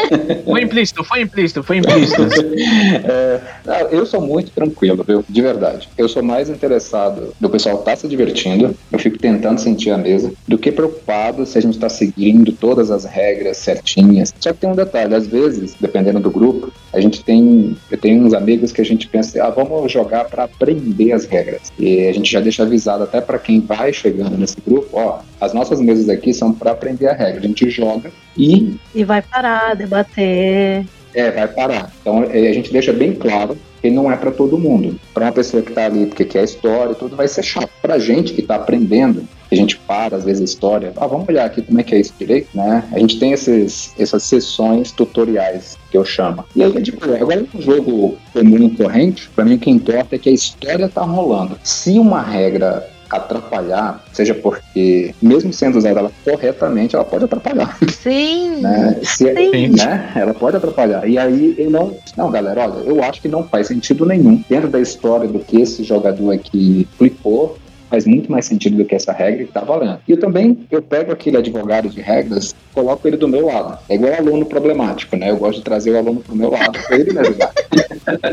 foi 0.46 0.62
implícito, 0.62 1.04
foi 1.04 1.22
implícito, 1.22 1.64
foi 1.64 1.78
implícito. 1.78 2.22
é, 3.68 3.88
eu 3.92 4.06
sou 4.06 4.22
muito 4.22 4.52
tranquilo, 4.52 5.04
viu? 5.06 5.26
De 5.28 5.42
verdade. 5.42 5.90
Eu 5.98 6.08
sou 6.08 6.24
mais 6.24 6.50
interessado 6.50 7.34
no 7.40 7.50
pessoal 7.50 7.80
estar 7.80 7.92
tá 7.92 7.98
se 7.98 8.08
divertindo, 8.08 8.76
eu 8.92 9.00
fico 9.00 9.18
tentando 9.18 9.60
sentir 9.60 9.92
a 9.92 9.98
mesa, 9.98 10.32
do 10.48 10.58
que 10.58 10.72
preocupado 10.72 11.46
se 11.46 11.58
a 11.58 11.62
gente 11.62 11.74
está 11.74 11.90
seguindo 11.90 12.54
todas 12.54 12.92
as 12.92 13.04
regras 13.04 13.58
certinhas. 13.58 14.34
Só 14.40 14.54
que 14.54 14.60
tem 14.60 14.70
um 14.70 14.76
detalhe, 14.76 15.14
às 15.14 15.28
vezes, 15.28 15.76
dependendo 15.80 16.20
do 16.20 16.32
grupo, 16.32 16.72
a 16.94 17.02
gente 17.02 17.24
tem. 17.24 17.76
Eu 17.92 17.98
tenho 17.98 18.26
uns 18.26 18.34
amigos 18.34 18.72
que 18.72 18.82
a 18.82 18.86
gente 18.86 19.08
pensa, 19.08 19.44
ah, 19.44 19.50
vamos 19.50 19.92
jogar 19.92 20.26
para 20.26 20.46
aprender 20.46 21.12
as 21.12 21.26
regras. 21.26 21.74
E 21.78 22.08
a 22.08 22.14
gente 22.14 22.32
já 22.32 22.40
deixa 22.40 22.64
avisado 22.64 23.04
até 23.04 23.20
para 23.20 23.38
quem 23.38 23.60
vai 23.60 23.92
chegando 23.92 24.38
nesse 24.38 24.58
grupo, 24.66 24.88
ó, 24.94 25.20
as 25.42 25.54
nossas 25.54 25.80
mesas 25.80 26.10
aqui 26.10 26.34
são 26.34 26.54
para 26.54 26.72
aprender 26.72 27.08
a 27.08 27.14
regra 27.14 27.49
gente 27.50 27.70
joga 27.70 28.12
e. 28.38 28.76
E 28.96 29.04
vai 29.04 29.22
parar, 29.22 29.76
debater. 29.76 30.86
É, 31.14 31.32
vai 31.32 31.48
parar. 31.48 31.92
Então 32.02 32.24
é, 32.24 32.50
a 32.50 32.54
gente 32.54 32.72
deixa 32.72 32.94
bem 32.94 33.14
claro 33.14 33.58
que 33.82 33.90
não 33.90 34.12
é 34.12 34.16
para 34.16 34.32
todo 34.32 34.58
mundo. 34.58 35.00
Para 35.14 35.26
uma 35.26 35.32
pessoa 35.32 35.64
que 35.64 35.70
está 35.70 35.86
ali 35.86 36.06
porque 36.06 36.26
quer 36.26 36.44
história 36.44 36.92
e 36.92 36.96
tudo, 36.96 37.16
vai 37.16 37.28
ser 37.28 37.44
chato. 37.44 37.70
Para 37.82 37.98
gente 37.98 38.34
que 38.34 38.42
está 38.42 38.56
aprendendo, 38.56 39.26
a 39.52 39.56
gente 39.56 39.78
para, 39.78 40.16
às 40.16 40.26
vezes, 40.26 40.42
a 40.42 40.46
história, 40.46 40.94
ah, 40.98 41.08
vamos 41.08 41.28
olhar 41.28 41.46
aqui 41.46 41.62
como 41.62 41.80
é 41.80 41.84
que 41.84 41.96
é 41.96 42.00
isso 42.00 42.14
direito, 42.20 42.50
né? 42.54 42.84
A 42.92 43.00
gente 43.00 43.18
tem 43.20 43.32
esses, 43.32 43.94
essas 43.98 44.24
sessões 44.24 44.92
tutoriais 44.92 45.78
que 45.90 45.98
eu 45.98 46.06
chamo. 46.06 46.46
E 46.56 46.64
aí, 46.64 46.72
tipo, 46.84 47.04
agora 47.06 47.46
um 47.54 47.62
jogo 47.62 48.18
comum 48.32 48.68
e 48.68 48.70
corrente, 48.72 49.30
para 49.30 49.46
mim 49.46 49.56
o 49.56 49.60
que 49.60 49.70
importa 49.70 50.16
é 50.16 50.20
que 50.20 50.30
a 50.30 50.34
história 50.34 50.88
tá 50.88 51.02
rolando. 51.02 51.58
Se 51.64 51.98
uma 51.98 52.22
regra 52.22 52.88
atrapalhar, 53.10 54.04
seja 54.14 54.34
porque, 54.34 55.14
mesmo 55.22 55.52
sendo 55.52 55.78
usada 55.78 56.00
ela 56.00 56.12
corretamente, 56.24 56.96
ela 56.96 57.06
pode 57.06 57.26
atrapalhar. 57.26 57.78
Sim. 57.92 58.58
né? 58.62 59.00
Se, 59.04 59.30
é, 59.30 59.36
Sim. 59.36 59.70
Né? 59.70 60.12
Ela 60.16 60.34
pode 60.34 60.58
atrapalhar. 60.58 61.08
E 61.08 61.18
aí 61.18 61.56
eu 61.58 61.70
não. 61.70 61.96
Não, 62.16 62.30
galera, 62.30 62.62
olha, 62.62 62.84
eu 62.86 63.04
acho 63.04 63.22
que 63.22 63.28
não 63.28 63.44
faz 63.44 63.68
sentido 63.68 64.06
nenhum. 64.06 64.44
Dentro 64.50 64.70
da 64.70 64.80
história 64.80 65.28
do 65.28 65.40
que 65.40 65.62
esse 65.62 65.84
jogador 65.84 66.32
aqui 66.32 66.88
explicou, 66.90 67.58
faz 67.90 68.06
muito 68.06 68.32
mais 68.32 68.46
sentido 68.46 68.78
do 68.78 68.86
que 68.86 68.96
essa 68.96 69.12
regra 69.12 69.46
que 69.46 69.52
tá 69.52 69.62
valendo. 69.62 70.00
E 70.08 70.12
eu 70.12 70.20
também, 70.20 70.66
eu 70.70 70.82
pego 70.82 71.12
aquele 71.12 71.38
advogado 71.38 71.90
de 71.90 72.00
regras, 72.00 72.56
coloco 72.74 73.08
ele 73.08 73.18
do 73.18 73.28
meu 73.28 73.48
lado. 73.48 73.80
É 73.90 73.96
igual 73.96 74.14
aluno 74.14 74.46
problemático, 74.46 75.18
né? 75.18 75.32
Eu 75.32 75.38
gosto 75.38 75.58
de 75.58 75.64
trazer 75.64 75.92
o 75.92 75.98
aluno 75.98 76.22
pro 76.22 76.36
meu 76.36 76.52
lado 76.52 76.78
para 76.88 76.96
ele 76.96 77.12
me 77.12 77.20
ajudar. 77.20 77.52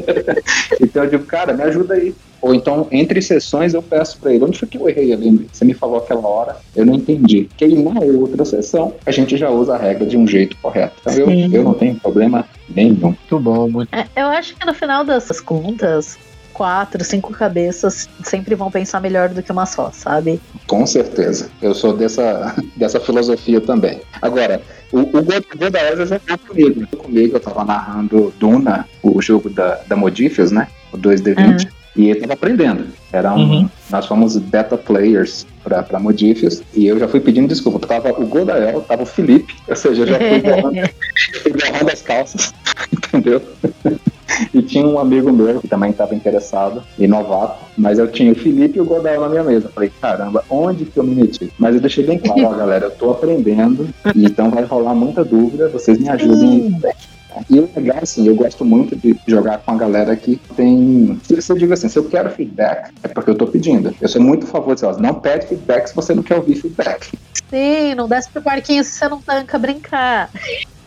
então 0.81 1.05
eu 1.05 1.11
digo, 1.11 1.25
cara, 1.25 1.55
me 1.55 1.63
ajuda 1.63 1.95
aí. 1.95 2.15
Ou 2.47 2.55
então, 2.55 2.87
entre 2.93 3.21
sessões, 3.21 3.75
eu 3.75 3.83
peço 3.83 4.19
para 4.19 4.33
ele, 4.33 4.45
onde 4.45 4.57
foi 4.57 4.69
que 4.69 4.79
eu 4.79 4.89
errei 4.89 5.13
ali? 5.13 5.49
Você 5.53 5.65
me 5.65 5.75
falou 5.75 5.99
aquela 5.99 6.25
hora, 6.29 6.57
eu 6.77 6.87
não 6.87 6.95
entendi. 6.95 7.49
Que 7.57 7.65
aí, 7.65 7.75
na 7.75 8.01
outra 8.01 8.45
sessão, 8.45 8.95
a 9.05 9.11
gente 9.11 9.37
já 9.37 9.51
usa 9.51 9.75
a 9.75 9.77
regra 9.77 10.07
de 10.07 10.17
um 10.17 10.25
jeito 10.29 10.57
correto. 10.63 10.95
Então, 11.01 11.13
eu, 11.13 11.29
eu 11.53 11.65
não 11.65 11.75
tenho 11.75 11.97
problema 11.97 12.45
nenhum. 12.69 13.07
Muito 13.09 13.41
bom, 13.41 13.69
muito 13.69 13.93
é, 13.93 14.07
Eu 14.15 14.27
acho 14.27 14.55
que 14.55 14.65
no 14.65 14.73
final 14.73 15.05
dessas 15.05 15.41
contas, 15.41 16.17
quatro, 16.53 17.03
cinco 17.03 17.33
cabeças 17.33 18.09
sempre 18.23 18.55
vão 18.55 18.71
pensar 18.71 19.01
melhor 19.01 19.29
do 19.31 19.43
que 19.43 19.51
uma 19.51 19.67
só, 19.67 19.91
sabe? 19.91 20.41
Com 20.69 20.87
certeza. 20.87 21.51
Eu 21.61 21.75
sou 21.75 21.97
dessa, 21.97 22.55
dessa 22.77 23.01
filosofia 23.01 23.61
também. 23.61 24.01
Agora, 24.23 24.63
o, 24.93 25.01
o 25.01 25.59
Godael 25.59 25.97
já 25.97 26.05
jogou 26.05 26.39
comigo. 26.47 26.87
Comigo, 26.97 27.37
eu 27.37 27.41
tava 27.41 27.65
narrando 27.65 28.33
Duna, 28.39 28.89
o 29.03 29.21
jogo 29.21 29.51
da, 29.51 29.81
da 29.89 29.97
Modifius, 29.97 30.53
né? 30.53 30.69
O 30.93 30.97
2D20. 30.97 31.65
Uhum. 31.65 31.76
E 31.97 32.11
ele 32.11 32.21
tava 32.21 32.35
aprendendo. 32.35 32.87
Era 33.13 33.33
um, 33.35 33.39
uhum. 33.39 33.71
Nós 33.91 34.07
fomos 34.07 34.37
beta 34.37 34.77
players 34.77 35.47
pra, 35.65 35.83
pra 35.83 35.99
Modifius. 35.99 36.63
E 36.75 36.87
eu 36.87 36.99
já 36.99 37.09
fui 37.09 37.21
pedindo 37.21 37.49
desculpa. 37.49 37.87
Tava 37.87 38.11
o 38.11 38.27
Godael, 38.27 38.81
tava 38.83 39.03
o 39.03 39.07
Felipe. 39.07 39.55
Ou 39.67 39.77
seja, 39.77 40.03
eu 40.03 40.07
já 40.07 40.19
fui 40.19 40.41
borrando 41.53 41.91
as 41.93 42.03
calças. 42.03 42.55
Entendeu? 42.93 43.43
e 44.53 44.63
tinha 44.63 44.87
um 44.87 44.99
amigo 44.99 45.33
meu 45.33 45.61
que 45.61 45.69
também 45.69 45.91
estava 45.91 46.15
interessado 46.15 46.83
e 46.99 47.07
novato, 47.07 47.65
mas 47.77 47.99
eu 47.99 48.11
tinha 48.11 48.33
o 48.33 48.35
Felipe 48.35 48.79
e 48.79 48.81
o 48.81 48.85
Godel 48.85 49.21
na 49.21 49.29
minha 49.29 49.45
mesa. 49.45 49.69
Falei, 49.69 49.91
caramba, 50.01 50.45
onde 50.51 50.85
que 50.85 50.99
eu 50.99 51.05
me 51.05 51.15
meti? 51.15 51.53
Mas 51.59 51.75
eu 51.75 51.81
deixei 51.81 52.05
bem 52.05 52.19
claro, 52.19 52.45
ó, 52.45 52.55
galera, 52.55 52.87
eu 52.87 52.91
tô 52.91 53.11
aprendendo, 53.11 53.89
então 54.15 54.51
vai 54.51 54.65
rolar 54.65 54.95
muita 54.95 55.25
dúvida, 55.25 55.69
vocês 55.69 55.99
me 55.99 56.09
ajudem. 56.09 56.79
E 57.49 57.59
o 57.59 57.69
legal, 57.75 57.99
assim, 58.03 58.27
eu 58.27 58.35
gosto 58.35 58.65
muito 58.65 58.97
de 58.97 59.17
jogar 59.27 59.59
com 59.59 59.73
a 59.73 59.77
galera 59.77 60.17
que 60.17 60.37
tem. 60.57 61.19
Se 61.23 61.53
eu 61.53 61.57
digo 61.57 61.73
assim, 61.73 61.89
se 61.89 61.99
eu 61.99 62.09
quero 62.09 62.31
feedback, 62.31 62.91
é 63.03 63.09
porque 63.09 63.31
eu 63.31 63.35
tô 63.35 63.47
pedindo. 63.47 63.95
Eu 64.01 64.09
sou 64.09 64.21
muito 64.21 64.45
a 64.45 64.49
favor 64.49 64.75
de, 64.75 64.85
ó, 64.85 64.97
não 64.99 65.15
pede 65.15 65.47
feedback 65.47 65.89
se 65.89 65.95
você 65.95 66.15
não 66.15 66.23
quer 66.23 66.37
ouvir 66.37 66.57
feedback. 66.57 67.11
Sim, 67.49 67.95
não 67.95 68.09
desce 68.09 68.31
pro 68.31 68.43
parquinho 68.43 68.83
se 68.83 68.93
você 68.93 69.09
não 69.09 69.21
tanca 69.21 69.59
brincar. 69.59 70.31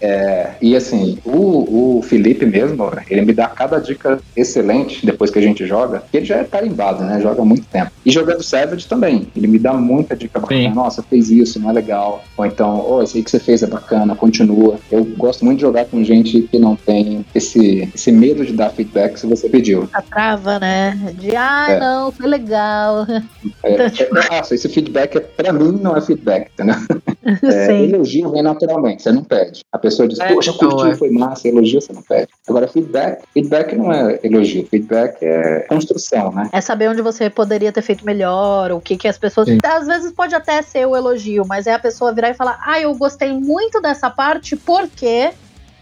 É, 0.02 0.52
e 0.62 0.76
assim, 0.76 1.18
o, 1.26 1.98
o 1.98 2.02
Felipe 2.02 2.46
mesmo, 2.46 2.90
ele 3.10 3.22
me 3.22 3.34
dá 3.34 3.48
cada 3.48 3.80
dica 3.80 4.20
excelente 4.36 5.06
depois 5.06 5.30
que 5.30 5.40
a 5.40 5.42
gente 5.42 5.66
joga, 5.66 6.04
que 6.10 6.18
ele 6.18 6.26
já 6.26 6.38
é 6.38 6.44
tarimbado, 6.44 7.04
né? 7.04 7.20
Joga 7.22 7.42
há 7.42 7.46
muito 7.46 7.66
tempo. 7.68 7.92
E 8.06 8.12
jogando 8.12 8.44
Savage 8.44 8.88
também, 8.88 9.28
ele 9.36 9.48
me 9.48 9.60
dá 9.60 9.74
muita 9.74 10.16
dica 10.16 10.40
bacana. 10.40 10.62
Sim. 10.62 10.74
Nossa, 10.74 11.04
fez 11.04 11.30
isso, 11.30 11.60
não 11.60 11.70
é 11.70 11.74
legal. 11.74 12.24
Ou 12.38 12.46
então, 12.46 12.86
oh, 12.88 13.02
esse 13.02 13.18
aí 13.18 13.24
que 13.24 13.32
você 13.32 13.40
fez 13.40 13.64
é 13.64 13.68
bacana, 13.68 14.16
continua. 14.16 14.80
Eu 14.92 15.04
gosto 15.04 15.44
muito 15.44 15.58
de 15.58 15.62
jogar 15.62 15.86
com 15.86 16.04
gente 16.04 16.42
que 16.44 16.58
não 16.58 16.76
tem 16.76 17.26
esse, 17.34 17.90
esse 17.94 18.12
medo 18.12 18.46
de 18.46 18.54
dar 18.54 18.70
feedback 18.70 19.18
se 19.18 19.28
você 19.28 19.50
pediu. 19.50 19.90
A 19.94 20.02
trava, 20.02 20.60
né? 20.60 20.98
De, 21.20 21.36
ah, 21.36 21.68
é. 21.70 21.80
não, 21.80 22.12
foi 22.12 22.28
legal. 22.28 23.06
É, 23.64 23.74
então, 23.74 23.90
tipo... 23.90 24.18
é, 24.18 24.30
nossa, 24.30 24.56
esse 24.56 24.70
feedback 24.70 25.18
é, 25.18 25.20
pra 25.20 25.52
mim 25.52 25.80
não 25.82 25.96
é 25.96 26.02
feedback, 26.02 26.50
entendeu? 26.54 26.76
É, 27.44 27.84
elogio 27.84 28.32
vem 28.32 28.42
naturalmente, 28.42 29.04
você 29.04 29.12
não 29.12 29.24
pede. 29.24 29.62
A 29.72 29.78
pessoa 29.78 30.08
diz, 30.08 30.20
é, 30.20 30.34
poxa, 30.34 30.52
então, 30.52 30.70
curtiu, 30.70 30.92
é. 30.92 30.96
foi 30.96 31.12
massa, 31.12 31.48
elogio, 31.48 31.80
você 31.80 31.94
não 31.94 32.02
pede. 32.02 32.30
Agora, 32.48 32.68
feedback, 32.68 33.22
feedback 33.34 33.76
não 33.76 33.92
é 33.92 34.20
elogio, 34.24 34.66
feedback 34.66 35.22
é 35.22 35.60
construção, 35.68 36.32
né? 36.32 36.50
É 36.52 36.62
saber 36.62 36.90
onde 36.90 37.02
você 37.02 37.30
poderia 37.30 37.72
ter 37.72 37.82
feito 37.84 38.06
melhor, 38.06 38.72
o 38.72 38.82
que 38.82 38.98
que 38.98 39.08
as 39.08 39.18
pessoas... 39.18 39.48
Sim. 39.48 39.60
Às 39.64 39.86
vezes 39.86 40.12
pode 40.12 40.34
até 40.34 40.62
ser 40.62 40.88
o 40.88 40.96
elogio, 40.96 41.46
mas 41.46 41.68
é 41.68 41.74
a 41.74 41.80
pessoa 41.80 42.14
virar 42.14 42.30
e 42.32 42.34
falar, 42.34 42.60
ah, 42.66 42.80
eu 42.80 42.96
gostei 42.96 43.32
muito 43.32 43.80
dessa 43.80 44.10
parte, 44.10 44.56
porque 44.56 45.30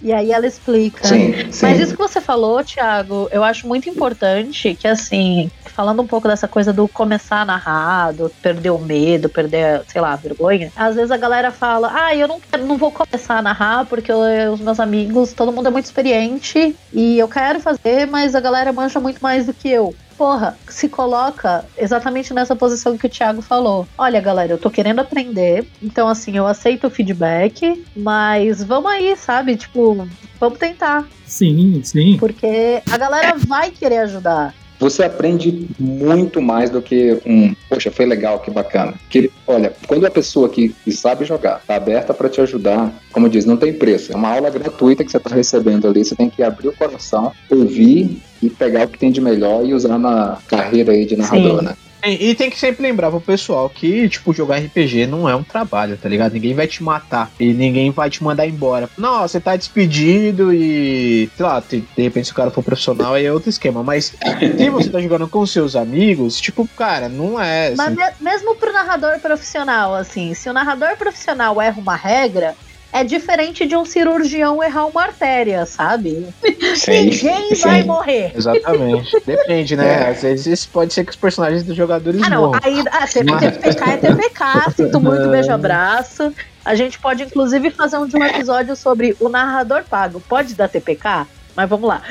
e 0.02 0.14
aí 0.14 0.32
ela 0.32 0.46
explica. 0.46 1.08
Sim, 1.08 1.34
sim. 1.52 1.66
Mas 1.66 1.80
isso 1.80 1.94
que 1.94 2.02
você 2.02 2.22
falou, 2.22 2.64
Thiago, 2.64 3.28
eu 3.32 3.44
acho 3.44 3.68
muito 3.68 3.90
importante 3.90 4.76
que, 4.76 4.88
assim, 4.88 5.50
falando 5.66 6.02
um 6.02 6.08
pouco 6.08 6.28
dessa 6.28 6.48
coisa 6.48 6.72
do 6.72 6.88
começar 6.88 7.46
narrado, 7.46 8.32
perder 8.42 8.72
o 8.72 8.80
medo, 8.80 9.30
perder, 9.30 9.84
sei 9.88 10.02
lá, 10.02 10.14
a 10.14 10.18
vergonha, 10.18 10.72
às 10.76 10.96
vezes 10.96 11.12
a 11.12 11.18
galera 11.18 11.52
fala, 11.52 11.92
ah, 11.94 12.16
eu 12.16 12.28
não, 12.28 12.40
quero, 12.40 12.66
não 12.66 12.78
vou 12.78 12.92
começar 12.92 13.38
a 13.38 13.42
narrar 13.42 13.86
porque 13.86 14.12
eu, 14.12 14.20
os 14.52 14.62
meus 14.62 14.80
amigos, 14.80 15.34
todo 15.34 15.52
mundo 15.52 15.68
é 15.68 15.72
muito 15.72 15.86
experiente 15.86 16.76
e 16.94 17.18
eu 17.20 17.28
quero 17.28 17.60
fazer, 17.60 18.08
mas 18.08 18.36
a 18.36 18.40
galera 18.40 18.72
mancha 18.74 19.00
muito 19.00 19.20
mais 19.22 19.46
do 19.46 19.54
que 19.54 19.70
eu 19.70 19.94
porra, 20.18 20.58
se 20.68 20.90
coloca 20.90 21.64
exatamente 21.78 22.34
nessa 22.34 22.56
posição 22.56 22.98
que 22.98 23.06
o 23.06 23.10
Thiago 23.10 23.42
falou. 23.42 23.88
Olha, 23.98 24.20
galera, 24.20 24.54
eu 24.54 24.58
tô 24.58 24.70
querendo 24.70 25.00
aprender, 25.00 25.68
então 25.82 26.08
assim, 26.08 26.36
eu 26.36 26.48
aceito 26.48 26.88
o 26.88 26.90
feedback, 26.90 27.86
mas 27.96 28.64
vamos 28.64 28.92
aí, 28.92 29.16
sabe? 29.16 29.56
Tipo, 29.56 30.08
vamos 30.40 30.58
tentar. 30.58 31.08
Sim, 31.26 31.82
sim. 31.84 32.18
Porque 32.18 32.82
a 32.92 32.98
galera 32.98 33.36
vai 33.38 33.72
querer 33.72 34.00
ajudar 34.00 34.54
você 34.80 35.04
aprende 35.04 35.68
muito 35.80 36.42
mais 36.42 36.70
do 36.70 36.82
que 36.82 37.20
um, 37.26 37.54
poxa, 37.70 37.92
foi 37.92 38.06
legal, 38.06 38.40
que 38.40 38.52
bacana. 38.52 38.94
Que, 39.10 39.32
olha, 39.46 39.74
quando 39.88 40.06
a 40.06 40.12
pessoa 40.12 40.50
que, 40.50 40.70
que 40.70 40.92
sabe 40.92 41.26
jogar 41.26 41.60
está 41.62 41.76
aberta 41.76 42.14
para 42.14 42.30
te 42.30 42.40
ajudar, 42.42 42.94
como 43.12 43.30
diz, 43.30 43.46
não 43.46 43.58
tem 43.58 43.74
preço. 43.74 44.12
É 44.12 44.16
uma 44.16 44.30
aula 44.30 44.50
gratuita 44.50 45.04
que 45.04 45.12
você 45.12 45.18
está 45.18 45.34
recebendo 45.34 45.88
ali, 45.88 46.06
você 46.06 46.16
tem 46.16 46.30
que 46.30 46.44
abrir 46.44 46.68
o 46.68 46.76
coração, 46.76 47.32
ouvir 47.50 48.22
e 48.42 48.50
pegar 48.50 48.86
o 48.86 48.90
que 48.90 49.00
tem 49.00 49.12
de 49.12 49.22
melhor 49.22 49.66
e 49.66 49.74
usar 49.74 49.98
na 49.98 50.38
carreira 50.48 50.92
aí 50.92 51.06
de 51.06 51.16
narrador, 51.16 51.60
Sim. 51.60 51.66
né? 51.66 51.76
E, 52.06 52.30
e, 52.30 52.36
tem 52.36 52.50
que 52.50 52.58
sempre 52.58 52.84
lembrar 52.84 53.10
pro 53.10 53.20
pessoal 53.20 53.70
que, 53.70 54.08
tipo, 54.08 54.34
jogar 54.34 54.58
RPG 54.58 55.08
não 55.08 55.28
é 55.28 55.36
um 55.36 55.44
trabalho, 55.44 55.98
tá 55.98 56.08
ligado? 56.08 56.34
Ninguém 56.34 56.54
vai 56.54 56.68
te 56.68 56.84
matar 56.84 57.32
e 57.40 57.54
ninguém 57.54 57.90
vai 57.92 58.10
te 58.10 58.24
mandar 58.24 58.48
embora. 58.48 58.90
Não, 58.98 59.28
você 59.28 59.40
tá 59.40 59.56
despedido 59.56 60.54
e, 60.54 61.30
sei 61.36 61.46
lá, 61.46 61.62
de 61.70 61.84
repente 61.98 62.28
se 62.28 62.32
o 62.32 62.36
cara 62.36 62.52
for 62.52 62.64
profissional 62.64 63.16
aí 63.16 63.26
é 63.26 63.34
outro 63.34 63.50
esquema. 63.50 63.84
Mas 63.84 64.14
se 64.58 64.70
você 64.70 64.90
tá 64.90 65.02
jogando 65.02 65.28
com 65.28 65.46
seus 65.46 65.76
amigos, 65.76 66.40
tipo, 66.40 66.68
cara, 66.78 67.10
não 67.10 67.40
é. 67.42 67.70
Assim... 67.70 67.76
Mas 67.76 68.14
mesmo 68.22 68.56
pro 68.56 68.72
narrador 68.72 69.20
profissional, 69.20 69.96
assim, 69.96 70.34
se 70.34 70.50
o 70.50 70.54
narrador 70.54 70.96
profissional 70.98 71.60
erra 71.62 71.82
uma 71.82 71.96
regra, 71.96 72.56
é 73.00 73.04
diferente 73.04 73.66
de 73.66 73.76
um 73.76 73.86
cirurgião 73.86 74.64
errar 74.64 74.88
uma 74.88 75.04
artéria, 75.04 75.66
sabe? 75.66 76.28
Sim, 76.76 77.10
Ninguém 77.12 77.56
sim. 77.56 77.62
vai 77.62 77.84
morrer. 77.84 78.32
Exatamente. 78.36 79.22
Depende, 79.26 79.76
né? 79.76 80.04
É. 80.04 80.10
Às 80.10 80.22
vezes 80.24 80.66
pode 80.66 80.94
ser 80.94 81.04
que 81.04 81.12
os 81.12 81.16
personagens 81.16 81.64
dos 81.64 81.76
jogadores 81.76 82.22
Ah, 82.24 82.30
não. 82.30 82.48
Morram. 82.48 82.60
Aí, 82.64 82.84
ah, 82.92 83.06
TPK 83.08 83.90
é 83.90 83.98
TPK, 83.98 84.72
sinto 84.76 85.00
muito, 85.00 85.30
beijo 85.30 85.52
abraço. 85.52 86.34
A 86.66 86.76
gente 86.76 87.00
pode, 87.00 87.24
inclusive, 87.24 87.70
fazer 87.72 87.98
um, 87.98 88.08
de 88.08 88.18
um 88.18 88.24
episódio 88.24 88.76
sobre 88.76 89.16
o 89.20 89.30
narrador 89.30 89.84
pago. 89.84 90.20
Pode 90.20 90.56
dar 90.56 90.68
TPK? 90.68 91.28
Mas 91.56 91.70
vamos 91.70 91.88
lá. 91.88 92.02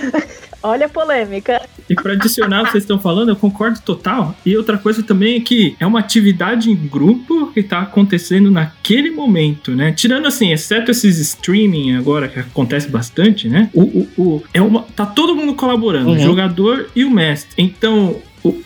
Olha 0.67 0.87
a 0.87 0.89
polêmica. 0.89 1.63
E 1.89 1.95
para 1.95 2.15
adicionar 2.15 2.63
o 2.63 2.65
que 2.65 2.73
vocês 2.73 2.83
estão 2.83 2.99
falando, 2.99 3.29
eu 3.29 3.37
concordo 3.37 3.81
total. 3.81 4.35
E 4.45 4.57
outra 4.57 4.77
coisa 4.77 5.01
também 5.01 5.37
é 5.37 5.41
que 5.41 5.77
é 5.79 5.87
uma 5.87 6.01
atividade 6.01 6.69
em 6.69 6.75
grupo 6.75 7.53
que 7.53 7.61
está 7.61 7.83
acontecendo 7.83 8.51
naquele 8.51 9.11
momento, 9.11 9.77
né? 9.77 9.93
Tirando 9.93 10.27
assim, 10.27 10.53
exceto 10.53 10.91
esses 10.91 11.19
streaming 11.19 11.95
agora 11.95 12.27
que 12.27 12.41
acontece 12.41 12.89
bastante, 12.89 13.49
né? 13.49 13.71
O, 13.73 13.83
o, 13.83 14.09
o 14.17 14.43
é 14.53 14.61
uma, 14.61 14.83
tá 14.83 15.07
todo 15.07 15.37
mundo 15.37 15.55
colaborando, 15.55 16.11
uhum. 16.11 16.17
o 16.17 16.19
jogador 16.19 16.91
e 16.97 17.05
o 17.05 17.11
mestre. 17.11 17.51
Então, 17.57 18.17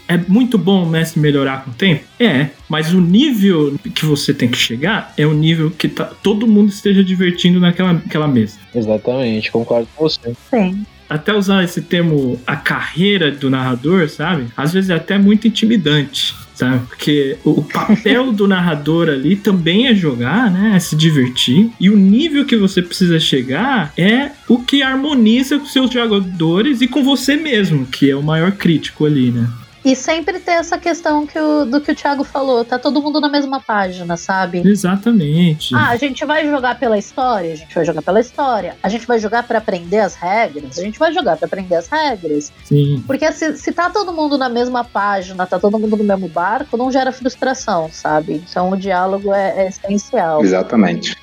é 0.08 0.16
muito 0.16 0.56
bom 0.56 0.84
o 0.84 0.88
mestre 0.88 1.20
melhorar 1.20 1.64
com 1.64 1.70
o 1.70 1.74
tempo? 1.74 2.02
É, 2.18 2.48
mas 2.66 2.94
o 2.94 3.00
nível 3.00 3.76
que 3.94 4.06
você 4.06 4.32
tem 4.32 4.48
que 4.48 4.56
chegar 4.56 5.12
é 5.18 5.26
o 5.26 5.34
nível 5.34 5.70
que 5.70 5.88
tá, 5.88 6.04
todo 6.22 6.46
mundo 6.46 6.70
esteja 6.70 7.04
divertindo 7.04 7.60
naquela, 7.60 7.92
naquela 7.92 8.26
mesa. 8.26 8.58
Exatamente, 8.74 9.50
concordo 9.52 9.86
com 9.94 10.04
você. 10.04 10.32
Sim 10.50 10.86
até 11.10 11.34
usar 11.34 11.64
esse 11.64 11.82
termo 11.82 12.40
a 12.46 12.54
carreira 12.54 13.32
do 13.32 13.50
narrador, 13.50 14.08
sabe? 14.08 14.46
Às 14.56 14.72
vezes 14.72 14.90
é 14.90 14.94
até 14.94 15.18
muito 15.18 15.48
intimidante. 15.48 16.34
Sabe? 16.54 16.86
Porque 16.88 17.38
o 17.42 17.62
papel 17.62 18.32
do 18.32 18.46
narrador 18.46 19.08
ali 19.08 19.34
também 19.34 19.86
é 19.86 19.94
jogar, 19.94 20.50
né? 20.50 20.72
É 20.76 20.78
se 20.78 20.94
divertir. 20.94 21.70
E 21.80 21.88
o 21.88 21.96
nível 21.96 22.44
que 22.44 22.54
você 22.54 22.82
precisa 22.82 23.18
chegar 23.18 23.94
é 23.96 24.30
o 24.46 24.58
que 24.58 24.82
harmoniza 24.82 25.58
com 25.58 25.64
seus 25.64 25.90
jogadores 25.90 26.82
e 26.82 26.86
com 26.86 27.02
você 27.02 27.34
mesmo, 27.34 27.86
que 27.86 28.10
é 28.10 28.14
o 28.14 28.22
maior 28.22 28.52
crítico 28.52 29.06
ali, 29.06 29.30
né? 29.30 29.48
E 29.84 29.96
sempre 29.96 30.38
ter 30.38 30.52
essa 30.52 30.78
questão 30.78 31.26
que 31.26 31.38
o, 31.38 31.64
do 31.64 31.80
que 31.80 31.92
o 31.92 31.94
Thiago 31.94 32.22
falou, 32.24 32.64
tá 32.64 32.78
todo 32.78 33.00
mundo 33.00 33.20
na 33.20 33.28
mesma 33.28 33.60
página, 33.60 34.16
sabe? 34.16 34.62
Exatamente. 34.64 35.74
Ah, 35.74 35.90
a 35.90 35.96
gente 35.96 36.24
vai 36.24 36.46
jogar 36.48 36.78
pela 36.78 36.98
história, 36.98 37.52
a 37.52 37.56
gente 37.56 37.74
vai 37.74 37.84
jogar 37.84 38.02
pela 38.02 38.20
história. 38.20 38.76
A 38.82 38.88
gente 38.88 39.06
vai 39.06 39.18
jogar 39.18 39.42
para 39.44 39.58
aprender 39.58 39.98
as 39.98 40.14
regras, 40.14 40.78
a 40.78 40.82
gente 40.82 40.98
vai 40.98 41.12
jogar 41.12 41.36
para 41.36 41.46
aprender 41.46 41.76
as 41.76 41.88
regras. 41.88 42.52
Sim. 42.64 43.02
Porque 43.06 43.30
se, 43.32 43.56
se 43.56 43.72
tá 43.72 43.88
todo 43.88 44.12
mundo 44.12 44.36
na 44.36 44.48
mesma 44.48 44.84
página, 44.84 45.46
tá 45.46 45.58
todo 45.58 45.78
mundo 45.78 45.96
no 45.96 46.04
mesmo 46.04 46.28
barco, 46.28 46.76
não 46.76 46.92
gera 46.92 47.12
frustração, 47.12 47.88
sabe? 47.90 48.42
Então 48.48 48.70
o 48.70 48.76
diálogo 48.76 49.32
é, 49.32 49.64
é 49.64 49.68
essencial. 49.68 50.42
Exatamente. 50.42 51.16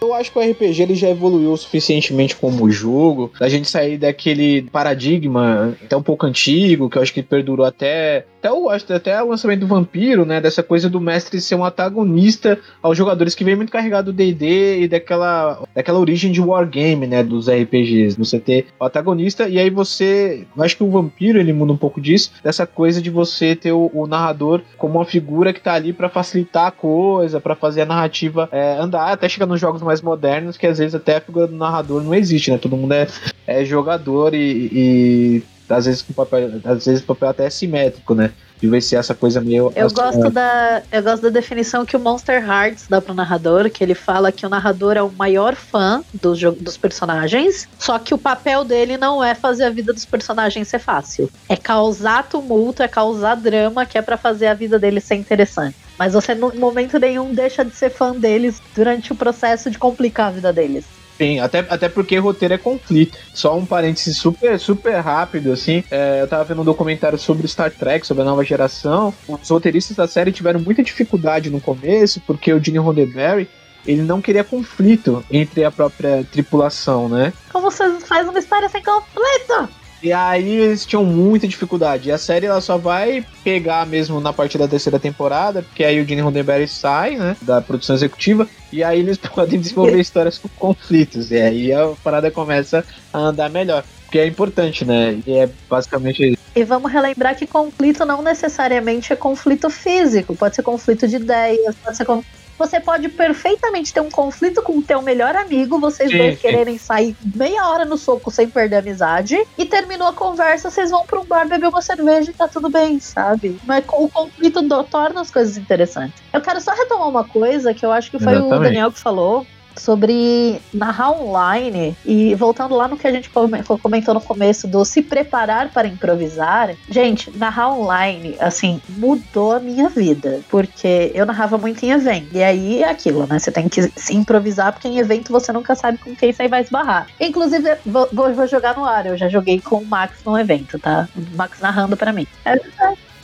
Eu 0.00 0.12
acho 0.14 0.32
que 0.32 0.38
o 0.38 0.42
RPG 0.42 0.82
ele 0.82 0.94
já 0.94 1.08
evoluiu 1.08 1.56
suficientemente 1.56 2.34
como 2.34 2.70
jogo, 2.70 3.32
a 3.40 3.48
gente 3.48 3.68
sair 3.68 3.96
daquele 3.96 4.62
paradigma 4.62 5.76
até 5.84 5.96
um 5.96 6.02
pouco 6.02 6.26
antigo, 6.26 6.90
que 6.90 6.98
eu 6.98 7.02
acho 7.02 7.14
que 7.14 7.22
perdurou 7.22 7.64
até 7.70 8.26
até 8.40 8.50
o, 8.50 8.70
até 8.70 9.22
o 9.22 9.28
lançamento 9.28 9.60
do 9.60 9.66
Vampiro, 9.66 10.24
né? 10.24 10.40
Dessa 10.40 10.62
coisa 10.62 10.88
do 10.88 11.00
mestre 11.00 11.40
ser 11.40 11.54
um 11.54 11.64
antagonista 11.64 12.58
aos 12.82 12.96
jogadores 12.96 13.34
que 13.34 13.44
vem 13.44 13.54
muito 13.54 13.70
carregado 13.70 14.12
do 14.12 14.16
DD 14.16 14.80
e 14.80 14.88
daquela, 14.88 15.62
daquela 15.74 15.98
origem 15.98 16.32
de 16.32 16.40
wargame, 16.40 17.06
né? 17.06 17.22
Dos 17.22 17.48
RPGs. 17.48 18.16
Você 18.16 18.40
ter 18.40 18.66
o 18.80 18.84
antagonista 18.84 19.46
e 19.46 19.58
aí 19.58 19.68
você. 19.68 20.46
Eu 20.56 20.62
acho 20.62 20.76
que 20.76 20.82
o 20.82 20.90
Vampiro 20.90 21.38
ele 21.38 21.52
muda 21.52 21.72
um 21.72 21.76
pouco 21.76 22.00
disso, 22.00 22.32
dessa 22.42 22.66
coisa 22.66 23.02
de 23.02 23.10
você 23.10 23.54
ter 23.54 23.72
o, 23.72 23.90
o 23.92 24.06
narrador 24.06 24.62
como 24.78 24.98
uma 24.98 25.04
figura 25.04 25.52
que 25.52 25.60
tá 25.60 25.74
ali 25.74 25.92
para 25.92 26.08
facilitar 26.08 26.66
a 26.68 26.70
coisa, 26.70 27.40
para 27.40 27.54
fazer 27.54 27.82
a 27.82 27.86
narrativa 27.86 28.48
é, 28.50 28.78
andar, 28.78 29.12
até 29.12 29.28
chegar 29.28 29.46
nos 29.46 29.60
jogos 29.60 29.82
mais 29.82 30.00
modernos, 30.00 30.56
que 30.56 30.66
às 30.66 30.78
vezes 30.78 30.94
até 30.94 31.16
a 31.16 31.20
figura 31.20 31.46
do 31.46 31.56
narrador 31.56 32.02
não 32.02 32.14
existe, 32.14 32.50
né? 32.50 32.56
Todo 32.56 32.76
mundo 32.76 32.92
é, 32.92 33.06
é 33.46 33.64
jogador 33.66 34.34
e, 34.34 34.70
e 34.72 35.42
às 35.72 35.86
vezes 35.86 36.02
com 36.02 36.12
papel, 36.12 36.60
às 36.64 36.84
vezes 36.84 37.02
o 37.02 37.06
papel 37.06 37.28
até 37.28 37.46
é 37.46 37.50
simétrico, 37.50 38.14
né? 38.14 38.32
De 38.60 38.68
ver 38.68 38.82
se 38.82 38.94
essa 38.94 39.14
coisa 39.14 39.40
meio. 39.40 39.72
Eu 39.74 39.90
gosto, 39.90 40.28
da, 40.30 40.82
eu 40.92 41.02
gosto 41.02 41.22
da 41.22 41.28
definição 41.30 41.86
que 41.86 41.96
o 41.96 42.00
Monster 42.00 42.46
Hearts 42.46 42.86
dá 42.88 43.00
pro 43.00 43.14
narrador, 43.14 43.70
que 43.70 43.82
ele 43.82 43.94
fala 43.94 44.30
que 44.30 44.44
o 44.44 44.48
narrador 44.50 44.96
é 44.96 45.02
o 45.02 45.10
maior 45.10 45.54
fã 45.54 46.04
dos, 46.12 46.40
dos 46.40 46.76
personagens, 46.76 47.66
só 47.78 47.98
que 47.98 48.12
o 48.12 48.18
papel 48.18 48.64
dele 48.64 48.98
não 48.98 49.24
é 49.24 49.34
fazer 49.34 49.64
a 49.64 49.70
vida 49.70 49.92
dos 49.94 50.04
personagens 50.04 50.68
ser 50.68 50.78
fácil. 50.78 51.30
É 51.48 51.56
causar 51.56 52.28
tumulto, 52.28 52.82
é 52.82 52.88
causar 52.88 53.36
drama, 53.36 53.86
que 53.86 53.96
é 53.96 54.02
para 54.02 54.18
fazer 54.18 54.48
a 54.48 54.54
vida 54.54 54.78
dele 54.78 55.00
ser 55.00 55.14
interessante. 55.14 55.76
Mas 55.98 56.12
você, 56.12 56.34
no 56.34 56.54
momento 56.54 56.98
nenhum, 56.98 57.34
deixa 57.34 57.64
de 57.64 57.74
ser 57.74 57.90
fã 57.90 58.12
deles 58.12 58.60
durante 58.74 59.12
o 59.12 59.16
processo 59.16 59.70
de 59.70 59.78
complicar 59.78 60.28
a 60.28 60.30
vida 60.30 60.52
deles. 60.52 60.84
Sim, 61.20 61.38
até, 61.38 61.58
até 61.68 61.86
porque 61.86 62.16
roteiro 62.16 62.54
é 62.54 62.58
conflito. 62.58 63.18
Só 63.34 63.54
um 63.54 63.66
parênteses 63.66 64.16
super, 64.16 64.58
super 64.58 65.00
rápido, 65.00 65.52
assim. 65.52 65.84
É, 65.90 66.22
eu 66.22 66.26
tava 66.26 66.44
vendo 66.44 66.62
um 66.62 66.64
documentário 66.64 67.18
sobre 67.18 67.46
Star 67.46 67.70
Trek, 67.70 68.06
sobre 68.06 68.22
a 68.22 68.24
nova 68.24 68.42
geração. 68.42 69.12
Os 69.28 69.50
roteiristas 69.50 69.94
da 69.94 70.08
série 70.08 70.32
tiveram 70.32 70.60
muita 70.60 70.82
dificuldade 70.82 71.50
no 71.50 71.60
começo, 71.60 72.22
porque 72.26 72.50
o 72.54 72.64
Gene 72.64 72.78
Roddenberry 72.78 73.50
ele 73.86 74.00
não 74.00 74.22
queria 74.22 74.42
conflito 74.42 75.22
entre 75.30 75.62
a 75.62 75.70
própria 75.70 76.24
tripulação, 76.24 77.06
né? 77.06 77.34
Como 77.52 77.70
você 77.70 78.00
faz 78.00 78.26
uma 78.26 78.38
história 78.38 78.68
sem 78.70 78.82
conflito? 78.82 79.68
E 80.02 80.12
aí 80.12 80.48
eles 80.48 80.86
tinham 80.86 81.04
muita 81.04 81.46
dificuldade. 81.46 82.08
E 82.08 82.12
a 82.12 82.18
série 82.18 82.46
ela 82.46 82.60
só 82.60 82.78
vai 82.78 83.24
pegar 83.44 83.86
mesmo 83.86 84.20
na 84.20 84.32
partir 84.32 84.58
da 84.58 84.68
terceira 84.68 84.98
temporada, 84.98 85.62
porque 85.62 85.84
aí 85.84 86.00
o 86.00 86.06
Gene 86.06 86.22
Roddenberry 86.22 86.66
sai, 86.66 87.16
né, 87.16 87.36
da 87.42 87.60
produção 87.60 87.94
executiva, 87.94 88.48
e 88.72 88.82
aí 88.82 89.00
eles 89.00 89.18
podem 89.34 89.60
desenvolver 89.60 90.00
histórias 90.00 90.38
com 90.38 90.48
conflitos. 90.48 91.30
E 91.30 91.36
aí 91.36 91.72
a 91.72 91.92
parada 92.02 92.30
começa 92.30 92.84
a 93.12 93.18
andar 93.18 93.50
melhor. 93.50 93.84
Que 94.10 94.18
é 94.18 94.26
importante, 94.26 94.84
né? 94.84 95.20
E 95.24 95.32
é 95.36 95.48
basicamente 95.68 96.32
isso. 96.32 96.42
E 96.56 96.64
vamos 96.64 96.90
relembrar 96.90 97.36
que 97.36 97.46
conflito 97.46 98.04
não 98.04 98.22
necessariamente 98.22 99.12
é 99.12 99.16
conflito 99.16 99.70
físico, 99.70 100.34
pode 100.34 100.56
ser 100.56 100.62
conflito 100.64 101.06
de 101.06 101.14
ideias, 101.14 101.76
pode 101.76 101.96
ser 101.96 102.04
conflito 102.04 102.39
você 102.60 102.78
pode 102.78 103.08
perfeitamente 103.08 103.90
ter 103.90 104.00
um 104.00 104.10
conflito 104.10 104.60
com 104.60 104.76
o 104.76 104.82
teu 104.82 105.00
melhor 105.00 105.34
amigo, 105.34 105.80
vocês 105.80 106.10
sim, 106.10 106.18
dois 106.18 106.34
sim. 106.34 106.40
quererem 106.42 106.76
sair 106.76 107.16
meia 107.34 107.66
hora 107.66 107.86
no 107.86 107.96
soco 107.96 108.30
sem 108.30 108.50
perder 108.50 108.76
a 108.76 108.78
amizade, 108.80 109.42
e 109.56 109.64
terminou 109.64 110.06
a 110.06 110.12
conversa, 110.12 110.70
vocês 110.70 110.90
vão 110.90 111.06
pra 111.06 111.20
um 111.20 111.24
bar 111.24 111.48
beber 111.48 111.68
uma 111.68 111.80
cerveja 111.80 112.30
e 112.30 112.34
tá 112.34 112.46
tudo 112.46 112.68
bem, 112.68 113.00
sabe? 113.00 113.58
Mas 113.64 113.82
o 113.88 114.10
conflito 114.10 114.60
do, 114.60 114.84
torna 114.84 115.22
as 115.22 115.30
coisas 115.30 115.56
interessantes. 115.56 116.22
Eu 116.34 116.42
quero 116.42 116.60
só 116.60 116.72
retomar 116.72 117.08
uma 117.08 117.24
coisa 117.24 117.72
que 117.72 117.84
eu 117.84 117.90
acho 117.90 118.10
que 118.10 118.18
foi 118.18 118.34
Exatamente. 118.34 118.58
o 118.58 118.62
Daniel 118.62 118.92
que 118.92 119.00
falou, 119.00 119.46
sobre 119.76 120.60
narrar 120.72 121.12
online 121.12 121.96
e 122.04 122.34
voltando 122.34 122.74
lá 122.74 122.88
no 122.88 122.96
que 122.96 123.06
a 123.06 123.12
gente 123.12 123.30
comentou 123.30 124.14
no 124.14 124.20
começo 124.20 124.66
do 124.66 124.84
se 124.84 125.02
preparar 125.02 125.70
para 125.70 125.88
improvisar, 125.88 126.74
gente, 126.88 127.30
narrar 127.36 127.72
online, 127.72 128.36
assim, 128.40 128.80
mudou 128.88 129.52
a 129.52 129.60
minha 129.60 129.88
vida, 129.88 130.40
porque 130.48 131.10
eu 131.14 131.26
narrava 131.26 131.58
muito 131.58 131.82
em 131.84 131.90
evento, 131.90 132.28
e 132.32 132.42
aí 132.42 132.82
é 132.82 132.88
aquilo, 132.88 133.26
né? 133.26 133.38
Você 133.38 133.50
tem 133.50 133.68
que 133.68 133.82
se 133.82 134.14
improvisar, 134.14 134.72
porque 134.72 134.88
em 134.88 134.98
evento 134.98 135.32
você 135.32 135.52
nunca 135.52 135.74
sabe 135.74 135.98
com 135.98 136.14
quem 136.14 136.32
você 136.32 136.48
vai 136.48 136.62
esbarrar. 136.62 137.06
Inclusive, 137.20 137.76
vou, 137.86 138.08
vou 138.12 138.46
jogar 138.46 138.76
no 138.76 138.84
ar, 138.84 139.06
eu 139.06 139.16
já 139.16 139.28
joguei 139.28 139.60
com 139.60 139.76
o 139.76 139.86
Max 139.86 140.18
no 140.24 140.38
evento, 140.38 140.78
tá? 140.78 141.08
O 141.16 141.36
Max 141.36 141.60
narrando 141.60 141.96
para 141.96 142.12
mim. 142.12 142.26
É, 142.44 142.58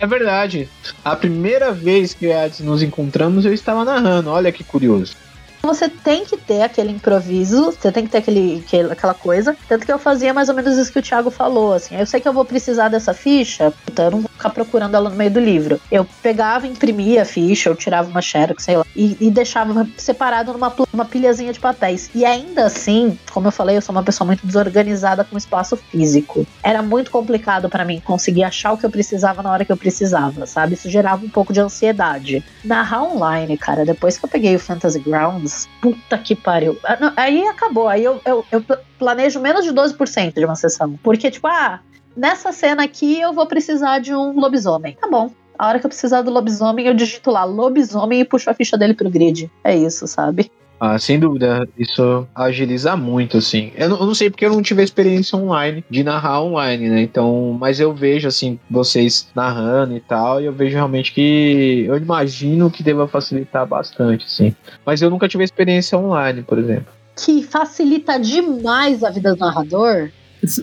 é 0.01 0.07
verdade. 0.07 0.69
A 1.05 1.17
primeira 1.17 1.73
vez 1.73 2.15
que 2.15 2.29
nos 2.61 2.83
encontramos, 2.83 3.45
eu 3.45 3.53
estava 3.53 3.85
narrando. 3.85 4.31
Olha 4.31 4.53
que 4.53 4.63
curioso 4.63 5.26
você 5.67 5.89
tem 5.89 6.25
que 6.25 6.37
ter 6.37 6.63
aquele 6.63 6.93
improviso, 6.93 7.73
você 7.73 7.93
tem 7.93 8.05
que 8.05 8.11
ter 8.11 8.19
aquele, 8.19 8.65
aquela 8.91 9.15
coisa. 9.15 9.57
Tanto 9.69 9.85
que 9.85 9.93
eu 9.93 9.99
fazia 9.99 10.33
mais 10.33 10.49
ou 10.49 10.55
menos 10.55 10.77
isso 10.77 10.93
que 10.93 10.99
o 10.99 11.03
Thiago 11.03 11.31
falou, 11.31 11.73
assim. 11.73 11.97
Eu 11.97 12.07
sei 12.07 12.21
que 12.21 12.29
eu 12.29 12.33
vou 12.33 12.45
precisar 12.45 12.89
dessa 12.89 13.13
ficha, 13.13 13.73
então 13.91 14.07
eu 14.07 14.11
não 14.11 14.21
vou 14.21 14.31
ficar 14.31 14.51
procurando 14.51 14.95
ela 14.95 15.11
no 15.11 15.17
meio 15.17 15.31
do 15.31 15.41
livro. 15.41 15.81
Eu 15.91 16.07
pegava, 16.23 16.67
imprimia 16.67 17.23
a 17.23 17.25
ficha, 17.25 17.69
eu 17.69 17.75
tirava 17.75 18.09
uma 18.09 18.23
xerox, 18.23 18.65
sei 18.65 18.77
lá, 18.77 18.87
e, 18.95 19.17
e 19.21 19.31
deixava 19.31 19.87
separado 19.97 20.53
numa 20.53 20.71
uma 20.93 21.05
pilhazinha 21.05 21.53
de 21.53 21.61
papéis. 21.61 22.11
E 22.15 22.25
ainda 22.25 22.67
assim, 22.67 23.19
como 23.33 23.49
eu 23.49 23.53
falei, 23.53 23.77
eu 23.77 23.83
sou 23.83 23.95
uma 23.95 24.03
pessoa 24.03 24.27
muito 24.27 24.47
desorganizada 24.47 25.25
com 25.25 25.37
espaço 25.37 25.77
físico. 25.77 26.47
Era 26.63 26.83
muito 26.83 27.11
complicado 27.11 27.69
para 27.69 27.85
mim 27.85 28.01
conseguir 28.01 28.45
achar 28.45 28.73
o 28.73 28.79
que 28.79 28.87
eu 28.87 28.91
precisava 28.91 29.43
na 29.43 29.51
hora 29.51 29.65
que 29.65 29.73
eu 29.73 29.77
precisava, 29.77 30.47
sabe? 30.47 30.75
Isso 30.75 30.91
gerava 30.91 31.25
um 31.25 31.29
pouco 31.29 31.53
de 31.53 31.61
ansiedade. 31.61 32.45
Narrar 32.65 33.05
online, 33.05 33.57
cara, 33.57 33.85
depois 33.85 34.19
que 34.19 34.25
eu 34.25 34.29
peguei 34.29 34.57
o 34.57 34.61
Fantasy 34.61 34.99
Grounds, 34.99 35.56
puta 35.81 36.19
que 36.19 36.35
pariu. 36.35 36.77
Ah, 36.85 37.13
aí 37.17 37.47
acabou. 37.47 37.89
Aí 37.89 38.05
eu, 38.05 38.21
eu, 38.25 38.45
eu 38.51 38.65
planejo 38.99 39.41
menos 39.41 39.65
de 39.65 39.73
12% 39.73 40.35
de 40.35 40.45
uma 40.45 40.57
sessão. 40.57 40.99
Porque, 41.03 41.31
tipo, 41.31 41.47
ah, 41.47 41.81
nessa 42.17 42.53
cena 42.53 42.85
aqui 42.85 43.21
eu 43.21 43.33
vou 43.33 43.47
precisar 43.47 43.99
de 44.01 44.15
um 44.15 44.39
lobisomem. 44.39 44.97
Tá 45.01 45.09
bom. 45.09 45.31
A 45.59 45.69
hora 45.69 45.79
que 45.79 45.87
eu 45.87 45.91
precisar 45.91 46.23
do 46.23 46.31
lobisomem, 46.31 46.87
eu 46.87 46.95
digito 46.95 47.31
lá 47.31 47.45
lobisomem 47.45 48.21
e 48.21 48.25
puxo 48.25 48.51
a 48.51 48.55
ficha 48.55 48.77
dele 48.77 48.95
pro 48.95 49.09
grid. 49.09 49.51
É 49.65 49.75
isso, 49.75 50.07
sabe? 50.07 50.51
Ah, 50.79 50.99
sem 50.99 51.19
dúvida, 51.19 51.67
isso 51.79 52.27
agiliza 52.35 52.97
muito, 52.97 53.39
assim. 53.39 53.73
Eu 53.77 53.89
não, 53.89 54.01
eu 54.01 54.07
não, 54.07 54.15
sei 54.15 54.29
porque 54.29 54.45
eu 54.45 54.51
não 54.51 54.63
tive 54.63 54.83
experiência 54.83 55.39
online, 55.39 55.85
de 55.89 56.03
narrar 56.03 56.43
online, 56.43 56.89
né? 56.89 57.03
Então, 57.03 57.57
mas 57.59 57.81
eu 57.81 57.95
vejo, 57.95 58.29
assim, 58.29 58.59
vocês 58.71 59.29
narrando 59.35 59.97
e 59.97 60.01
tal, 60.01 60.41
e 60.41 60.45
eu 60.45 60.53
vejo 60.53 60.75
realmente 60.75 61.13
que. 61.13 61.85
Eu 61.87 61.97
imagino 61.97 62.71
que 62.71 62.83
deva 62.83 63.09
facilitar 63.09 63.67
bastante, 63.67 64.31
sim. 64.31 64.55
Mas 64.85 65.01
eu 65.01 65.09
nunca 65.09 65.29
tive 65.29 65.45
experiência 65.45 65.97
online, 65.99 66.43
por 66.43 66.59
exemplo. 66.59 66.93
Que 67.17 67.43
facilita 67.43 68.19
demais 68.19 69.03
a 69.03 69.11
vida 69.11 69.35
do 69.35 69.39
narrador. 69.39 70.11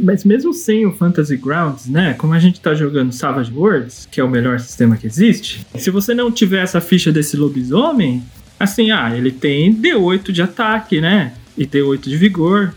Mas 0.02 0.24
mesmo 0.24 0.54
sem 0.54 0.86
o 0.86 0.92
Fantasy 0.92 1.36
Grounds, 1.36 1.88
né? 1.88 2.14
Como 2.14 2.34
a 2.34 2.40
gente 2.40 2.62
tá 2.62 2.76
jogando 2.76 3.12
Savage 3.12 3.52
Worlds, 3.52 4.08
que 4.10 4.22
é 4.22 4.24
o 4.24 4.30
melhor 4.30 4.60
sistema 4.60 4.96
que 4.96 5.08
existe, 5.08 5.66
se 5.76 5.90
você 5.90 6.14
não 6.14 6.32
tiver 6.32 6.62
essa 6.62 6.80
ficha 6.80 7.12
desse 7.12 7.36
lobisomem, 7.36 8.24
assim, 8.64 8.92
ah, 8.92 9.12
ele 9.16 9.32
tem 9.32 9.74
D8 9.74 10.32
de 10.32 10.42
ataque, 10.42 11.00
né? 11.00 11.34
E 11.58 11.66
D8 11.66 12.02
de 12.02 12.18
vigor. 12.18 12.74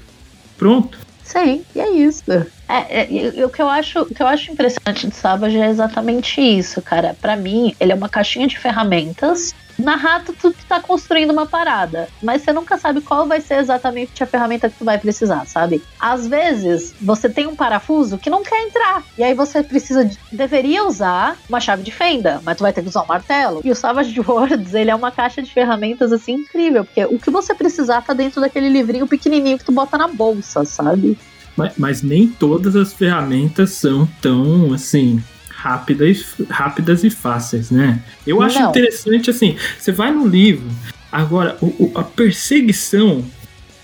Pronto. 0.58 0.98
Sim, 1.22 1.62
e 1.74 1.80
é 1.80 1.90
isso. 1.90 2.22
É, 2.68 3.36
é, 3.38 3.44
o, 3.44 3.48
que 3.48 3.60
eu 3.60 3.68
acho, 3.68 4.02
o 4.02 4.06
que 4.06 4.22
eu 4.22 4.26
acho 4.26 4.52
impressionante 4.52 5.08
de 5.08 5.14
Savage 5.14 5.58
é 5.58 5.68
exatamente 5.68 6.40
isso, 6.40 6.80
cara. 6.80 7.16
Para 7.20 7.36
mim, 7.36 7.74
ele 7.80 7.92
é 7.92 7.94
uma 7.94 8.08
caixinha 8.08 8.46
de 8.46 8.58
ferramentas 8.58 9.54
na 9.78 9.96
rato, 9.96 10.32
tu 10.32 10.54
tá 10.68 10.80
construindo 10.80 11.30
uma 11.30 11.46
parada, 11.46 12.08
mas 12.22 12.42
você 12.42 12.52
nunca 12.52 12.78
sabe 12.78 13.00
qual 13.00 13.26
vai 13.26 13.40
ser 13.40 13.58
exatamente 13.58 14.22
a 14.22 14.26
ferramenta 14.26 14.68
que 14.68 14.78
tu 14.78 14.84
vai 14.84 14.98
precisar, 14.98 15.44
sabe? 15.46 15.82
Às 16.00 16.26
vezes, 16.26 16.94
você 17.00 17.28
tem 17.28 17.46
um 17.46 17.56
parafuso 17.56 18.18
que 18.18 18.30
não 18.30 18.42
quer 18.42 18.66
entrar, 18.66 19.02
e 19.18 19.22
aí 19.22 19.34
você 19.34 19.62
precisa 19.62 20.04
de, 20.04 20.18
deveria 20.32 20.86
usar 20.86 21.36
uma 21.48 21.60
chave 21.60 21.82
de 21.82 21.90
fenda, 21.90 22.40
mas 22.44 22.56
tu 22.56 22.62
vai 22.62 22.72
ter 22.72 22.82
que 22.82 22.88
usar 22.88 23.02
um 23.02 23.06
martelo. 23.06 23.60
E 23.64 23.70
o 23.70 23.76
Savage 23.76 24.18
Worlds, 24.20 24.74
ele 24.74 24.90
é 24.90 24.94
uma 24.94 25.10
caixa 25.10 25.42
de 25.42 25.52
ferramentas 25.52 26.12
assim 26.12 26.32
incrível, 26.32 26.84
porque 26.84 27.04
o 27.04 27.18
que 27.18 27.30
você 27.30 27.54
precisar 27.54 28.02
tá 28.02 28.12
dentro 28.12 28.40
daquele 28.40 28.68
livrinho 28.68 29.06
pequenininho 29.06 29.58
que 29.58 29.64
tu 29.64 29.72
bota 29.72 29.98
na 29.98 30.08
bolsa, 30.08 30.64
sabe? 30.64 31.18
Mas, 31.56 31.72
mas 31.76 32.02
nem 32.02 32.28
todas 32.28 32.76
as 32.76 32.92
ferramentas 32.92 33.70
são 33.70 34.06
tão 34.20 34.74
assim 34.74 35.22
rápidas, 35.56 36.34
rápidas 36.50 37.02
e 37.02 37.10
fáceis, 37.10 37.70
né? 37.70 38.00
Eu 38.26 38.42
acho 38.42 38.60
Não. 38.60 38.70
interessante 38.70 39.30
assim, 39.30 39.56
você 39.78 39.90
vai 39.90 40.12
no 40.12 40.26
livro, 40.26 40.68
agora 41.10 41.56
o, 41.62 41.66
o, 41.66 41.92
a 41.94 42.04
perseguição, 42.04 43.24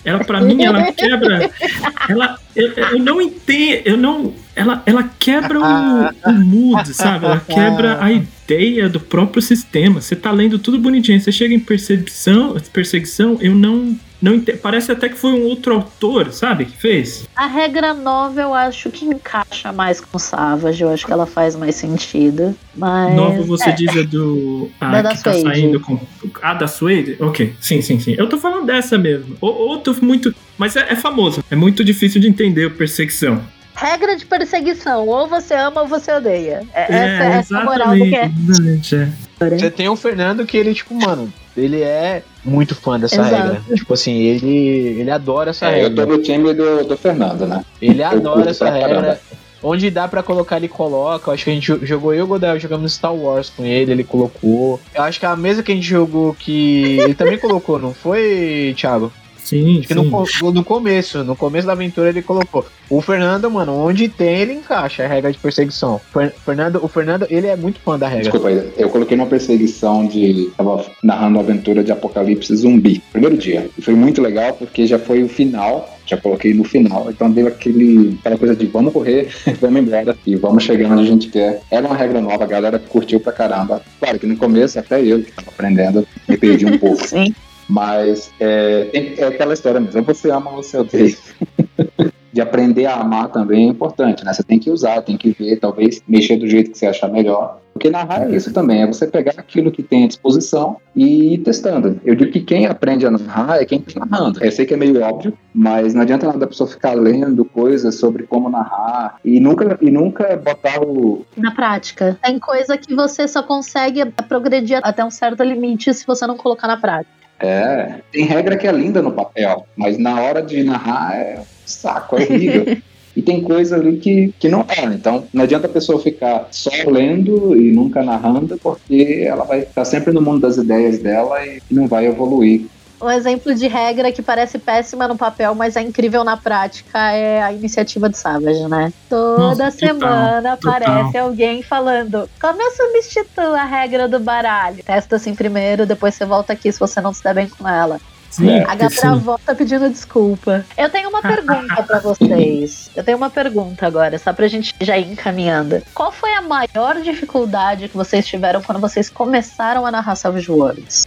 ela 0.05 0.23
para 0.23 0.39
mim 0.39 0.63
ela 0.63 0.91
quebra, 0.91 1.49
ela 2.07 2.37
eu, 2.55 2.71
eu, 2.73 2.99
não 2.99 3.19
entendo, 3.19 3.81
eu 3.85 3.97
não, 3.97 4.33
ela, 4.55 4.83
ela 4.85 5.09
quebra 5.17 5.59
o, 5.59 6.29
o 6.29 6.33
mood, 6.33 6.93
sabe? 6.93 7.25
Ela 7.25 7.39
quebra 7.39 8.03
a 8.03 8.11
ideia 8.11 8.87
do 8.87 8.99
próprio 8.99 9.41
sistema. 9.41 9.99
Você 9.99 10.15
tá 10.15 10.31
lendo 10.31 10.59
tudo 10.59 10.77
bonitinho, 10.77 11.19
você 11.19 11.31
chega 11.31 11.55
em 11.55 11.59
percepção, 11.59 12.55
perseguição, 12.71 13.39
eu 13.41 13.55
não 13.55 13.97
não 14.23 14.39
parece 14.39 14.89
até 14.89 15.09
que 15.09 15.17
foi 15.17 15.33
um 15.33 15.43
outro 15.43 15.75
autor, 15.75 16.31
sabe, 16.31 16.63
que 16.63 16.77
fez. 16.77 17.27
A 17.35 17.45
regra 17.45 17.93
nova 17.93 18.39
eu 18.39 18.53
acho 18.53 18.89
que 18.89 19.03
encaixa 19.03 19.73
mais 19.73 19.99
com 19.99 20.17
Savage, 20.17 20.81
eu 20.81 20.89
acho 20.89 21.05
que 21.05 21.11
ela 21.11 21.25
faz 21.25 21.57
mais 21.57 21.75
sentido. 21.75 22.55
Mas 22.73 23.13
nova 23.17 23.41
você 23.43 23.69
é. 23.69 23.73
diz 23.73 23.97
a 23.97 24.03
do 24.03 24.71
a 24.79 24.91
da, 24.91 25.01
da 25.01 25.09
que 25.09 25.23
tá 25.23 25.33
saindo 25.33 25.77
com 25.81 25.99
a 26.41 26.53
da 26.53 26.67
Suede? 26.67 27.17
OK. 27.19 27.53
Sim, 27.59 27.81
sim, 27.81 27.99
sim. 27.99 28.15
Eu 28.17 28.29
tô 28.29 28.37
falando 28.37 28.65
dessa 28.65 28.97
mesmo. 28.97 29.35
Outro 29.41 29.93
muito, 30.01 30.33
mas 30.57 30.77
é, 30.77 30.93
é 30.93 30.95
famoso. 30.95 31.43
É 31.51 31.55
muito 31.57 31.83
difícil 31.83 32.21
de 32.21 32.29
entender 32.29 32.67
a 32.67 32.69
perseguição 32.69 33.41
regra 33.75 34.15
de 34.15 34.25
perseguição. 34.25 35.07
Ou 35.07 35.27
você 35.27 35.55
ama 35.55 35.81
ou 35.81 35.87
você 35.87 36.13
odeia. 36.13 36.61
É, 36.73 36.81
é 36.81 36.85
essa, 36.85 37.23
é 37.23 37.27
essa 37.39 37.63
moral 37.63 37.89
do 37.89 38.05
que 38.05 38.15
é. 38.15 38.25
é. 38.25 39.57
Você 39.57 39.69
tem 39.69 39.89
o 39.89 39.95
Fernando 39.95 40.45
que 40.45 40.55
ele, 40.55 40.73
tipo, 40.73 40.93
mano, 40.93 41.33
ele 41.55 41.81
é 41.81 42.23
muito 42.43 42.75
fã 42.75 42.99
dessa 42.99 43.15
Exato. 43.15 43.35
regra. 43.35 43.61
Tipo 43.75 43.93
assim, 43.93 44.13
ele, 44.13 44.99
ele 44.99 45.11
adora 45.11 45.51
essa 45.51 45.67
é, 45.67 45.83
regra. 45.83 46.03
Eu 46.03 46.07
tô 46.07 46.13
no 46.13 46.21
time 46.21 46.53
do, 46.53 46.83
do 46.83 46.97
Fernando, 46.97 47.45
né? 47.45 47.63
Ele 47.81 48.03
adora 48.03 48.49
essa 48.49 48.69
regra. 48.69 49.19
Onde 49.61 49.89
dá 49.89 50.09
para 50.09 50.21
colocar, 50.21 50.57
ele 50.57 50.67
coloca. 50.67 51.29
Eu 51.29 51.33
acho 51.33 51.45
que 51.45 51.49
a 51.49 51.53
gente 51.53 51.85
jogou 51.85 52.13
eu 52.13 52.19
e 52.19 52.21
o 52.23 52.27
Godel, 52.27 52.59
jogamos 52.59 52.93
Star 52.93 53.15
Wars 53.15 53.49
com 53.49 53.63
ele, 53.63 53.93
ele 53.93 54.03
colocou. 54.03 54.79
Eu 54.93 55.03
acho 55.03 55.19
que 55.19 55.25
a 55.25 55.37
mesa 55.37 55.63
que 55.63 55.71
a 55.71 55.75
gente 55.75 55.87
jogou 55.87 56.33
que 56.33 56.99
ele 56.99 57.13
também 57.13 57.37
colocou, 57.37 57.79
não 57.79 57.93
foi, 57.93 58.73
Thiago? 58.75 59.11
Sim, 59.43 59.79
Acho 59.79 59.87
que 59.87 59.93
no, 59.93 60.03
no, 60.51 60.63
começo, 60.63 61.23
no 61.23 61.35
começo 61.35 61.67
da 61.67 61.73
aventura 61.73 62.09
ele 62.09 62.21
colocou. 62.21 62.65
O 62.89 63.01
Fernando, 63.01 63.49
mano, 63.51 63.73
onde 63.73 64.07
tem 64.07 64.39
ele 64.39 64.53
encaixa 64.53 65.03
a 65.03 65.07
regra 65.07 65.31
de 65.31 65.37
perseguição. 65.37 65.99
Fernando, 66.45 66.79
o 66.83 66.87
Fernando, 66.87 67.27
ele 67.29 67.47
é 67.47 67.55
muito 67.55 67.79
fã 67.79 67.97
da 67.99 68.07
regra. 68.07 68.31
Desculpa, 68.31 68.49
eu 68.49 68.89
coloquei 68.89 69.15
uma 69.15 69.25
perseguição 69.25 70.07
de. 70.07 70.51
Tava 70.55 70.85
narrando 71.03 71.39
a 71.39 71.41
aventura 71.41 71.83
de 71.83 71.91
Apocalipse 71.91 72.55
Zumbi. 72.55 73.01
Primeiro 73.11 73.37
dia. 73.37 73.69
E 73.77 73.81
foi 73.81 73.93
muito 73.93 74.21
legal 74.21 74.53
porque 74.53 74.87
já 74.87 74.97
foi 74.97 75.23
o 75.23 75.29
final 75.29 75.93
já 76.05 76.17
coloquei 76.17 76.53
no 76.53 76.63
final, 76.63 77.09
então 77.09 77.31
deu 77.31 77.47
aquele, 77.47 78.17
aquela 78.19 78.37
coisa 78.37 78.55
de 78.55 78.65
vamos 78.65 78.91
correr, 78.91 79.29
vamos 79.59 79.81
embora 79.81 80.15
e 80.25 80.35
vamos 80.35 80.63
chegar 80.63 80.91
onde 80.91 81.03
a 81.03 81.05
gente 81.05 81.29
quer. 81.29 81.61
Era 81.71 81.85
uma 81.85 81.95
regra 81.95 82.19
nova, 82.21 82.43
a 82.43 82.47
galera 82.47 82.77
curtiu 82.77 83.19
pra 83.19 83.31
caramba. 83.31 83.81
Claro 83.99 84.19
que 84.19 84.27
no 84.27 84.37
começo, 84.37 84.77
até 84.77 85.01
eu 85.01 85.23
que 85.23 85.31
tava 85.31 85.49
aprendendo, 85.49 86.05
me 86.27 86.37
perdi 86.37 86.65
um 86.65 86.77
pouco. 86.77 87.07
Sim. 87.07 87.33
Mas 87.73 88.31
é, 88.39 88.91
é 89.17 89.25
aquela 89.25 89.51
história 89.51 89.79
mesmo, 89.79 89.99
ou 89.99 90.05
você 90.05 90.29
ama 90.29 90.51
ou 90.51 90.61
você 90.61 90.77
odeia. 90.77 91.17
de 92.31 92.41
aprender 92.41 92.85
a 92.85 92.95
amar 92.95 93.29
também 93.29 93.67
é 93.67 93.69
importante, 93.69 94.23
né? 94.23 94.33
Você 94.33 94.43
tem 94.43 94.59
que 94.59 94.69
usar, 94.69 95.01
tem 95.01 95.17
que 95.17 95.31
ver, 95.31 95.59
talvez 95.59 96.01
mexer 96.07 96.35
do 96.37 96.47
jeito 96.47 96.71
que 96.71 96.77
você 96.77 96.87
achar 96.87 97.07
melhor. 97.07 97.61
Porque 97.73 97.89
narrar 97.89 98.31
é 98.31 98.35
isso 98.35 98.53
também, 98.53 98.83
é 98.83 98.87
você 98.87 99.07
pegar 99.07 99.33
aquilo 99.37 99.71
que 99.71 99.81
tem 99.81 100.03
à 100.03 100.07
disposição 100.07 100.77
e 100.95 101.33
ir 101.33 101.37
testando. 101.39 101.99
Eu 102.03 102.15
digo 102.15 102.31
que 102.31 102.41
quem 102.41 102.67
aprende 102.67 103.05
a 103.05 103.11
narrar 103.11 103.61
é 103.61 103.65
quem 103.65 103.79
está 103.79 104.05
narrando. 104.05 104.43
Eu 104.43 104.51
sei 104.51 104.65
que 104.65 104.73
é 104.73 104.77
meio 104.77 105.01
óbvio, 105.01 105.37
mas 105.53 105.93
não 105.95 106.03
adianta 106.03 106.27
nada 106.27 106.45
a 106.45 106.47
pessoa 106.47 106.69
ficar 106.69 106.93
lendo 106.93 107.43
coisas 107.43 107.95
sobre 107.95 108.23
como 108.23 108.49
narrar 108.49 109.17
e 109.25 109.39
nunca, 109.39 109.77
e 109.81 109.89
nunca 109.89 110.35
botar 110.37 110.79
o. 110.81 111.25
Na 111.35 111.51
prática. 111.51 112.17
Tem 112.21 112.37
coisa 112.37 112.77
que 112.77 112.93
você 112.95 113.27
só 113.27 113.41
consegue 113.41 114.05
progredir 114.27 114.79
até 114.83 115.03
um 115.03 115.11
certo 115.11 115.41
limite 115.43 115.91
se 115.93 116.05
você 116.05 116.27
não 116.27 116.37
colocar 116.37 116.67
na 116.67 116.77
prática. 116.77 117.22
É, 117.39 117.95
tem 118.11 118.25
regra 118.25 118.57
que 118.57 118.67
é 118.67 118.71
linda 118.71 119.01
no 119.01 119.11
papel, 119.11 119.65
mas 119.75 119.97
na 119.97 120.21
hora 120.21 120.41
de 120.41 120.63
narrar 120.63 121.15
é 121.15 121.41
saco, 121.65 122.17
é 122.17 122.23
horrível. 122.23 122.77
e 123.15 123.21
tem 123.21 123.41
coisa 123.41 123.75
ali 123.75 123.97
que, 123.97 124.33
que 124.39 124.49
não 124.49 124.65
é. 124.67 124.85
Então, 124.85 125.25
não 125.33 125.43
adianta 125.43 125.67
a 125.67 125.69
pessoa 125.69 126.01
ficar 126.01 126.47
só 126.51 126.71
lendo 126.87 127.55
e 127.55 127.71
nunca 127.71 128.01
narrando, 128.03 128.57
porque 128.57 129.23
ela 129.25 129.43
vai 129.43 129.59
estar 129.59 129.85
sempre 129.85 130.13
no 130.13 130.21
mundo 130.21 130.41
das 130.41 130.57
ideias 130.57 130.99
dela 130.99 131.45
e 131.45 131.61
não 131.69 131.87
vai 131.87 132.07
evoluir 132.07 132.65
um 133.03 133.11
exemplo 133.11 133.53
de 133.53 133.67
regra 133.67 134.11
que 134.11 134.21
parece 134.21 134.57
péssima 134.57 135.07
no 135.07 135.17
papel, 135.17 135.53
mas 135.53 135.75
é 135.75 135.81
incrível 135.81 136.23
na 136.23 136.37
prática 136.37 137.11
é 137.11 137.41
a 137.41 137.51
iniciativa 137.51 138.09
de 138.09 138.17
Savage, 138.17 138.67
né? 138.67 138.93
Toda 139.09 139.65
Nossa, 139.65 139.71
semana 139.71 140.57
total, 140.57 140.73
aparece 140.73 141.11
total. 141.11 141.27
alguém 141.27 141.61
falando 141.61 142.29
como 142.39 142.61
eu 142.61 142.71
substituo 142.71 143.53
a 143.53 143.63
regra 143.63 144.07
do 144.07 144.19
baralho. 144.19 144.83
Testa 144.83 145.17
assim 145.17 145.35
primeiro, 145.35 145.85
depois 145.85 146.15
você 146.15 146.25
volta 146.25 146.53
aqui 146.53 146.71
se 146.71 146.79
você 146.79 147.01
não 147.01 147.13
se 147.13 147.23
der 147.23 147.33
bem 147.33 147.49
com 147.49 147.67
ela. 147.67 147.99
Sim, 148.33 148.63
a 148.63 148.73
Gatra 148.73 149.13
volta 149.15 149.53
pedindo 149.53 149.87
desculpa. 149.87 150.65
Eu 150.75 150.89
tenho 150.89 151.07
uma 151.07 151.21
pergunta 151.21 151.83
para 151.83 151.99
vocês. 152.01 152.89
Eu 152.95 153.03
tenho 153.03 153.15
uma 153.15 153.29
pergunta 153.29 153.85
agora, 153.85 154.17
só 154.17 154.33
pra 154.33 154.47
gente 154.47 154.73
já 154.81 154.97
ir 154.97 155.11
encaminhando. 155.11 155.83
Qual 155.93 156.11
foi 156.11 156.33
a 156.33 156.41
maior 156.41 156.99
dificuldade 157.03 157.89
que 157.89 157.95
vocês 157.95 158.25
tiveram 158.25 158.59
quando 158.59 158.81
vocês 158.81 159.07
começaram 159.07 159.85
a 159.85 159.91
narrar 159.91 160.15
Savage 160.15 160.51
Worlds? 160.51 161.05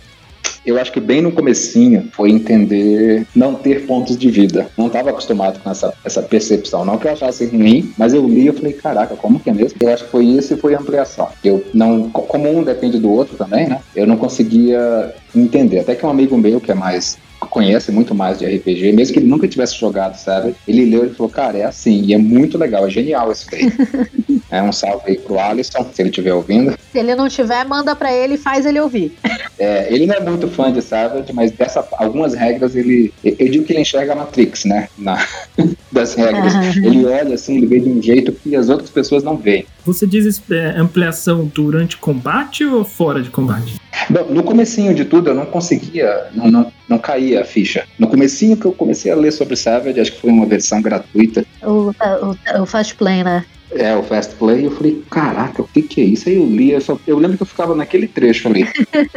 Eu 0.66 0.79
acho 0.79 0.92
que 0.92 1.00
bem 1.00 1.22
no 1.22 1.31
comecinho 1.31 2.09
foi 2.12 2.31
entender 2.31 3.24
não 3.35 3.55
ter 3.55 3.87
pontos 3.87 4.16
de 4.16 4.29
vida. 4.31 4.68
Não 4.76 4.88
estava 4.88 5.11
acostumado 5.11 5.61
com 5.61 5.70
essa, 5.70 5.94
essa 6.05 6.20
percepção. 6.22 6.85
Não 6.85 6.98
que 6.98 7.07
eu 7.07 7.12
achasse 7.12 7.46
ruim, 7.46 7.92
mas 7.96 8.12
eu 8.12 8.26
li 8.26 8.48
e 8.48 8.52
falei, 8.52 8.72
caraca, 8.72 9.14
como 9.14 9.38
que 9.38 9.48
é 9.48 9.52
mesmo? 9.52 9.79
Eu 9.81 9.92
acho 9.92 10.05
que 10.05 10.11
foi 10.11 10.24
isso 10.24 10.55
e 10.55 10.57
foi 10.57 10.74
ampliação. 10.74 11.29
Eu 11.44 11.64
não, 11.72 12.11
como 12.11 12.50
um 12.50 12.64
depende 12.64 12.98
do 12.98 13.11
outro 13.11 13.37
também, 13.37 13.68
né? 13.68 13.81
Eu 13.94 14.07
não 14.07 14.16
conseguia 14.16 15.14
entender. 15.35 15.81
Até 15.81 15.94
que 15.94 16.05
um 16.05 16.11
amigo 16.11 16.37
meu 16.37 16.61
que 16.61 16.72
é 16.72 16.74
mais 16.74 17.16
conhece 17.40 17.92
muito 17.92 18.14
mais 18.14 18.38
de 18.38 18.46
RPG, 18.46 18.92
mesmo 18.92 19.14
que 19.14 19.20
ele 19.20 19.29
nunca 19.29 19.49
tivesse 19.49 19.79
jogado, 19.79 20.16
sabe? 20.16 20.55
Ele 20.66 20.85
leu 20.85 21.07
e 21.07 21.14
falou, 21.14 21.31
cara, 21.31 21.59
é 21.59 21.64
assim, 21.64 22.03
e 22.03 22.14
é 22.14 22.18
muito 22.18 22.59
legal, 22.59 22.87
é 22.87 22.90
genial 22.90 23.31
isso 23.33 23.46
daí. 23.51 23.72
é 24.51 24.62
um 24.62 24.72
salve 24.72 25.05
aí 25.07 25.18
pro 25.18 25.38
Alisson, 25.38 25.87
se 25.92 26.03
ele 26.03 26.11
estiver 26.11 26.35
ouvindo. 26.35 26.77
Se 26.92 26.99
ele 26.99 27.14
não 27.14 27.29
tiver, 27.29 27.64
manda 27.64 27.94
para 27.94 28.12
ele 28.12 28.35
e 28.35 28.38
faz 28.38 28.66
ele 28.66 28.81
ouvir. 28.81 29.16
É, 29.59 29.92
ele 29.92 30.07
não 30.07 30.14
é 30.14 30.20
muito 30.20 30.49
fã 30.49 30.72
de 30.72 30.83
Savage, 30.83 31.33
mas 31.33 31.51
dessa, 31.53 31.87
algumas 31.92 32.35
regras 32.35 32.75
ele. 32.75 33.12
Eu 33.25 33.49
digo 33.49 33.64
que 33.64 33.72
ele 33.72 33.81
enxerga 33.81 34.12
a 34.12 34.16
Matrix, 34.16 34.64
né? 34.64 34.88
Na, 34.99 35.25
das 35.90 36.14
regras. 36.14 36.55
Ele 36.77 37.05
olha 37.07 37.35
assim, 37.35 37.57
ele 37.57 37.66
vê 37.66 37.81
de 37.81 37.88
um 37.88 38.03
jeito 38.03 38.33
que 38.33 38.55
as 38.55 38.68
outras 38.68 38.90
pessoas 38.90 39.22
não 39.22 39.37
veem. 39.37 39.66
Você 39.87 40.05
diz 40.05 40.42
é, 40.51 40.70
ampliação 40.77 41.44
durante 41.55 41.96
combate 41.96 42.64
ou 42.64 42.85
fora 42.85 43.22
de 43.22 43.31
combate? 43.31 43.81
Bom, 44.11 44.27
no 44.31 44.42
comecinho 44.42 44.92
de 44.92 45.05
tudo 45.05 45.31
eu 45.31 45.35
não 45.35 45.46
conseguia, 45.46 46.27
não, 46.35 46.51
não, 46.51 46.72
não 46.88 46.99
caía 46.99 47.42
a 47.42 47.44
ficha. 47.44 47.85
No 47.96 48.09
comecinho 48.09 48.57
que 48.57 48.66
eu 48.66 48.72
comecei 48.72 49.12
a 49.12 49.14
ler 49.14 49.31
sobre 49.31 49.55
Savage, 49.55 50.01
acho 50.01 50.12
que 50.12 50.20
foi 50.20 50.31
uma 50.31 50.44
versão 50.44 50.83
gratuita. 50.83 51.46
O, 51.62 51.92
o, 51.92 52.62
o 52.62 52.66
Fast 52.66 52.96
Play, 52.96 53.22
né? 53.22 53.44
É, 53.70 53.94
o 53.94 54.03
Fast 54.03 54.35
Play, 54.35 54.66
eu 54.66 54.72
falei, 54.72 55.05
caraca, 55.09 55.62
o 55.62 55.68
que 55.68 55.83
que 55.83 56.01
é 56.01 56.05
isso? 56.05 56.29
Aí 56.29 56.35
eu 56.35 56.46
li, 56.46 56.72
eu, 56.72 56.81
só, 56.81 56.99
eu 57.07 57.16
lembro 57.16 57.37
que 57.37 57.44
eu 57.44 57.46
ficava 57.46 57.75
naquele 57.75 58.09
trecho 58.09 58.49
ali, 58.49 58.66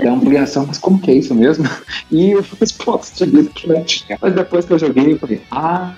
da 0.03 0.11
ampliação, 0.11 0.67
mas 0.67 0.77
como 0.77 0.99
que 0.99 1.09
é 1.09 1.15
isso 1.15 1.33
mesmo? 1.33 1.67
E 2.11 2.31
eu 2.31 2.43
os 2.59 2.71
pontos 2.71 3.11
de 3.15 3.25
vida 3.25 3.49
que 3.53 3.67
não 3.67 3.83
tinha. 3.83 4.17
Mas 4.21 4.33
depois 4.33 4.65
que 4.65 4.73
eu 4.73 4.79
joguei, 4.79 5.13
eu 5.13 5.19
falei, 5.19 5.41
ah, 5.51 5.93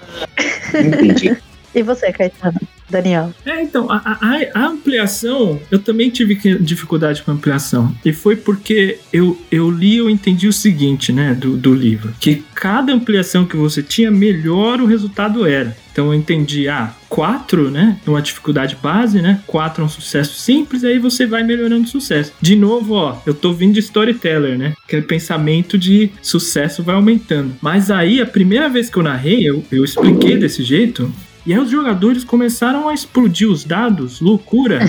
entendi. 0.74 1.38
E 1.74 1.82
você, 1.84 2.12
Caetano? 2.12 2.60
Daniel. 2.92 3.34
É, 3.46 3.64
então, 3.64 3.90
a, 3.90 4.02
a, 4.06 4.38
a, 4.54 4.68
ampliação, 4.68 5.60
eu 5.72 5.80
também 5.80 6.10
tive 6.10 6.36
dificuldade 6.60 7.24
com 7.24 7.32
a 7.32 7.34
ampliação. 7.34 7.96
E 8.04 8.12
foi 8.12 8.36
porque 8.36 9.00
eu, 9.14 9.40
eu 9.50 9.72
li 9.72 9.98
eu 9.98 10.10
entendi 10.10 10.48
o 10.48 10.54
seguinte, 10.54 11.14
né, 11.14 11.34
do, 11.34 11.56
do 11.56 11.74
livro: 11.74 12.14
que 12.20 12.44
cada 12.54 12.94
ampliação 12.94 13.46
que 13.46 13.56
você 13.56 13.82
tinha, 13.82 14.12
melhor 14.12 14.82
o 14.82 14.86
resultado 14.86 15.48
era. 15.48 15.76
Então 15.92 16.08
eu 16.08 16.14
entendi, 16.14 16.70
ah, 16.70 16.94
4, 17.10 17.70
né? 17.70 17.98
Uma 18.08 18.22
dificuldade 18.22 18.78
base, 18.82 19.22
né? 19.22 19.42
4 19.46 19.82
é 19.82 19.86
um 19.86 19.90
sucesso 19.90 20.36
simples, 20.36 20.86
aí 20.86 20.98
você 20.98 21.26
vai 21.26 21.44
melhorando 21.44 21.84
o 21.84 21.90
sucesso. 21.90 22.32
De 22.42 22.56
novo, 22.56 22.94
ó, 22.94 23.18
eu 23.26 23.34
tô 23.34 23.52
vindo 23.52 23.74
de 23.74 23.82
storyteller, 23.82 24.58
né? 24.58 24.74
Aquele 24.86 25.02
pensamento 25.02 25.78
de 25.78 26.10
sucesso 26.22 26.82
vai 26.82 26.96
aumentando. 26.96 27.54
Mas 27.62 27.92
aí, 27.92 28.22
a 28.22 28.26
primeira 28.26 28.70
vez 28.70 28.90
que 28.90 28.98
eu 28.98 29.04
narrei, 29.04 29.48
eu, 29.48 29.64
eu 29.70 29.84
expliquei 29.84 30.38
desse 30.38 30.64
jeito, 30.64 31.12
e 31.46 31.54
aí 31.54 31.60
os 31.60 31.70
jogadores 31.70 32.24
começaram 32.24 32.88
a 32.88 32.94
explodir 32.94 33.50
os 33.50 33.64
dados, 33.64 34.22
loucura, 34.22 34.80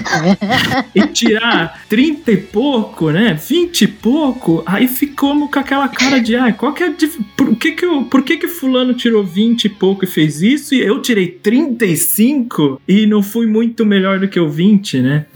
e 0.95 1.07
tirar 1.09 1.83
30 1.89 2.33
e 2.33 2.37
pouco, 2.37 3.11
né? 3.11 3.35
20 3.35 3.83
e 3.83 3.89
pouco. 3.89 4.63
Aí 4.67 4.87
ficamos 4.87 5.51
com 5.51 5.59
aquela 5.59 5.89
cara 5.89 6.21
de, 6.21 6.37
ah, 6.37 6.53
qual 6.53 6.73
que 6.73 6.85
é 6.85 6.93
por 7.37 7.57
que 7.57 7.73
que 7.73 7.85
eu, 7.85 8.05
por 8.05 8.23
que 8.23 8.37
que 8.37 8.49
fulano 8.49 8.95
tirou 8.95 9.25
20 9.25 9.65
e 9.65 9.69
pouco 9.69 10.05
e 10.05 10.09
fez 10.09 10.43
isso 10.43 10.75
e 10.75 10.81
eu 10.81 11.01
tirei 11.01 11.29
35 11.29 12.81
e 12.87 13.07
não 13.07 13.23
fui 13.23 13.47
muito 13.47 13.85
melhor 13.85 14.19
do 14.19 14.29
que 14.29 14.39
o 14.39 14.49
20, 14.49 15.01
né? 15.01 15.27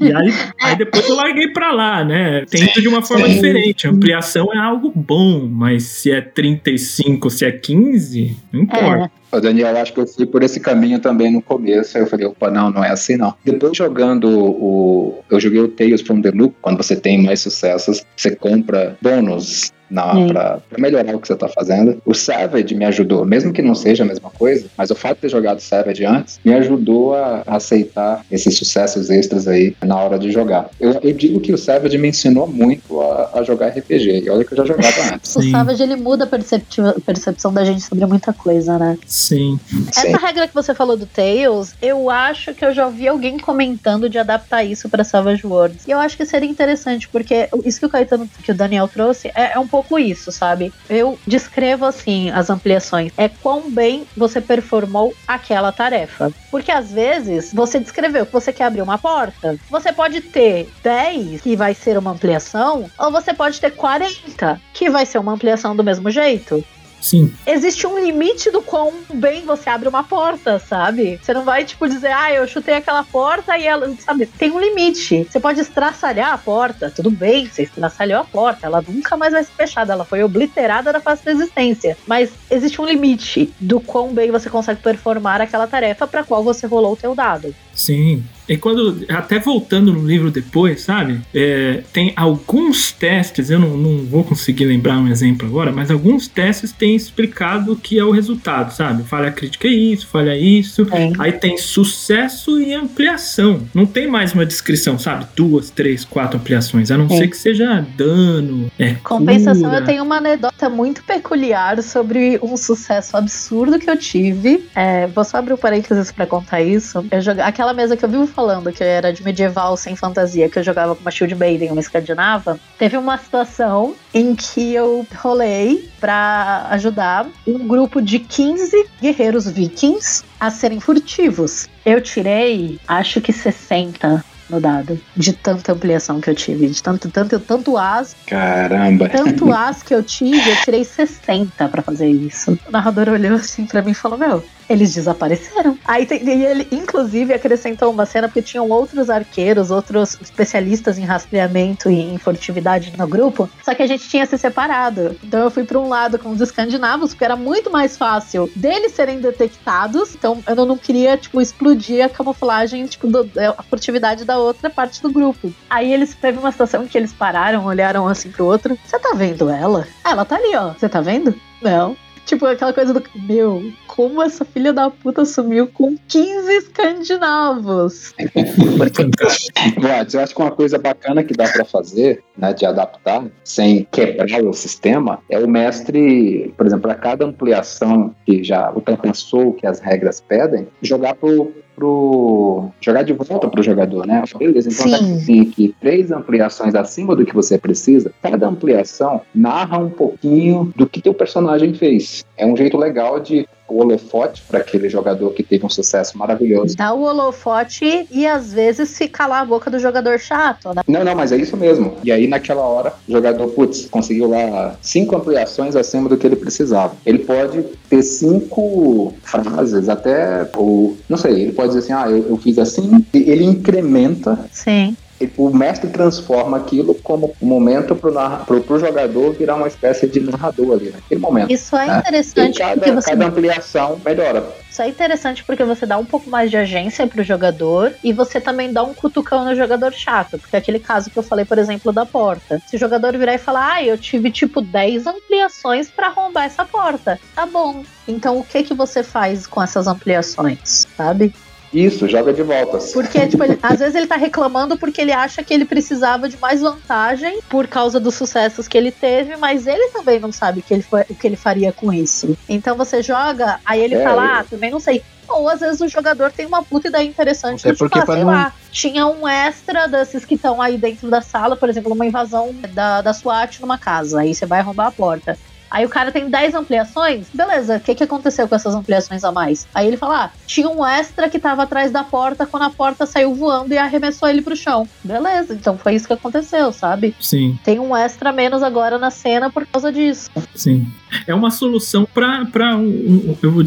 E 0.00 0.12
aí, 0.12 0.32
aí 0.60 0.76
depois 0.76 1.08
eu 1.08 1.14
larguei 1.14 1.48
pra 1.48 1.72
lá, 1.72 2.04
né? 2.04 2.44
Tento 2.50 2.80
de 2.80 2.88
uma 2.88 3.02
forma 3.02 3.26
sim. 3.26 3.34
diferente. 3.34 3.86
ampliação 3.86 4.52
é 4.52 4.58
algo 4.58 4.92
bom, 4.94 5.46
mas 5.46 5.84
se 5.84 6.10
é 6.10 6.20
35, 6.20 7.30
se 7.30 7.44
é 7.44 7.52
15, 7.52 8.36
não 8.52 8.62
importa. 8.62 9.10
É. 9.32 9.40
Daniel, 9.40 9.74
acho 9.78 9.94
que 9.94 10.00
eu 10.00 10.06
fui 10.06 10.26
por 10.26 10.42
esse 10.42 10.60
caminho 10.60 10.98
também 10.98 11.32
no 11.32 11.40
começo. 11.40 11.96
Aí 11.96 12.04
eu 12.04 12.06
falei, 12.06 12.26
opa, 12.26 12.50
não, 12.50 12.70
não 12.70 12.84
é 12.84 12.90
assim 12.90 13.16
não. 13.16 13.34
Depois 13.44 13.76
jogando 13.76 14.28
o. 14.28 15.22
Eu 15.30 15.40
joguei 15.40 15.60
o 15.60 15.68
Tales 15.68 16.02
from 16.02 16.20
the 16.20 16.30
Loop, 16.30 16.54
quando 16.60 16.76
você 16.76 16.94
tem 16.94 17.22
mais 17.22 17.40
sucessos, 17.40 18.04
você 18.14 18.36
compra 18.36 18.96
bônus 19.00 19.72
para 19.92 20.60
melhorar 20.78 21.14
o 21.14 21.20
que 21.20 21.28
você 21.28 21.36
tá 21.36 21.48
fazendo. 21.48 22.00
O 22.04 22.14
Savage 22.14 22.74
me 22.74 22.84
ajudou, 22.84 23.24
mesmo 23.24 23.52
que 23.52 23.62
não 23.62 23.74
seja 23.74 24.02
a 24.02 24.06
mesma 24.06 24.30
coisa, 24.30 24.66
mas 24.76 24.90
o 24.90 24.94
fato 24.94 25.16
de 25.16 25.22
ter 25.22 25.28
jogado 25.28 25.60
Savage 25.60 26.04
antes 26.04 26.40
me 26.44 26.54
ajudou 26.54 27.14
a 27.14 27.42
aceitar 27.46 28.24
esses 28.30 28.56
sucessos 28.56 29.10
extras 29.10 29.46
aí 29.46 29.76
na 29.82 29.96
hora 29.96 30.18
de 30.18 30.30
jogar. 30.30 30.70
Eu, 30.80 30.92
eu 31.02 31.12
digo 31.12 31.40
que 31.40 31.52
o 31.52 31.58
Savage 31.58 31.98
me 31.98 32.08
ensinou 32.08 32.46
muito 32.46 33.00
a, 33.00 33.30
a, 33.34 33.42
jogar 33.42 33.68
RPG, 33.68 34.24
e 34.24 34.30
olha 34.30 34.44
que 34.44 34.52
eu 34.52 34.58
já 34.58 34.64
jogava 34.64 35.02
antes. 35.14 35.36
o 35.36 35.50
Savage 35.50 35.82
ele 35.82 35.96
muda 35.96 36.24
a 36.24 37.00
percepção 37.00 37.52
da 37.52 37.64
gente 37.64 37.82
sobre 37.82 38.06
muita 38.06 38.32
coisa, 38.32 38.78
né? 38.78 38.98
Sim. 39.06 39.58
Essa 39.88 40.02
Sim. 40.02 40.16
regra 40.16 40.48
que 40.48 40.54
você 40.54 40.74
falou 40.74 40.96
do 40.96 41.06
Tales, 41.06 41.74
eu 41.80 42.08
acho 42.10 42.54
que 42.54 42.64
eu 42.64 42.72
já 42.72 42.86
ouvi 42.86 43.08
alguém 43.08 43.38
comentando 43.38 44.08
de 44.08 44.18
adaptar 44.18 44.64
isso 44.64 44.88
para 44.88 45.04
Savage 45.04 45.46
Worlds. 45.46 45.86
E 45.86 45.90
eu 45.90 45.98
acho 45.98 46.16
que 46.16 46.24
seria 46.24 46.48
interessante, 46.48 47.08
porque 47.08 47.48
isso 47.64 47.78
que 47.78 47.86
o 47.86 47.88
Caetano, 47.88 48.28
que 48.42 48.50
o 48.50 48.54
Daniel 48.54 48.88
trouxe, 48.88 49.28
é, 49.34 49.52
é 49.54 49.58
um 49.58 49.66
pouco 49.66 49.81
isso, 49.98 50.32
sabe? 50.32 50.72
Eu 50.88 51.18
descrevo 51.26 51.84
assim 51.84 52.30
as 52.30 52.50
ampliações. 52.50 53.12
É 53.16 53.28
quão 53.28 53.70
bem 53.70 54.06
você 54.16 54.40
performou 54.40 55.14
aquela 55.26 55.72
tarefa. 55.72 56.32
Porque 56.50 56.70
às 56.70 56.92
vezes 56.92 57.52
você 57.52 57.80
descreveu 57.80 58.26
que 58.26 58.32
você 58.32 58.52
quer 58.52 58.64
abrir 58.64 58.82
uma 58.82 58.98
porta. 58.98 59.56
Você 59.70 59.92
pode 59.92 60.20
ter 60.20 60.68
10 60.82 61.40
que 61.40 61.56
vai 61.56 61.74
ser 61.74 61.98
uma 61.98 62.10
ampliação, 62.10 62.90
ou 62.98 63.10
você 63.10 63.32
pode 63.32 63.60
ter 63.60 63.70
40 63.70 64.60
que 64.72 64.90
vai 64.90 65.06
ser 65.06 65.18
uma 65.18 65.32
ampliação 65.32 65.74
do 65.74 65.84
mesmo 65.84 66.10
jeito. 66.10 66.64
Sim. 67.02 67.34
Existe 67.44 67.86
um 67.86 67.98
limite 67.98 68.50
do 68.50 68.62
quão 68.62 68.92
bem 69.12 69.44
você 69.44 69.68
abre 69.68 69.88
uma 69.88 70.04
porta, 70.04 70.58
sabe? 70.60 71.18
Você 71.20 71.34
não 71.34 71.44
vai, 71.44 71.64
tipo, 71.64 71.88
dizer, 71.88 72.12
ah, 72.12 72.32
eu 72.32 72.46
chutei 72.46 72.74
aquela 72.74 73.02
porta 73.02 73.58
e 73.58 73.66
ela, 73.66 73.92
sabe? 73.98 74.24
Tem 74.26 74.52
um 74.52 74.60
limite. 74.60 75.26
Você 75.28 75.40
pode 75.40 75.60
estraçalhar 75.60 76.32
a 76.32 76.38
porta, 76.38 76.90
tudo 76.94 77.10
bem, 77.10 77.46
você 77.48 77.64
estraçalhou 77.64 78.20
a 78.20 78.24
porta, 78.24 78.66
ela 78.66 78.82
nunca 78.86 79.16
mais 79.16 79.32
vai 79.32 79.42
ser 79.42 79.52
fechada, 79.52 79.92
ela 79.92 80.04
foi 80.04 80.22
obliterada 80.22 80.92
da 80.92 81.00
face 81.00 81.24
da 81.24 81.32
existência. 81.32 81.96
Mas 82.06 82.30
existe 82.48 82.80
um 82.80 82.86
limite 82.86 83.52
do 83.58 83.80
quão 83.80 84.14
bem 84.14 84.30
você 84.30 84.48
consegue 84.48 84.80
performar 84.80 85.40
aquela 85.40 85.66
tarefa 85.66 86.06
para 86.06 86.22
qual 86.22 86.44
você 86.44 86.66
rolou 86.66 86.92
o 86.92 86.96
teu 86.96 87.14
dado. 87.14 87.52
Sim. 87.74 88.22
E 88.48 88.56
quando, 88.56 89.04
até 89.08 89.38
voltando 89.38 89.92
no 89.92 90.06
livro 90.06 90.30
depois, 90.30 90.82
sabe? 90.82 91.20
É, 91.34 91.82
tem 91.92 92.12
alguns 92.16 92.90
testes, 92.92 93.50
eu 93.50 93.58
não, 93.58 93.76
não 93.76 94.04
vou 94.04 94.24
conseguir 94.24 94.64
lembrar 94.64 94.98
um 94.98 95.08
exemplo 95.08 95.46
agora, 95.46 95.72
mas 95.72 95.90
alguns 95.90 96.26
testes 96.26 96.72
têm 96.72 96.94
explicado 96.94 97.72
o 97.72 97.76
que 97.76 97.98
é 97.98 98.04
o 98.04 98.10
resultado, 98.10 98.72
sabe? 98.74 99.04
Falha 99.04 99.30
crítica 99.30 99.68
é 99.68 99.70
isso, 99.70 100.08
falha 100.08 100.36
isso. 100.36 100.86
É. 100.92 101.12
Aí 101.18 101.32
tem 101.32 101.56
sucesso 101.56 102.60
e 102.60 102.74
ampliação. 102.74 103.62
Não 103.72 103.86
tem 103.86 104.06
mais 104.06 104.34
uma 104.34 104.44
descrição, 104.44 104.98
sabe? 104.98 105.26
Duas, 105.36 105.70
três, 105.70 106.04
quatro 106.04 106.38
ampliações, 106.38 106.90
a 106.90 106.98
não 106.98 107.06
é. 107.06 107.16
ser 107.16 107.28
que 107.28 107.36
seja 107.36 107.86
dano. 107.96 108.70
É 108.78 108.94
Compensação, 109.02 109.70
cura. 109.70 109.80
eu 109.80 109.84
tenho 109.84 110.02
uma 110.02 110.16
anedota 110.16 110.68
muito 110.68 111.02
peculiar 111.04 111.82
sobre 111.82 112.38
um 112.42 112.56
sucesso 112.56 113.16
absurdo 113.16 113.78
que 113.78 113.88
eu 113.88 113.96
tive. 113.96 114.68
É, 114.74 115.06
vou 115.06 115.24
só 115.24 115.38
abrir 115.38 115.54
um 115.54 115.56
parênteses 115.56 116.10
pra 116.10 116.26
contar 116.26 116.60
isso. 116.60 117.04
Eu 117.10 117.20
joguei 117.20 117.42
aquela 117.62 117.72
mesa 117.72 117.96
que 117.96 118.04
eu 118.04 118.08
vivo 118.08 118.26
falando, 118.26 118.72
que 118.72 118.82
era 118.82 119.12
de 119.12 119.22
medieval 119.22 119.76
sem 119.76 119.94
fantasia, 119.94 120.48
que 120.48 120.58
eu 120.58 120.64
jogava 120.64 120.96
com 120.96 121.00
uma 121.00 121.10
Shield 121.12 121.36
Maiden, 121.36 121.70
uma 121.70 121.80
escandinava, 121.80 122.58
teve 122.76 122.96
uma 122.96 123.16
situação 123.16 123.94
em 124.12 124.34
que 124.34 124.74
eu 124.74 125.06
rolei 125.14 125.88
para 126.00 126.66
ajudar 126.70 127.26
um 127.46 127.66
grupo 127.68 128.02
de 128.02 128.18
15 128.18 128.86
guerreiros 129.00 129.48
vikings 129.48 130.24
a 130.40 130.50
serem 130.50 130.80
furtivos. 130.80 131.68
Eu 131.86 132.00
tirei, 132.00 132.80
acho 132.88 133.20
que 133.20 133.32
60 133.32 134.24
no 134.50 134.60
dado. 134.60 135.00
De 135.16 135.32
tanta 135.32 135.72
ampliação 135.72 136.20
que 136.20 136.28
eu 136.28 136.34
tive. 136.34 136.66
De 136.68 136.82
tanto, 136.82 137.08
tanto, 137.08 137.40
tanto 137.40 137.78
as. 137.78 138.14
Caramba! 138.26 139.08
Tanto 139.08 139.50
as 139.54 139.82
que 139.82 139.94
eu 139.94 140.02
tive, 140.02 140.50
eu 140.50 140.56
tirei 140.56 140.84
60 140.84 141.68
para 141.68 141.80
fazer 141.80 142.08
isso. 142.08 142.58
O 142.66 142.70
narrador 142.70 143.08
olhou 143.08 143.36
assim 143.36 143.64
para 143.64 143.82
mim 143.82 143.92
e 143.92 143.94
falou: 143.94 144.18
Meu, 144.18 144.44
eles 144.72 144.94
desapareceram. 144.94 145.78
Aí 145.84 146.06
tem, 146.06 146.22
e 146.22 146.44
ele, 146.44 146.68
inclusive, 146.70 147.32
acrescentou 147.34 147.90
uma 147.90 148.06
cena 148.06 148.28
porque 148.28 148.42
tinham 148.42 148.68
outros 148.68 149.10
arqueiros, 149.10 149.70
outros 149.70 150.18
especialistas 150.20 150.98
em 150.98 151.04
rastreamento 151.04 151.90
e 151.90 152.00
em 152.00 152.18
furtividade 152.18 152.92
no 152.96 153.06
grupo, 153.06 153.48
só 153.64 153.74
que 153.74 153.82
a 153.82 153.86
gente 153.86 154.08
tinha 154.08 154.26
se 154.26 154.36
separado. 154.38 155.16
Então 155.22 155.40
eu 155.40 155.50
fui 155.50 155.64
para 155.64 155.78
um 155.78 155.88
lado 155.88 156.18
com 156.18 156.30
os 156.30 156.40
escandinavos, 156.40 157.10
porque 157.10 157.24
era 157.24 157.36
muito 157.36 157.70
mais 157.70 157.96
fácil 157.96 158.50
deles 158.56 158.92
serem 158.92 159.20
detectados. 159.20 160.14
Então 160.14 160.42
eu 160.46 160.66
não 160.66 160.76
queria, 160.76 161.16
tipo, 161.16 161.40
explodir 161.40 162.04
a 162.04 162.08
camuflagem, 162.08 162.86
tipo, 162.86 163.06
do, 163.06 163.28
a 163.56 163.62
furtividade 163.62 164.24
da 164.24 164.38
outra 164.38 164.70
parte 164.70 165.02
do 165.02 165.10
grupo. 165.10 165.52
Aí 165.68 165.92
eles 165.92 166.14
teve 166.14 166.38
uma 166.38 166.52
situação 166.52 166.86
que 166.86 166.96
eles 166.96 167.12
pararam, 167.12 167.64
olharam 167.64 168.06
assim 168.08 168.30
pro 168.30 168.46
outro. 168.46 168.78
Você 168.84 168.98
tá 168.98 169.12
vendo 169.14 169.48
ela? 169.48 169.86
Ela 170.04 170.24
tá 170.24 170.36
ali, 170.36 170.56
ó. 170.56 170.72
Você 170.72 170.88
tá 170.88 171.00
vendo? 171.00 171.34
Não. 171.60 171.96
Tipo, 172.26 172.46
aquela 172.46 172.72
coisa 172.72 172.94
do. 172.94 173.02
Meu, 173.26 173.72
como 173.86 174.22
essa 174.22 174.44
filha 174.44 174.72
da 174.72 174.88
puta 174.90 175.24
sumiu 175.24 175.66
com 175.66 175.96
15 176.08 176.52
escandinavos? 176.52 178.14
eu 180.14 180.20
acho 180.20 180.34
que 180.34 180.40
uma 180.40 180.50
coisa 180.50 180.78
bacana 180.78 181.24
que 181.24 181.34
dá 181.34 181.48
para 181.48 181.64
fazer, 181.64 182.22
né, 182.36 182.52
de 182.52 182.64
adaptar, 182.64 183.24
sem 183.44 183.86
quebrar 183.90 184.42
o 184.44 184.52
sistema, 184.52 185.18
é 185.28 185.38
o 185.38 185.48
mestre, 185.48 186.52
por 186.56 186.66
exemplo, 186.66 186.90
a 186.90 186.94
cada 186.94 187.24
ampliação 187.24 188.14
que 188.24 188.42
já 188.42 188.70
ultrapassou 188.72 189.48
o 189.48 189.54
que 189.54 189.66
as 189.66 189.80
regras 189.80 190.20
pedem, 190.20 190.68
jogar 190.80 191.14
pro, 191.14 191.52
pro 191.74 192.70
jogar 192.80 193.02
de 193.02 193.12
volta 193.12 193.48
pro 193.48 193.62
jogador, 193.62 194.06
né? 194.06 194.22
Beleza, 194.38 194.68
então 194.68 194.90
tá 194.90 194.96
aqui 194.96 195.46
que 195.46 195.74
três 195.80 196.10
ampliações 196.10 196.74
acima 196.74 197.16
do 197.16 197.24
que 197.24 197.34
você 197.34 197.58
precisa. 197.58 198.12
Cada 198.22 198.48
ampliação 198.48 199.20
narra 199.34 199.78
um 199.78 199.90
pouquinho 199.90 200.72
do 200.76 200.86
que 200.86 201.00
teu 201.00 201.14
personagem 201.14 201.74
fez. 201.74 202.24
É 202.36 202.46
um 202.46 202.56
jeito 202.56 202.76
legal 202.76 203.20
de 203.20 203.46
o 203.68 203.78
holofote 203.80 204.42
para 204.48 204.58
aquele 204.58 204.88
jogador 204.88 205.32
que 205.32 205.42
teve 205.42 205.64
um 205.64 205.68
sucesso 205.68 206.16
maravilhoso. 206.18 206.76
Dá 206.76 206.92
o 206.92 207.02
holofote 207.02 208.06
e 208.10 208.26
às 208.26 208.52
vezes 208.52 208.90
se 208.90 209.08
calar 209.08 209.42
a 209.42 209.44
boca 209.44 209.70
do 209.70 209.78
jogador 209.78 210.18
chato, 210.18 210.74
né? 210.74 210.82
Não, 210.86 211.04
não, 211.04 211.14
mas 211.14 211.32
é 211.32 211.36
isso 211.36 211.56
mesmo. 211.56 211.96
E 212.04 212.12
aí 212.12 212.26
naquela 212.26 212.62
hora 212.62 212.94
o 213.08 213.12
jogador, 213.12 213.48
putz, 213.48 213.86
conseguiu 213.86 214.28
lá 214.28 214.76
cinco 214.80 215.16
ampliações 215.16 215.76
acima 215.76 216.08
do 216.08 216.16
que 216.16 216.26
ele 216.26 216.36
precisava. 216.36 216.94
Ele 217.04 217.20
pode 217.20 217.62
ter 217.88 218.02
cinco 218.02 219.14
frases, 219.22 219.88
até, 219.88 220.48
ou 220.56 220.96
não 221.08 221.16
sei, 221.16 221.42
ele 221.42 221.52
pode 221.52 221.68
dizer 221.74 221.80
assim, 221.80 221.92
ah, 221.92 222.10
eu, 222.10 222.28
eu 222.28 222.36
fiz 222.36 222.58
assim, 222.58 223.04
ele 223.12 223.44
incrementa 223.44 224.38
Sim 224.50 224.96
o 225.36 225.54
mestre 225.54 225.90
transforma 225.90 226.56
aquilo 226.56 226.94
como 226.94 227.34
um 227.40 227.46
momento 227.46 227.94
pro, 227.94 228.12
pro, 228.46 228.60
pro 228.62 228.78
jogador 228.78 229.32
virar 229.32 229.56
uma 229.56 229.68
espécie 229.68 230.06
de 230.06 230.20
narrador 230.20 230.72
ali 230.72 230.90
naquele 230.90 231.20
momento. 231.20 231.50
Isso 231.52 231.76
é 231.76 231.86
né? 231.86 231.98
interessante. 231.98 232.58
Cada, 232.58 232.92
você... 232.92 233.10
cada 233.10 233.26
ampliação 233.26 234.00
melhora. 234.04 234.44
Isso 234.70 234.80
é 234.80 234.88
interessante 234.88 235.44
porque 235.44 235.64
você 235.64 235.84
dá 235.84 235.98
um 235.98 236.04
pouco 236.04 236.30
mais 236.30 236.50
de 236.50 236.56
agência 236.56 237.06
pro 237.06 237.22
jogador 237.22 237.92
e 238.02 238.10
você 238.10 238.40
também 238.40 238.72
dá 238.72 238.82
um 238.82 238.94
cutucão 238.94 239.44
no 239.44 239.54
jogador 239.54 239.92
chato. 239.92 240.38
Porque 240.38 240.56
aquele 240.56 240.78
caso 240.78 241.10
que 241.10 241.18
eu 241.18 241.22
falei, 241.22 241.44
por 241.44 241.58
exemplo, 241.58 241.92
da 241.92 242.06
porta. 242.06 242.58
Se 242.66 242.76
o 242.76 242.78
jogador 242.78 243.16
virar 243.18 243.34
e 243.34 243.38
falar, 243.38 243.74
ah, 243.74 243.84
eu 243.84 243.98
tive 243.98 244.30
tipo 244.30 244.62
10 244.62 245.06
ampliações 245.06 245.90
para 245.90 246.06
arrombar 246.06 246.44
essa 246.44 246.64
porta. 246.64 247.20
Tá 247.34 247.44
bom. 247.44 247.84
Então 248.08 248.38
o 248.38 248.44
que 248.44 248.62
que 248.62 248.72
você 248.72 249.02
faz 249.02 249.46
com 249.46 249.62
essas 249.62 249.86
ampliações, 249.86 250.86
sabe? 250.96 251.34
Isso, 251.72 252.06
joga 252.06 252.32
de 252.32 252.42
volta. 252.42 252.78
Porque, 252.92 253.26
tipo, 253.26 253.42
ele, 253.42 253.58
às 253.62 253.78
vezes 253.78 253.94
ele 253.94 254.06
tá 254.06 254.16
reclamando 254.16 254.76
porque 254.76 255.00
ele 255.00 255.12
acha 255.12 255.42
que 255.42 255.54
ele 255.54 255.64
precisava 255.64 256.28
de 256.28 256.36
mais 256.38 256.60
vantagem 256.60 257.40
por 257.48 257.66
causa 257.66 257.98
dos 257.98 258.14
sucessos 258.14 258.68
que 258.68 258.76
ele 258.76 258.92
teve, 258.92 259.36
mas 259.36 259.66
ele 259.66 259.88
também 259.90 260.20
não 260.20 260.30
sabe 260.30 260.60
o 260.60 260.62
que 260.62 260.74
ele, 260.74 260.84
o 261.08 261.14
que 261.14 261.26
ele 261.26 261.36
faria 261.36 261.72
com 261.72 261.92
isso. 261.92 262.36
Então 262.48 262.76
você 262.76 263.02
joga, 263.02 263.58
aí 263.64 263.80
ele 263.80 263.94
é, 263.94 264.02
fala, 264.02 264.40
ah, 264.40 264.44
também 264.44 264.70
não 264.70 264.80
sei. 264.80 265.02
Ou 265.28 265.48
às 265.48 265.60
vezes 265.60 265.80
o 265.80 265.88
jogador 265.88 266.30
tem 266.30 266.44
uma 266.44 266.62
puta 266.62 266.88
ideia 266.88 267.04
interessante. 267.04 267.66
É 267.66 267.74
porque 267.74 267.98
tipo, 267.98 268.10
ah, 268.10 268.14
sei 268.14 268.24
não... 268.24 268.32
lá, 268.32 268.52
tinha 268.70 269.06
um 269.06 269.26
extra 269.26 269.86
desses 269.86 270.24
que 270.24 270.34
estão 270.34 270.60
aí 270.60 270.76
dentro 270.76 271.08
da 271.08 271.22
sala, 271.22 271.56
por 271.56 271.70
exemplo, 271.70 271.92
uma 271.92 272.04
invasão 272.04 272.54
da, 272.74 273.00
da 273.00 273.14
SWAT 273.14 273.60
numa 273.60 273.78
casa. 273.78 274.20
Aí 274.20 274.34
você 274.34 274.44
vai 274.44 274.60
arrombar 274.60 274.88
a 274.88 274.92
porta. 274.92 275.38
Aí 275.72 275.86
o 275.86 275.88
cara 275.88 276.12
tem 276.12 276.28
10 276.28 276.54
ampliações, 276.54 277.28
beleza, 277.32 277.78
o 277.78 277.80
que, 277.80 277.94
que 277.94 278.04
aconteceu 278.04 278.46
com 278.46 278.54
essas 278.54 278.74
ampliações 278.74 279.24
a 279.24 279.32
mais? 279.32 279.66
Aí 279.74 279.88
ele 279.88 279.96
fala: 279.96 280.24
ah, 280.24 280.30
tinha 280.46 280.68
um 280.68 280.84
extra 280.84 281.30
que 281.30 281.38
tava 281.38 281.62
atrás 281.62 281.90
da 281.90 282.04
porta 282.04 282.44
quando 282.44 282.64
a 282.64 282.70
porta 282.70 283.06
saiu 283.06 283.34
voando 283.34 283.72
e 283.72 283.78
arremessou 283.78 284.28
ele 284.28 284.42
pro 284.42 284.54
chão. 284.54 284.86
Beleza, 285.02 285.54
então 285.54 285.78
foi 285.78 285.94
isso 285.94 286.06
que 286.06 286.12
aconteceu, 286.12 286.72
sabe? 286.72 287.14
Sim. 287.18 287.58
Tem 287.64 287.80
um 287.80 287.96
extra 287.96 288.32
menos 288.32 288.62
agora 288.62 288.98
na 288.98 289.10
cena 289.10 289.48
por 289.48 289.64
causa 289.64 289.90
disso. 289.90 290.30
Sim. 290.54 290.86
É 291.26 291.34
uma 291.34 291.50
solução 291.50 292.06
pra. 292.12 292.44
pra 292.44 292.76
um, 292.76 293.34
um 293.42 293.62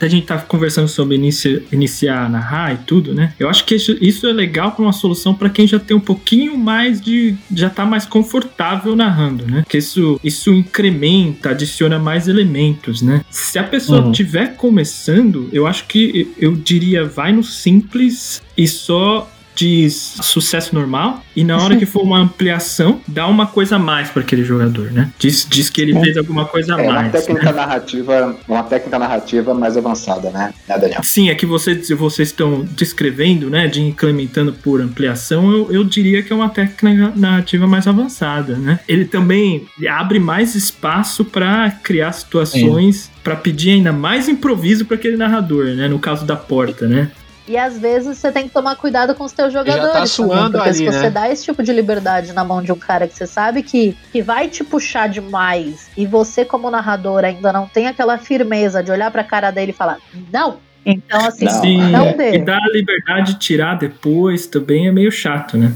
a 0.00 0.08
gente 0.08 0.26
tá 0.26 0.38
conversando 0.38 0.88
sobre 0.88 1.14
inicia, 1.14 1.62
iniciar 1.70 2.24
a 2.24 2.28
narrar 2.28 2.74
e 2.74 2.78
tudo, 2.78 3.14
né? 3.14 3.32
Eu 3.38 3.48
acho 3.48 3.64
que 3.64 3.76
isso, 3.76 3.96
isso 4.00 4.26
é 4.26 4.32
legal 4.32 4.72
pra 4.72 4.82
uma 4.82 4.92
solução 4.92 5.32
para 5.32 5.48
quem 5.48 5.66
já 5.66 5.78
tem 5.78 5.96
um 5.96 6.00
pouquinho 6.00 6.58
mais 6.58 7.00
de. 7.00 7.36
já 7.52 7.70
tá 7.70 7.86
mais 7.86 8.04
confortável 8.04 8.96
narrando, 8.96 9.46
né? 9.46 9.64
Que 9.68 9.78
isso, 9.78 10.18
isso 10.22 10.52
incrementa 10.52 11.43
adiciona 11.48 11.98
mais 11.98 12.28
elementos, 12.28 13.02
né? 13.02 13.24
Se 13.30 13.58
a 13.58 13.64
pessoa 13.64 14.10
estiver 14.10 14.50
uhum. 14.50 14.56
começando, 14.56 15.48
eu 15.52 15.66
acho 15.66 15.86
que 15.86 16.32
eu 16.38 16.54
diria 16.54 17.04
vai 17.04 17.32
no 17.32 17.42
simples 17.42 18.42
e 18.56 18.66
só 18.66 19.30
diz 19.54 20.16
sucesso 20.22 20.74
normal 20.74 21.22
e 21.36 21.44
na 21.44 21.56
hora 21.56 21.76
que 21.76 21.86
for 21.86 22.02
uma 22.02 22.18
ampliação 22.18 23.00
dá 23.06 23.26
uma 23.26 23.46
coisa 23.46 23.76
a 23.76 23.78
mais 23.78 24.10
para 24.10 24.22
aquele 24.22 24.44
jogador, 24.44 24.90
né? 24.92 25.10
Diz, 25.18 25.46
diz 25.48 25.70
que 25.70 25.80
ele 25.80 25.98
fez 26.00 26.16
alguma 26.16 26.44
coisa 26.44 26.76
a 26.76 26.82
é, 26.82 26.86
mais. 26.86 27.06
Uma 27.06 27.20
técnica 27.20 27.46
né? 27.46 27.52
narrativa, 27.52 28.36
uma 28.48 28.62
técnica 28.62 28.98
narrativa 28.98 29.54
mais 29.54 29.76
avançada, 29.76 30.30
né, 30.30 30.54
né 30.68 30.78
Daniel? 30.78 31.02
Sim, 31.02 31.30
é 31.30 31.34
que 31.34 31.46
vocês, 31.46 31.88
vocês 31.90 32.28
estão 32.28 32.64
descrevendo, 32.64 33.50
né, 33.50 33.66
de 33.66 33.80
incrementando 33.80 34.52
por 34.52 34.80
ampliação, 34.80 35.50
eu, 35.50 35.72
eu 35.72 35.84
diria 35.84 36.22
que 36.22 36.32
é 36.32 36.36
uma 36.36 36.48
técnica 36.48 37.12
narrativa 37.14 37.66
mais 37.66 37.86
avançada, 37.86 38.56
né? 38.56 38.78
Ele 38.88 39.04
também 39.04 39.66
abre 39.88 40.18
mais 40.18 40.54
espaço 40.54 41.24
para 41.24 41.70
criar 41.82 42.12
situações 42.12 43.10
para 43.22 43.34
pedir 43.34 43.70
ainda 43.70 43.92
mais 43.92 44.28
improviso 44.28 44.84
para 44.84 44.96
aquele 44.96 45.16
narrador, 45.16 45.64
né? 45.66 45.88
No 45.88 45.98
caso 45.98 46.26
da 46.26 46.36
porta, 46.36 46.86
né? 46.86 47.10
E 47.46 47.56
às 47.56 47.78
vezes 47.78 48.18
você 48.18 48.32
tem 48.32 48.48
que 48.48 48.54
tomar 48.54 48.76
cuidado 48.76 49.14
com 49.14 49.24
os 49.24 49.32
teus 49.32 49.52
jogadores. 49.52 49.92
Já 49.92 50.00
tá 50.00 50.06
suando 50.06 50.32
também, 50.32 50.50
porque 50.52 50.68
ali, 50.68 50.78
se 50.78 50.84
você 50.84 51.04
né? 51.04 51.10
dá 51.10 51.30
esse 51.30 51.44
tipo 51.44 51.62
de 51.62 51.72
liberdade 51.72 52.32
na 52.32 52.42
mão 52.42 52.62
de 52.62 52.72
um 52.72 52.78
cara 52.78 53.06
que 53.06 53.14
você 53.14 53.26
sabe 53.26 53.62
que, 53.62 53.96
que 54.12 54.22
vai 54.22 54.48
te 54.48 54.64
puxar 54.64 55.08
demais 55.08 55.90
e 55.96 56.06
você, 56.06 56.44
como 56.44 56.70
narrador, 56.70 57.24
ainda 57.24 57.52
não 57.52 57.66
tem 57.66 57.86
aquela 57.86 58.16
firmeza 58.16 58.82
de 58.82 58.90
olhar 58.90 59.10
pra 59.10 59.22
cara 59.22 59.50
dele 59.50 59.72
e 59.72 59.74
falar: 59.74 59.98
não. 60.32 60.58
Então, 60.86 61.24
assim, 61.26 61.46
não, 61.46 61.60
Sim, 61.62 61.78
não 61.90 62.12
dê. 62.16 62.36
E 62.36 62.38
dar 62.44 62.58
a 62.58 62.70
liberdade 62.70 63.34
de 63.34 63.38
tirar 63.38 63.78
depois 63.78 64.46
também 64.46 64.86
é 64.86 64.92
meio 64.92 65.10
chato, 65.10 65.56
né? 65.56 65.72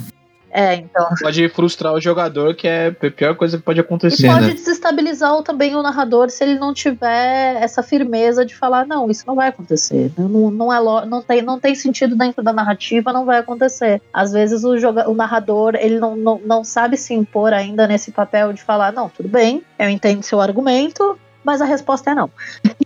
É, 0.51 0.75
então. 0.77 1.09
Pode 1.21 1.49
frustrar 1.49 1.93
o 1.93 2.01
jogador, 2.01 2.55
que 2.55 2.67
é 2.67 2.89
a 2.89 3.11
pior 3.11 3.37
coisa 3.37 3.59
que 3.59 3.63
pode 3.63 3.81
acontecer. 3.81 4.27
E 4.27 4.31
pode 4.31 4.47
né? 4.47 4.55
desestabilizar 4.55 5.43
também 5.43 5.75
o 5.75 5.83
narrador 5.83 6.31
se 6.31 6.43
ele 6.43 6.59
não 6.59 6.73
tiver 6.73 7.57
essa 7.61 7.83
firmeza 7.83 8.45
de 8.45 8.55
falar, 8.55 8.87
não, 8.87 9.11
isso 9.11 9.25
não 9.27 9.35
vai 9.35 9.49
acontecer. 9.49 10.11
Não, 10.17 10.51
não, 10.51 10.73
é, 10.73 11.07
não, 11.07 11.23
tem, 11.23 11.43
não 11.43 11.61
tem 11.61 11.75
sentido 11.75 12.17
dentro 12.17 12.43
da 12.43 12.53
narrativa, 12.53 13.13
não 13.13 13.25
vai 13.25 13.39
acontecer. 13.39 14.01
Às 14.13 14.33
vezes 14.33 14.65
o, 14.65 14.79
joga, 14.79 15.09
o 15.09 15.15
narrador 15.15 15.75
ele 15.75 15.99
não, 15.99 16.17
não, 16.17 16.41
não 16.45 16.65
sabe 16.65 16.97
se 16.97 17.15
impor 17.15 17.53
ainda 17.53 17.87
nesse 17.87 18.11
papel 18.11 18.53
de 18.53 18.63
falar, 18.63 18.93
não, 18.93 19.09
tudo 19.09 19.29
bem, 19.29 19.63
eu 19.79 19.89
entendo 19.89 20.23
seu 20.23 20.41
argumento, 20.41 21.19
mas 21.45 21.61
a 21.61 21.65
resposta 21.65 22.11
é 22.11 22.15
não. 22.15 22.31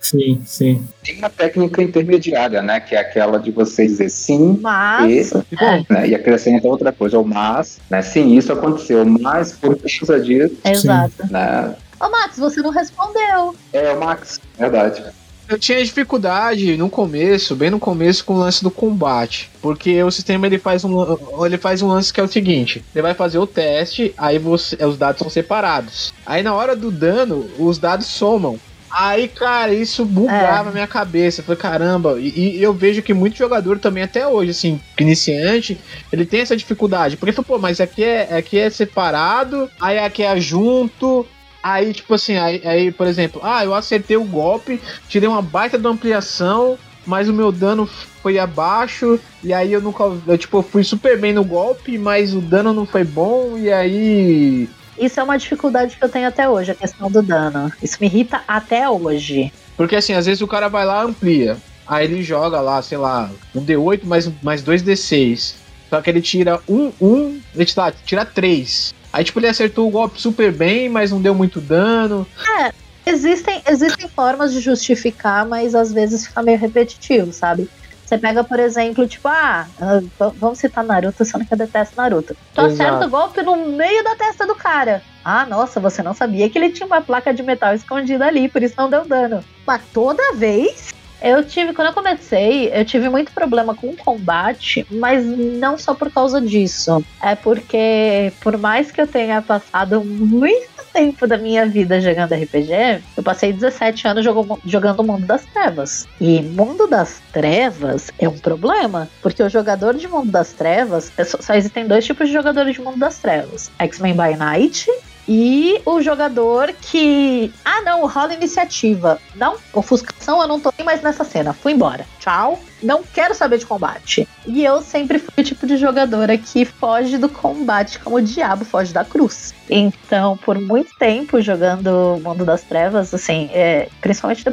sim, 0.00 0.40
sim. 0.44 0.86
Tem 1.02 1.18
uma 1.18 1.30
técnica 1.30 1.82
intermediária, 1.82 2.62
né? 2.62 2.80
Que 2.80 2.94
é 2.94 3.00
aquela 3.00 3.38
de 3.38 3.50
você 3.50 3.86
dizer 3.86 4.08
sim, 4.08 4.58
mas, 4.60 5.32
e, 5.32 5.36
é. 5.60 5.84
né, 5.88 6.08
e 6.08 6.14
acrescenta 6.14 6.66
outra 6.68 6.92
coisa, 6.92 7.18
ou 7.18 7.24
mas, 7.24 7.80
né? 7.90 8.02
Sim, 8.02 8.36
isso 8.36 8.52
aconteceu, 8.52 9.04
mas 9.04 9.52
por 9.52 9.76
causa 9.76 10.20
disso. 10.20 10.56
Exato. 10.64 11.30
Né? 11.30 11.74
Ô, 12.00 12.08
Max, 12.08 12.38
você 12.38 12.60
não 12.60 12.70
respondeu. 12.70 13.54
É, 13.72 13.92
o 13.92 14.00
Max, 14.00 14.40
verdade. 14.58 15.04
Eu 15.48 15.58
tinha 15.58 15.84
dificuldade 15.84 16.76
no 16.76 16.88
começo, 16.88 17.54
bem 17.54 17.70
no 17.70 17.78
começo, 17.78 18.24
com 18.24 18.34
o 18.34 18.38
lance 18.38 18.62
do 18.62 18.70
combate. 18.70 19.50
Porque 19.60 20.02
o 20.02 20.10
sistema 20.10 20.46
ele 20.46 20.58
faz 20.58 20.84
um, 20.84 21.44
ele 21.44 21.58
faz 21.58 21.82
um 21.82 21.88
lance 21.88 22.12
que 22.12 22.20
é 22.20 22.24
o 22.24 22.28
seguinte: 22.28 22.82
ele 22.94 23.02
vai 23.02 23.12
fazer 23.12 23.38
o 23.38 23.46
teste, 23.46 24.14
aí 24.16 24.38
você, 24.38 24.82
os 24.84 24.96
dados 24.96 25.18
são 25.18 25.28
separados. 25.28 26.14
Aí 26.24 26.42
na 26.42 26.54
hora 26.54 26.74
do 26.74 26.90
dano, 26.90 27.50
os 27.58 27.78
dados 27.78 28.06
somam. 28.06 28.58
Aí, 28.92 29.26
cara, 29.26 29.72
isso 29.72 30.04
bugava 30.04 30.68
é. 30.68 30.72
minha 30.72 30.86
cabeça. 30.86 31.40
Eu 31.40 31.44
falei, 31.44 31.60
caramba, 31.60 32.20
e, 32.20 32.56
e, 32.56 32.62
eu 32.62 32.74
vejo 32.74 33.02
que 33.02 33.14
muito 33.14 33.38
jogador 33.38 33.78
também, 33.78 34.02
até 34.02 34.26
hoje, 34.26 34.50
assim, 34.50 34.80
iniciante, 34.98 35.80
ele 36.12 36.26
tem 36.26 36.40
essa 36.40 36.56
dificuldade. 36.56 37.16
Porque, 37.16 37.32
pô, 37.42 37.58
mas 37.58 37.80
aqui 37.80 38.04
é, 38.04 38.36
aqui 38.36 38.58
é 38.58 38.68
separado, 38.68 39.70
aí 39.80 39.98
aqui 39.98 40.22
é 40.22 40.38
junto, 40.38 41.26
Aí, 41.62 41.92
tipo 41.92 42.12
assim, 42.12 42.36
aí, 42.36 42.60
aí, 42.64 42.90
por 42.90 43.06
exemplo, 43.06 43.40
ah, 43.44 43.64
eu 43.64 43.72
acertei 43.72 44.16
o 44.16 44.24
golpe, 44.24 44.80
tirei 45.08 45.28
uma 45.28 45.40
baita 45.40 45.78
de 45.78 45.86
ampliação, 45.86 46.76
mas 47.06 47.28
o 47.28 47.32
meu 47.32 47.52
dano 47.52 47.88
foi 48.20 48.36
abaixo, 48.36 49.18
e 49.44 49.52
aí 49.52 49.72
eu 49.72 49.80
nunca. 49.80 50.04
Eu, 50.26 50.36
tipo, 50.36 50.60
fui 50.62 50.82
super 50.82 51.18
bem 51.18 51.32
no 51.32 51.44
golpe, 51.44 51.96
mas 51.98 52.34
o 52.34 52.40
dano 52.40 52.72
não 52.72 52.84
foi 52.84 53.04
bom, 53.04 53.56
e 53.56 53.72
aí. 53.72 54.68
Isso 54.98 55.18
é 55.18 55.22
uma 55.22 55.38
dificuldade 55.38 55.96
que 55.96 56.04
eu 56.04 56.08
tenho 56.08 56.28
até 56.28 56.48
hoje, 56.48 56.70
a 56.70 56.74
questão 56.74 57.10
do 57.10 57.22
dano. 57.22 57.72
Isso 57.82 57.96
me 58.00 58.06
irrita 58.06 58.42
até 58.46 58.88
hoje. 58.88 59.52
Porque 59.76 59.96
assim, 59.96 60.12
às 60.12 60.26
vezes 60.26 60.42
o 60.42 60.46
cara 60.46 60.68
vai 60.68 60.84
lá 60.84 61.02
amplia. 61.02 61.56
Aí 61.86 62.04
ele 62.04 62.22
joga 62.22 62.60
lá, 62.60 62.80
sei 62.80 62.98
lá, 62.98 63.30
um 63.54 63.64
D8 63.64 64.04
mais, 64.04 64.30
mais 64.42 64.62
dois 64.62 64.82
D6. 64.82 65.54
Só 65.90 66.00
que 66.00 66.08
ele 66.08 66.22
tira 66.22 66.60
um, 66.68 66.92
um, 67.00 67.40
ele 67.54 67.66
tira 68.04 68.24
três. 68.24 68.94
Aí, 69.12 69.22
tipo, 69.24 69.38
ele 69.38 69.48
acertou 69.48 69.86
o 69.86 69.90
golpe 69.90 70.18
super 70.18 70.50
bem, 70.50 70.88
mas 70.88 71.10
não 71.10 71.20
deu 71.20 71.34
muito 71.34 71.60
dano. 71.60 72.26
É, 72.60 72.72
existem, 73.04 73.60
existem 73.68 74.08
formas 74.08 74.54
de 74.54 74.60
justificar, 74.60 75.44
mas 75.44 75.74
às 75.74 75.92
vezes 75.92 76.26
fica 76.26 76.42
meio 76.42 76.58
repetitivo, 76.58 77.30
sabe? 77.30 77.68
Você 78.12 78.18
pega, 78.18 78.44
por 78.44 78.60
exemplo, 78.60 79.08
tipo, 79.08 79.26
ah, 79.26 79.66
ah 79.80 80.32
vamos 80.36 80.58
citar 80.58 80.84
Naruto, 80.84 81.24
só 81.24 81.38
que 81.38 81.46
eu 81.50 81.56
detesto 81.56 81.96
Naruto. 81.96 82.36
Tu 82.54 82.60
acerta 82.60 83.06
o 83.06 83.08
golpe 83.08 83.40
no 83.40 83.56
meio 83.56 84.04
da 84.04 84.14
testa 84.14 84.46
do 84.46 84.54
cara. 84.54 85.02
Ah, 85.24 85.46
nossa, 85.46 85.80
você 85.80 86.02
não 86.02 86.12
sabia 86.12 86.50
que 86.50 86.58
ele 86.58 86.68
tinha 86.68 86.86
uma 86.86 87.00
placa 87.00 87.32
de 87.32 87.42
metal 87.42 87.74
escondida 87.74 88.26
ali, 88.26 88.50
por 88.50 88.62
isso 88.62 88.74
não 88.76 88.90
deu 88.90 89.06
dano. 89.06 89.42
Mas 89.66 89.80
toda 89.94 90.34
vez 90.34 90.92
eu 91.22 91.44
tive, 91.44 91.72
quando 91.72 91.88
eu 91.88 91.94
comecei, 91.94 92.68
eu 92.74 92.84
tive 92.84 93.08
muito 93.08 93.32
problema 93.32 93.74
com 93.74 93.86
o 93.90 93.96
combate, 93.96 94.84
mas 94.90 95.24
não 95.24 95.78
só 95.78 95.94
por 95.94 96.12
causa 96.12 96.40
disso. 96.40 97.02
É 97.22 97.36
porque, 97.36 98.32
por 98.42 98.58
mais 98.58 98.90
que 98.90 99.00
eu 99.00 99.06
tenha 99.06 99.40
passado 99.40 100.04
muito 100.04 100.71
tempo 100.92 101.26
da 101.26 101.38
minha 101.38 101.66
vida 101.66 102.00
jogando 102.00 102.34
RPG, 102.34 103.02
eu 103.16 103.22
passei 103.22 103.52
17 103.52 104.08
anos 104.08 104.24
jogando, 104.24 104.60
jogando 104.64 105.02
Mundo 105.02 105.26
das 105.26 105.44
Trevas. 105.46 106.06
E 106.20 106.42
Mundo 106.42 106.86
das 106.86 107.20
Trevas 107.32 108.10
é 108.18 108.28
um 108.28 108.38
problema, 108.38 109.08
porque 109.22 109.42
o 109.42 109.48
jogador 109.48 109.94
de 109.94 110.06
Mundo 110.06 110.30
das 110.30 110.52
Trevas, 110.52 111.12
só, 111.26 111.38
só 111.40 111.54
existem 111.54 111.86
dois 111.86 112.04
tipos 112.04 112.28
de 112.28 112.34
jogadores 112.34 112.74
de 112.74 112.80
Mundo 112.80 112.98
das 112.98 113.18
Trevas: 113.18 113.70
X-Men 113.78 114.14
by 114.14 114.36
Night 114.36 114.90
e 115.28 115.80
o 115.84 116.00
jogador 116.00 116.72
que. 116.80 117.52
Ah, 117.64 117.80
não, 117.82 118.06
rola 118.06 118.34
iniciativa. 118.34 119.18
Não, 119.34 119.56
ofuscação 119.72 120.40
eu 120.40 120.48
não 120.48 120.60
tô 120.60 120.72
nem 120.76 120.84
mais 120.84 121.02
nessa 121.02 121.24
cena. 121.24 121.52
Fui 121.52 121.72
embora. 121.72 122.04
Tchau. 122.18 122.58
Não 122.82 123.02
quero 123.02 123.34
saber 123.34 123.58
de 123.58 123.66
combate. 123.66 124.28
E 124.46 124.64
eu 124.64 124.80
sempre 124.82 125.18
fui 125.18 125.42
o 125.42 125.44
tipo 125.44 125.66
de 125.66 125.76
jogadora 125.76 126.36
que 126.36 126.64
foge 126.64 127.16
do 127.16 127.28
combate 127.28 127.98
como 127.98 128.16
o 128.16 128.22
diabo 128.22 128.64
foge 128.64 128.92
da 128.92 129.04
cruz. 129.04 129.54
Então, 129.70 130.36
por 130.36 130.58
muito 130.60 130.94
tempo 130.98 131.40
jogando 131.40 132.20
Mundo 132.22 132.44
das 132.44 132.62
Trevas, 132.62 133.14
assim, 133.14 133.48
é, 133.52 133.88
principalmente 134.00 134.44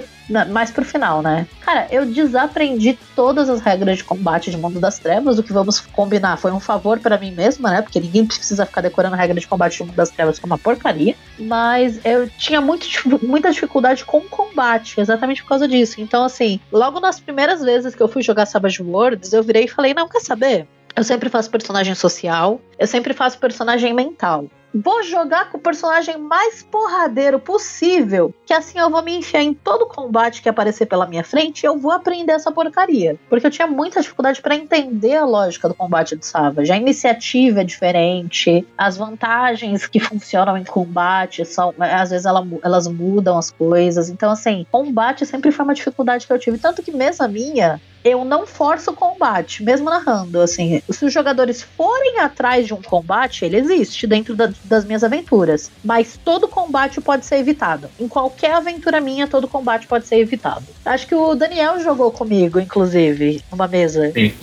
mais 0.50 0.70
pro 0.70 0.86
final, 0.86 1.22
né? 1.22 1.48
Cara, 1.62 1.88
eu 1.90 2.06
desaprendi 2.06 2.98
todas 3.16 3.50
as 3.50 3.62
regras 3.62 3.98
de 3.98 4.04
combate 4.04 4.52
de 4.52 4.58
Mundo 4.58 4.80
das 4.80 5.00
Trevas. 5.00 5.40
O 5.40 5.44
que 5.44 5.52
vamos 5.52 5.80
combinar 5.80 6.38
foi 6.38 6.52
um 6.52 6.60
favor 6.60 7.00
para 7.00 7.18
mim 7.18 7.32
mesma, 7.32 7.72
né? 7.72 7.82
Porque 7.82 8.00
ninguém 8.00 8.26
precisa 8.26 8.66
ficar 8.66 8.82
decorando 8.82 9.16
a 9.16 9.18
regra 9.18 9.40
de 9.40 9.48
combate 9.48 9.78
de 9.78 9.84
Mundo 9.84 9.96
das 9.96 10.10
Trevas, 10.10 10.40
é 10.42 10.46
uma 10.46 10.58
porcaria. 10.58 11.16
Mas 11.40 12.00
eu 12.06 12.30
tinha 12.38 12.62
muito, 12.62 12.88
muita 13.26 13.52
dificuldade 13.52 14.06
com 14.06 14.20
o 14.20 14.30
combate, 14.30 15.02
exatamente 15.02 15.42
por 15.42 15.50
causa 15.50 15.68
disso. 15.68 16.00
Então, 16.00 16.24
assim, 16.24 16.60
logo 16.72 17.00
nas 17.00 17.20
primeiras 17.20 17.62
vezes 17.62 17.96
que 17.96 18.02
eu 18.02 18.08
fui 18.08 18.19
jogar 18.22 18.46
Savage 18.46 18.82
Worlds, 18.82 19.34
eu 19.34 19.44
virei 19.44 19.66
e 19.66 19.68
falei: 19.68 19.94
não, 19.94 20.08
quer 20.08 20.22
saber? 20.22 20.68
Eu 20.96 21.04
sempre 21.04 21.30
faço 21.30 21.50
personagem 21.50 21.96
social, 21.96 22.60
eu 22.78 22.88
sempre 22.88 23.14
faço 23.14 23.40
personagem 23.40 23.94
mental. 23.94 24.50
Vou 24.74 25.02
jogar 25.02 25.50
com 25.50 25.58
o 25.58 25.62
personagem 25.62 26.18
mais 26.18 26.62
porradeiro 26.62 27.40
possível, 27.40 28.34
que 28.46 28.54
assim 28.54 28.78
eu 28.78 28.90
vou 28.90 29.02
me 29.02 29.16
enfiar 29.16 29.42
em 29.42 29.52
todo 29.52 29.88
combate 29.88 30.44
que 30.44 30.50
aparecer 30.50 30.86
pela 30.86 31.08
minha 31.08 31.24
frente 31.24 31.64
e 31.64 31.66
eu 31.66 31.78
vou 31.78 31.92
aprender 31.92 32.34
essa 32.34 32.52
porcaria. 32.52 33.18
Porque 33.28 33.48
eu 33.48 33.52
tinha 33.52 33.68
muita 33.68 34.00
dificuldade 34.00 34.42
para 34.42 34.56
entender 34.56 35.16
a 35.16 35.26
lógica 35.26 35.68
do 35.68 35.74
combate 35.74 36.16
do 36.16 36.24
Savage. 36.24 36.72
A 36.72 36.78
iniciativa 36.78 37.62
é 37.62 37.64
diferente, 37.64 38.68
as 38.78 38.96
vantagens 38.96 39.88
que 39.88 40.00
funcionam 40.00 40.56
em 40.56 40.64
combate 40.64 41.44
são, 41.46 41.74
às 41.80 42.12
vezes 42.12 42.28
ela, 42.28 42.46
elas 42.64 42.88
mudam 42.88 43.40
as 43.40 43.50
coisas. 43.50 44.08
Então, 44.10 44.30
assim, 44.30 44.68
combate 44.72 45.26
sempre 45.26 45.52
foi 45.52 45.66
uma 45.66 45.74
dificuldade 45.74 46.28
que 46.28 46.34
eu 46.34 46.38
tive. 46.38 46.60
Tanto 46.60 46.84
que 46.84 46.92
mesmo 46.92 47.26
a 47.26 47.28
minha, 47.28 47.82
eu 48.04 48.24
não 48.24 48.48
forço 48.48 48.92
o 48.92 48.96
combate, 48.96 49.64
mesmo 49.64 49.90
narrando. 49.90 50.40
Assim, 50.42 50.82
se 50.90 51.06
os 51.06 51.14
jogadores 51.14 51.62
forem 51.62 52.20
atrás 52.20 52.66
de 52.66 52.74
um 52.74 52.82
combate, 52.82 53.46
ele 53.46 53.58
existe 53.58 54.08
dentro 54.08 54.36
da, 54.36 54.52
das 54.64 54.86
minhas 54.86 55.04
aventuras. 55.04 55.72
Mas 55.84 56.18
todo 56.24 56.48
combate 56.48 57.02
pode 57.02 57.26
ser 57.26 57.38
evitado. 57.38 57.90
Em 58.00 58.08
qualquer 58.08 58.54
aventura 58.54 59.02
minha, 59.02 59.28
todo 59.28 59.48
combate 59.48 59.88
pode 59.88 60.08
ser 60.08 60.18
evitado. 60.18 60.66
Acho 60.86 61.08
que 61.08 61.16
o 61.16 61.36
Daniel 61.36 61.80
jogou 61.82 62.12
comigo, 62.12 62.60
inclusive, 62.60 63.44
numa 63.52 63.68
mesa. 63.68 64.12
Sim. 64.12 64.34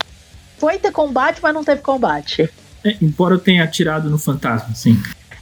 Foi 0.59 0.79
ter 0.79 0.93
combate, 0.93 1.41
mas 1.43 1.55
não 1.55 1.65
teve 1.65 1.83
combate. 1.83 2.51
É, 2.85 2.97
embora 3.01 3.35
eu 3.35 3.39
tenha 3.39 3.65
atirado 3.65 4.09
no 4.09 4.19
fantasma, 4.19 4.75
sim. 4.75 4.97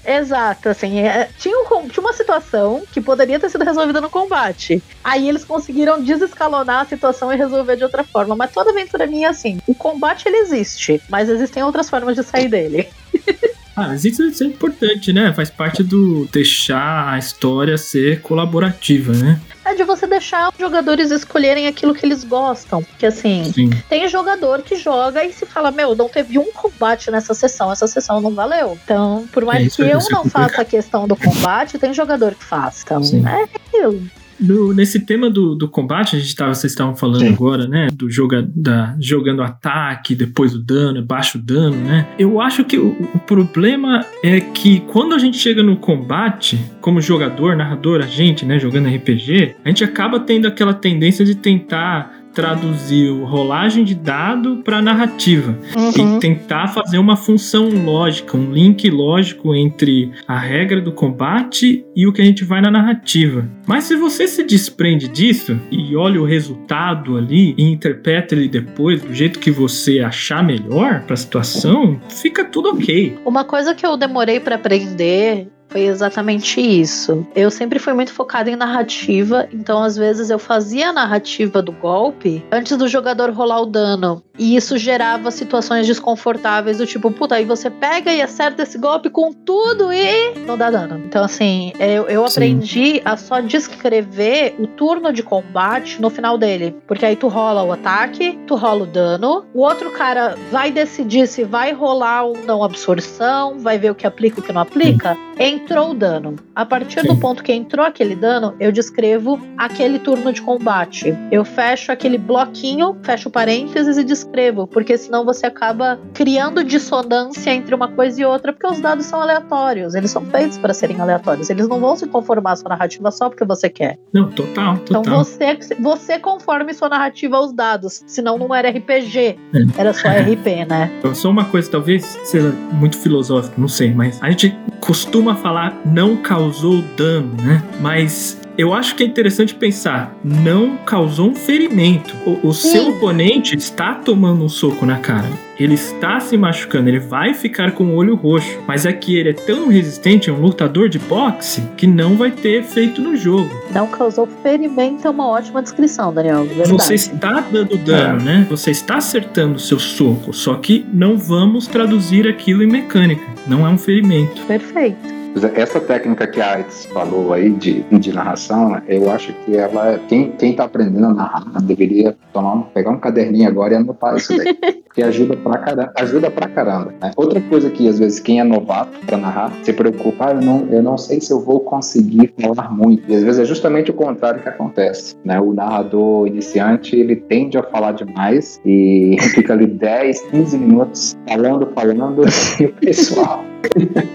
Exato, 0.06 0.68
assim, 0.68 1.00
é, 1.00 1.28
tinha, 1.38 1.58
um, 1.58 1.88
tinha 1.88 2.02
uma 2.02 2.12
situação 2.12 2.82
que 2.92 3.00
poderia 3.00 3.40
ter 3.40 3.48
sido 3.48 3.64
resolvida 3.64 4.00
no 4.00 4.10
combate. 4.10 4.82
Aí 5.02 5.28
eles 5.28 5.44
conseguiram 5.44 6.02
desescalonar 6.02 6.82
a 6.82 6.86
situação 6.86 7.32
e 7.32 7.36
resolver 7.36 7.76
de 7.76 7.84
outra 7.84 8.04
forma. 8.04 8.36
Mas 8.36 8.52
toda 8.52 8.70
aventura 8.70 9.06
minha 9.06 9.28
é 9.28 9.30
assim: 9.30 9.58
o 9.66 9.74
combate 9.74 10.26
ele 10.26 10.38
existe, 10.38 11.00
mas 11.08 11.28
existem 11.28 11.62
outras 11.62 11.88
formas 11.88 12.14
de 12.14 12.22
sair 12.22 12.48
dele. 12.48 12.88
Ah, 13.76 13.88
mas 13.88 14.04
isso 14.04 14.22
é 14.22 14.46
importante, 14.46 15.12
né? 15.12 15.32
Faz 15.32 15.50
parte 15.50 15.82
do 15.82 16.28
deixar 16.30 17.12
a 17.12 17.18
história 17.18 17.76
ser 17.76 18.20
colaborativa, 18.20 19.12
né? 19.12 19.40
É 19.64 19.74
de 19.74 19.84
você 19.84 20.06
deixar 20.06 20.50
os 20.50 20.58
jogadores 20.58 21.10
escolherem 21.10 21.66
aquilo 21.66 21.94
que 21.94 22.04
eles 22.04 22.22
gostam. 22.24 22.82
Porque 22.82 23.06
assim, 23.06 23.50
Sim. 23.52 23.70
tem 23.88 24.08
jogador 24.08 24.62
que 24.62 24.76
joga 24.76 25.24
e 25.24 25.32
se 25.32 25.46
fala, 25.46 25.70
meu, 25.70 25.94
não 25.94 26.08
teve 26.08 26.38
um 26.38 26.52
combate 26.52 27.10
nessa 27.10 27.34
sessão, 27.34 27.72
essa 27.72 27.86
sessão 27.86 28.20
não 28.20 28.34
valeu. 28.34 28.78
Então, 28.84 29.26
por 29.32 29.44
mais 29.44 29.66
é, 29.66 29.76
que 29.76 29.82
eu 29.82 29.98
não 30.10 30.24
faça 30.24 30.60
a 30.60 30.64
questão 30.64 31.08
do 31.08 31.16
combate, 31.16 31.78
tem 31.78 31.94
jogador 31.94 32.34
que 32.34 32.44
faz. 32.44 32.82
Então, 32.84 33.02
Sim. 33.02 33.24
é 33.26 33.44
aquilo. 33.44 34.02
No, 34.40 34.72
nesse 34.72 35.00
tema 35.00 35.30
do, 35.30 35.54
do 35.54 35.68
combate, 35.68 36.16
a 36.16 36.18
gente 36.18 36.34
tava, 36.34 36.54
vocês 36.54 36.72
estavam 36.72 36.94
falando 36.96 37.20
Sim. 37.20 37.32
agora, 37.32 37.66
né? 37.66 37.88
Do 37.92 38.10
joga, 38.10 38.48
da, 38.54 38.96
jogando 39.00 39.42
ataque, 39.42 40.14
depois 40.14 40.54
o 40.54 40.58
dano, 40.58 41.04
baixo 41.04 41.38
dano, 41.38 41.76
né? 41.76 42.08
Eu 42.18 42.40
acho 42.40 42.64
que 42.64 42.78
o, 42.78 42.90
o, 43.14 43.18
problema 43.20 44.04
é 44.22 44.40
que 44.40 44.80
quando 44.80 45.14
a 45.14 45.18
gente 45.18 45.38
chega 45.38 45.62
no 45.62 45.76
combate, 45.76 46.58
como 46.80 47.00
jogador, 47.00 47.56
narrador, 47.56 48.00
a 48.00 48.06
gente, 48.06 48.44
né, 48.44 48.58
jogando 48.58 48.88
RPG, 48.88 49.56
a 49.64 49.68
gente 49.68 49.84
acaba 49.84 50.20
tendo 50.20 50.46
aquela 50.46 50.74
tendência 50.74 51.24
de 51.24 51.34
tentar 51.34 52.23
traduziu 52.34 53.24
rolagem 53.24 53.84
de 53.84 53.94
dado 53.94 54.58
para 54.64 54.82
narrativa 54.82 55.58
uhum. 55.76 56.16
e 56.16 56.20
tentar 56.20 56.68
fazer 56.68 56.98
uma 56.98 57.16
função 57.16 57.68
lógica, 57.68 58.36
um 58.36 58.52
link 58.52 58.90
lógico 58.90 59.54
entre 59.54 60.12
a 60.26 60.38
regra 60.38 60.80
do 60.80 60.92
combate 60.92 61.84
e 61.94 62.06
o 62.06 62.12
que 62.12 62.20
a 62.20 62.24
gente 62.24 62.44
vai 62.44 62.60
na 62.60 62.70
narrativa. 62.70 63.48
Mas 63.66 63.84
se 63.84 63.96
você 63.96 64.26
se 64.26 64.42
desprende 64.42 65.08
disso 65.08 65.58
e 65.70 65.96
olha 65.96 66.20
o 66.20 66.24
resultado 66.24 67.16
ali 67.16 67.54
e 67.56 67.62
interpreta 67.62 68.34
ele 68.34 68.48
depois 68.48 69.00
do 69.02 69.14
jeito 69.14 69.38
que 69.38 69.50
você 69.50 70.00
achar 70.00 70.42
melhor 70.42 71.02
para 71.02 71.14
a 71.14 71.16
situação, 71.16 72.00
fica 72.08 72.44
tudo 72.44 72.70
ok. 72.70 73.18
Uma 73.24 73.44
coisa 73.44 73.74
que 73.74 73.86
eu 73.86 73.96
demorei 73.96 74.40
para 74.40 74.56
aprender 74.56 75.48
foi 75.74 75.86
exatamente 75.86 76.60
isso. 76.60 77.26
Eu 77.34 77.50
sempre 77.50 77.80
fui 77.80 77.92
muito 77.92 78.12
focada 78.12 78.48
em 78.48 78.54
narrativa, 78.54 79.48
então 79.52 79.82
às 79.82 79.96
vezes 79.96 80.30
eu 80.30 80.38
fazia 80.38 80.90
a 80.90 80.92
narrativa 80.92 81.60
do 81.60 81.72
golpe 81.72 82.44
antes 82.52 82.76
do 82.76 82.86
jogador 82.86 83.28
rolar 83.30 83.60
o 83.60 83.66
dano. 83.66 84.22
E 84.38 84.56
isso 84.56 84.76
gerava 84.76 85.30
situações 85.30 85.86
desconfortáveis 85.86 86.78
do 86.78 86.86
tipo, 86.86 87.10
puta, 87.10 87.36
aí 87.36 87.44
você 87.44 87.70
pega 87.70 88.12
e 88.12 88.20
acerta 88.20 88.62
esse 88.62 88.78
golpe 88.78 89.08
com 89.08 89.32
tudo 89.32 89.92
e 89.92 90.34
não 90.46 90.58
dá 90.58 90.70
dano. 90.70 91.00
Então, 91.06 91.24
assim, 91.24 91.72
eu, 91.78 92.08
eu 92.08 92.24
aprendi 92.24 93.00
a 93.04 93.16
só 93.16 93.40
descrever 93.40 94.54
o 94.58 94.66
turno 94.66 95.12
de 95.12 95.22
combate 95.22 96.00
no 96.00 96.10
final 96.10 96.36
dele. 96.36 96.76
Porque 96.86 97.06
aí 97.06 97.14
tu 97.14 97.28
rola 97.28 97.62
o 97.62 97.72
ataque, 97.72 98.38
tu 98.46 98.56
rola 98.56 98.82
o 98.82 98.86
dano, 98.86 99.44
o 99.54 99.60
outro 99.60 99.90
cara 99.92 100.36
vai 100.50 100.72
decidir 100.72 101.28
se 101.28 101.44
vai 101.44 101.72
rolar 101.72 102.24
ou 102.24 102.36
não 102.44 102.62
absorção, 102.62 103.58
vai 103.58 103.78
ver 103.78 103.90
o 103.90 103.94
que 103.94 104.06
aplica 104.06 104.40
e 104.40 104.42
o 104.42 104.44
que 104.44 104.52
não 104.52 104.62
aplica. 104.62 105.16
Em 105.38 105.63
entrou 105.64 105.90
o 105.90 105.94
dano. 105.94 106.36
A 106.54 106.66
partir 106.66 107.00
Sim. 107.00 107.08
do 107.08 107.16
ponto 107.16 107.42
que 107.42 107.52
entrou 107.52 107.84
aquele 107.84 108.14
dano, 108.14 108.54
eu 108.60 108.70
descrevo 108.70 109.40
aquele 109.56 109.98
turno 109.98 110.32
de 110.32 110.42
combate. 110.42 111.16
Eu 111.32 111.44
fecho 111.44 111.90
aquele 111.90 112.18
bloquinho, 112.18 112.96
fecho 113.02 113.30
parênteses 113.30 113.96
e 113.96 114.04
descrevo, 114.04 114.66
porque 114.66 114.96
senão 114.98 115.24
você 115.24 115.46
acaba 115.46 115.98
criando 116.12 116.62
dissonância 116.62 117.50
entre 117.50 117.74
uma 117.74 117.88
coisa 117.88 118.20
e 118.20 118.24
outra, 118.24 118.52
porque 118.52 118.66
os 118.66 118.80
dados 118.80 119.06
são 119.06 119.20
aleatórios. 119.20 119.94
Eles 119.94 120.10
são 120.10 120.24
feitos 120.26 120.58
para 120.58 120.74
serem 120.74 121.00
aleatórios. 121.00 121.48
Eles 121.48 121.66
não 121.66 121.80
vão 121.80 121.96
se 121.96 122.06
conformar 122.06 122.52
à 122.52 122.56
sua 122.56 122.68
narrativa 122.68 123.10
só 123.10 123.30
porque 123.30 123.44
você 123.44 123.70
quer. 123.70 123.98
Não, 124.12 124.30
total, 124.30 124.76
total. 124.78 125.02
Então 125.02 125.24
você, 125.24 125.58
você 125.80 126.18
conforme 126.18 126.74
sua 126.74 126.90
narrativa 126.90 127.36
aos 127.36 127.52
dados. 127.52 128.04
Senão 128.06 128.36
não 128.36 128.54
era 128.54 128.68
RPG. 128.68 129.18
É. 129.18 129.38
Era 129.78 129.94
só 129.94 130.08
RP, 130.08 130.68
né? 130.68 130.90
Só 131.14 131.30
uma 131.30 131.44
coisa, 131.46 131.70
talvez 131.70 132.04
seja 132.24 132.50
muito 132.72 132.98
filosófico, 132.98 133.58
não 133.58 133.68
sei, 133.68 133.94
mas 133.94 134.22
a 134.22 134.30
gente 134.30 134.54
costuma 134.80 135.34
falar 135.34 135.53
não 135.84 136.16
causou 136.16 136.82
dano, 136.96 137.34
né? 137.42 137.62
Mas 137.80 138.40
eu 138.56 138.72
acho 138.72 138.94
que 138.94 139.02
é 139.02 139.06
interessante 139.06 139.52
pensar, 139.52 140.16
não 140.22 140.76
causou 140.76 141.30
um 141.30 141.34
ferimento. 141.34 142.14
O, 142.24 142.48
o 142.48 142.54
seu 142.54 142.90
oponente 142.90 143.56
está 143.56 143.94
tomando 143.94 144.44
um 144.44 144.48
soco 144.48 144.86
na 144.86 144.98
cara. 144.98 145.28
Ele 145.58 145.74
está 145.74 146.20
se 146.20 146.36
machucando, 146.36 146.88
ele 146.88 147.00
vai 147.00 147.34
ficar 147.34 147.72
com 147.72 147.84
o 147.84 147.94
olho 147.94 148.14
roxo. 148.14 148.58
Mas 148.66 148.86
é 148.86 148.92
que 148.92 149.16
ele 149.16 149.30
é 149.30 149.32
tão 149.32 149.68
resistente, 149.68 150.30
é 150.30 150.32
um 150.32 150.40
lutador 150.40 150.88
de 150.88 151.00
boxe, 151.00 151.62
que 151.76 151.86
não 151.86 152.16
vai 152.16 152.30
ter 152.30 152.60
efeito 152.60 153.02
no 153.02 153.16
jogo. 153.16 153.50
Não 153.72 153.88
causou 153.88 154.26
ferimento 154.42 155.06
é 155.06 155.10
uma 155.10 155.28
ótima 155.28 155.60
descrição, 155.60 156.14
Daniel. 156.14 156.44
Verdade. 156.44 156.70
Você 156.70 156.94
está 156.94 157.40
dando 157.40 157.76
dano, 157.78 158.20
é. 158.20 158.24
né? 158.24 158.46
Você 158.50 158.70
está 158.70 158.96
acertando 158.96 159.56
o 159.56 159.60
seu 159.60 159.80
soco. 159.80 160.32
Só 160.32 160.54
que 160.54 160.86
não 160.92 161.16
vamos 161.16 161.66
traduzir 161.66 162.28
aquilo 162.28 162.62
em 162.62 162.68
mecânica. 162.68 163.24
Não 163.46 163.66
é 163.66 163.68
um 163.68 163.78
ferimento. 163.78 164.42
Perfeito. 164.46 165.23
Essa 165.54 165.80
técnica 165.80 166.26
que 166.26 166.40
a 166.40 166.54
Aitz 166.54 166.86
falou 166.86 167.32
aí 167.32 167.50
de, 167.50 167.82
de 167.82 168.12
narração, 168.12 168.80
eu 168.88 169.10
acho 169.10 169.32
que 169.44 169.56
ela, 169.56 169.98
quem, 170.08 170.32
quem 170.32 170.54
tá 170.54 170.64
aprendendo 170.64 171.06
a 171.06 171.14
narrar 171.14 171.44
deveria 171.62 172.16
tomar, 172.32 172.62
pegar 172.74 172.90
um 172.90 172.98
caderninho 172.98 173.48
agora 173.48 173.74
e 173.74 173.76
anotar 173.76 174.16
isso 174.16 174.36
daí. 174.36 174.54
que 174.94 175.02
ajuda 175.02 175.36
pra 175.36 175.58
caramba. 175.58 175.92
Ajuda 175.96 176.30
pra 176.30 176.48
caramba 176.48 176.94
né? 177.00 177.10
Outra 177.16 177.40
coisa 177.40 177.68
que 177.68 177.88
às 177.88 177.98
vezes 177.98 178.20
quem 178.20 178.40
é 178.40 178.44
novato 178.44 178.98
para 179.04 179.16
narrar 179.16 179.52
se 179.62 179.72
preocupa, 179.72 180.28
ah, 180.28 180.30
eu 180.32 180.40
não, 180.40 180.66
eu 180.70 180.82
não 180.82 180.96
sei 180.96 181.20
se 181.20 181.32
eu 181.32 181.40
vou 181.40 181.60
conseguir 181.60 182.32
falar 182.40 182.70
muito. 182.70 183.10
E 183.10 183.14
às 183.16 183.24
vezes 183.24 183.40
é 183.40 183.44
justamente 183.44 183.90
o 183.90 183.94
contrário 183.94 184.40
que 184.40 184.48
acontece. 184.48 185.16
Né? 185.24 185.40
O 185.40 185.52
narrador 185.52 186.26
iniciante 186.28 186.96
ele 186.96 187.16
tende 187.16 187.58
a 187.58 187.62
falar 187.62 187.92
demais 187.92 188.60
e 188.64 189.16
fica 189.34 189.52
ali 189.52 189.66
10, 189.66 190.20
15 190.30 190.58
minutos 190.58 191.16
falando, 191.28 191.66
falando, 191.74 192.22
e 192.60 192.66
o 192.66 192.72
pessoal. 192.74 193.53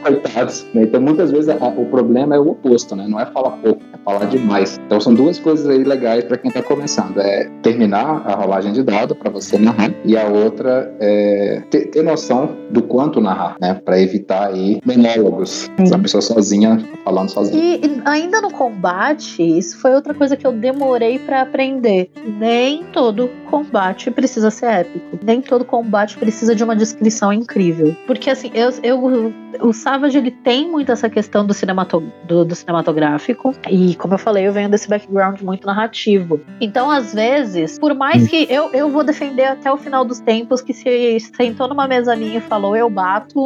Coitados. 0.03 0.65
Né? 0.73 0.83
Então, 0.83 1.01
muitas 1.01 1.31
vezes, 1.31 1.49
a, 1.49 1.67
o 1.67 1.85
problema 1.85 2.35
é 2.35 2.39
o 2.39 2.49
oposto, 2.49 2.95
né? 2.95 3.07
Não 3.07 3.19
é 3.19 3.25
falar 3.25 3.51
pouco, 3.57 3.81
é 3.93 3.97
falar 4.03 4.25
demais. 4.25 4.79
Então 4.85 4.99
são 4.99 5.13
duas 5.13 5.39
coisas 5.39 5.67
aí 5.67 5.83
legais 5.83 6.23
para 6.23 6.37
quem 6.37 6.49
está 6.49 6.61
começando. 6.61 7.19
É 7.19 7.49
terminar 7.61 8.23
a 8.25 8.35
rolagem 8.35 8.73
de 8.73 8.83
dado 8.83 9.15
para 9.15 9.29
você 9.29 9.57
narrar 9.57 9.93
e 10.05 10.17
a 10.17 10.25
outra 10.25 10.93
é 10.99 11.61
ter, 11.69 11.87
ter 11.87 12.03
noção 12.03 12.55
do 12.69 12.81
quanto 12.81 13.21
narrar, 13.21 13.55
né? 13.59 13.73
Para 13.73 13.99
evitar 13.99 14.47
aí 14.47 14.79
monólogos. 14.85 15.69
A 15.93 15.97
pessoa 15.99 16.21
sozinha 16.21 16.79
falando 17.03 17.29
sozinha. 17.29 17.61
E, 17.61 17.85
e 17.85 18.01
ainda 18.05 18.41
no 18.41 18.51
combate, 18.51 19.41
isso 19.41 19.77
foi 19.77 19.93
outra 19.93 20.13
coisa 20.13 20.35
que 20.35 20.45
eu 20.45 20.51
demorei 20.51 21.19
para 21.19 21.41
aprender. 21.41 22.09
Nem 22.25 22.83
todo 22.85 23.29
combate 23.49 24.11
precisa 24.11 24.51
ser 24.51 24.65
épico. 24.67 25.19
Nem 25.23 25.41
todo 25.41 25.65
combate 25.65 26.17
precisa 26.17 26.55
de 26.55 26.63
uma 26.63 26.75
descrição 26.75 27.31
incrível. 27.33 27.95
Porque 28.05 28.29
assim, 28.29 28.51
eu, 28.53 28.69
eu 28.83 29.33
o 29.61 29.73
Savage 29.73 30.17
ele 30.17 30.31
tem 30.31 30.69
muito 30.69 30.91
essa 30.91 31.09
questão 31.09 31.45
do, 31.45 31.53
cinemato, 31.53 32.03
do, 32.27 32.45
do, 32.45 32.55
cinematográfico. 32.55 33.53
E 33.69 33.95
como 33.99 34.13
eu 34.13 34.17
falei, 34.17 34.47
eu 34.47 34.53
venho 34.53 34.69
desse 34.69 34.87
background 34.87 35.41
muito 35.41 35.67
narrativo. 35.67 36.39
Então, 36.59 36.89
às 36.89 37.13
vezes, 37.13 37.77
por 37.77 37.93
mais 37.93 38.27
que 38.27 38.47
eu, 38.49 38.71
eu 38.73 38.89
vou 38.89 39.03
defender 39.03 39.43
até 39.43 39.71
o 39.71 39.77
final 39.77 40.05
dos 40.05 40.19
tempos 40.19 40.61
que 40.61 40.73
se 40.73 41.19
sentou 41.35 41.67
numa 41.67 41.87
mesa 41.87 42.15
minha 42.15 42.37
e 42.37 42.41
falou 42.41 42.75
eu 42.75 42.89
bato, 42.89 43.39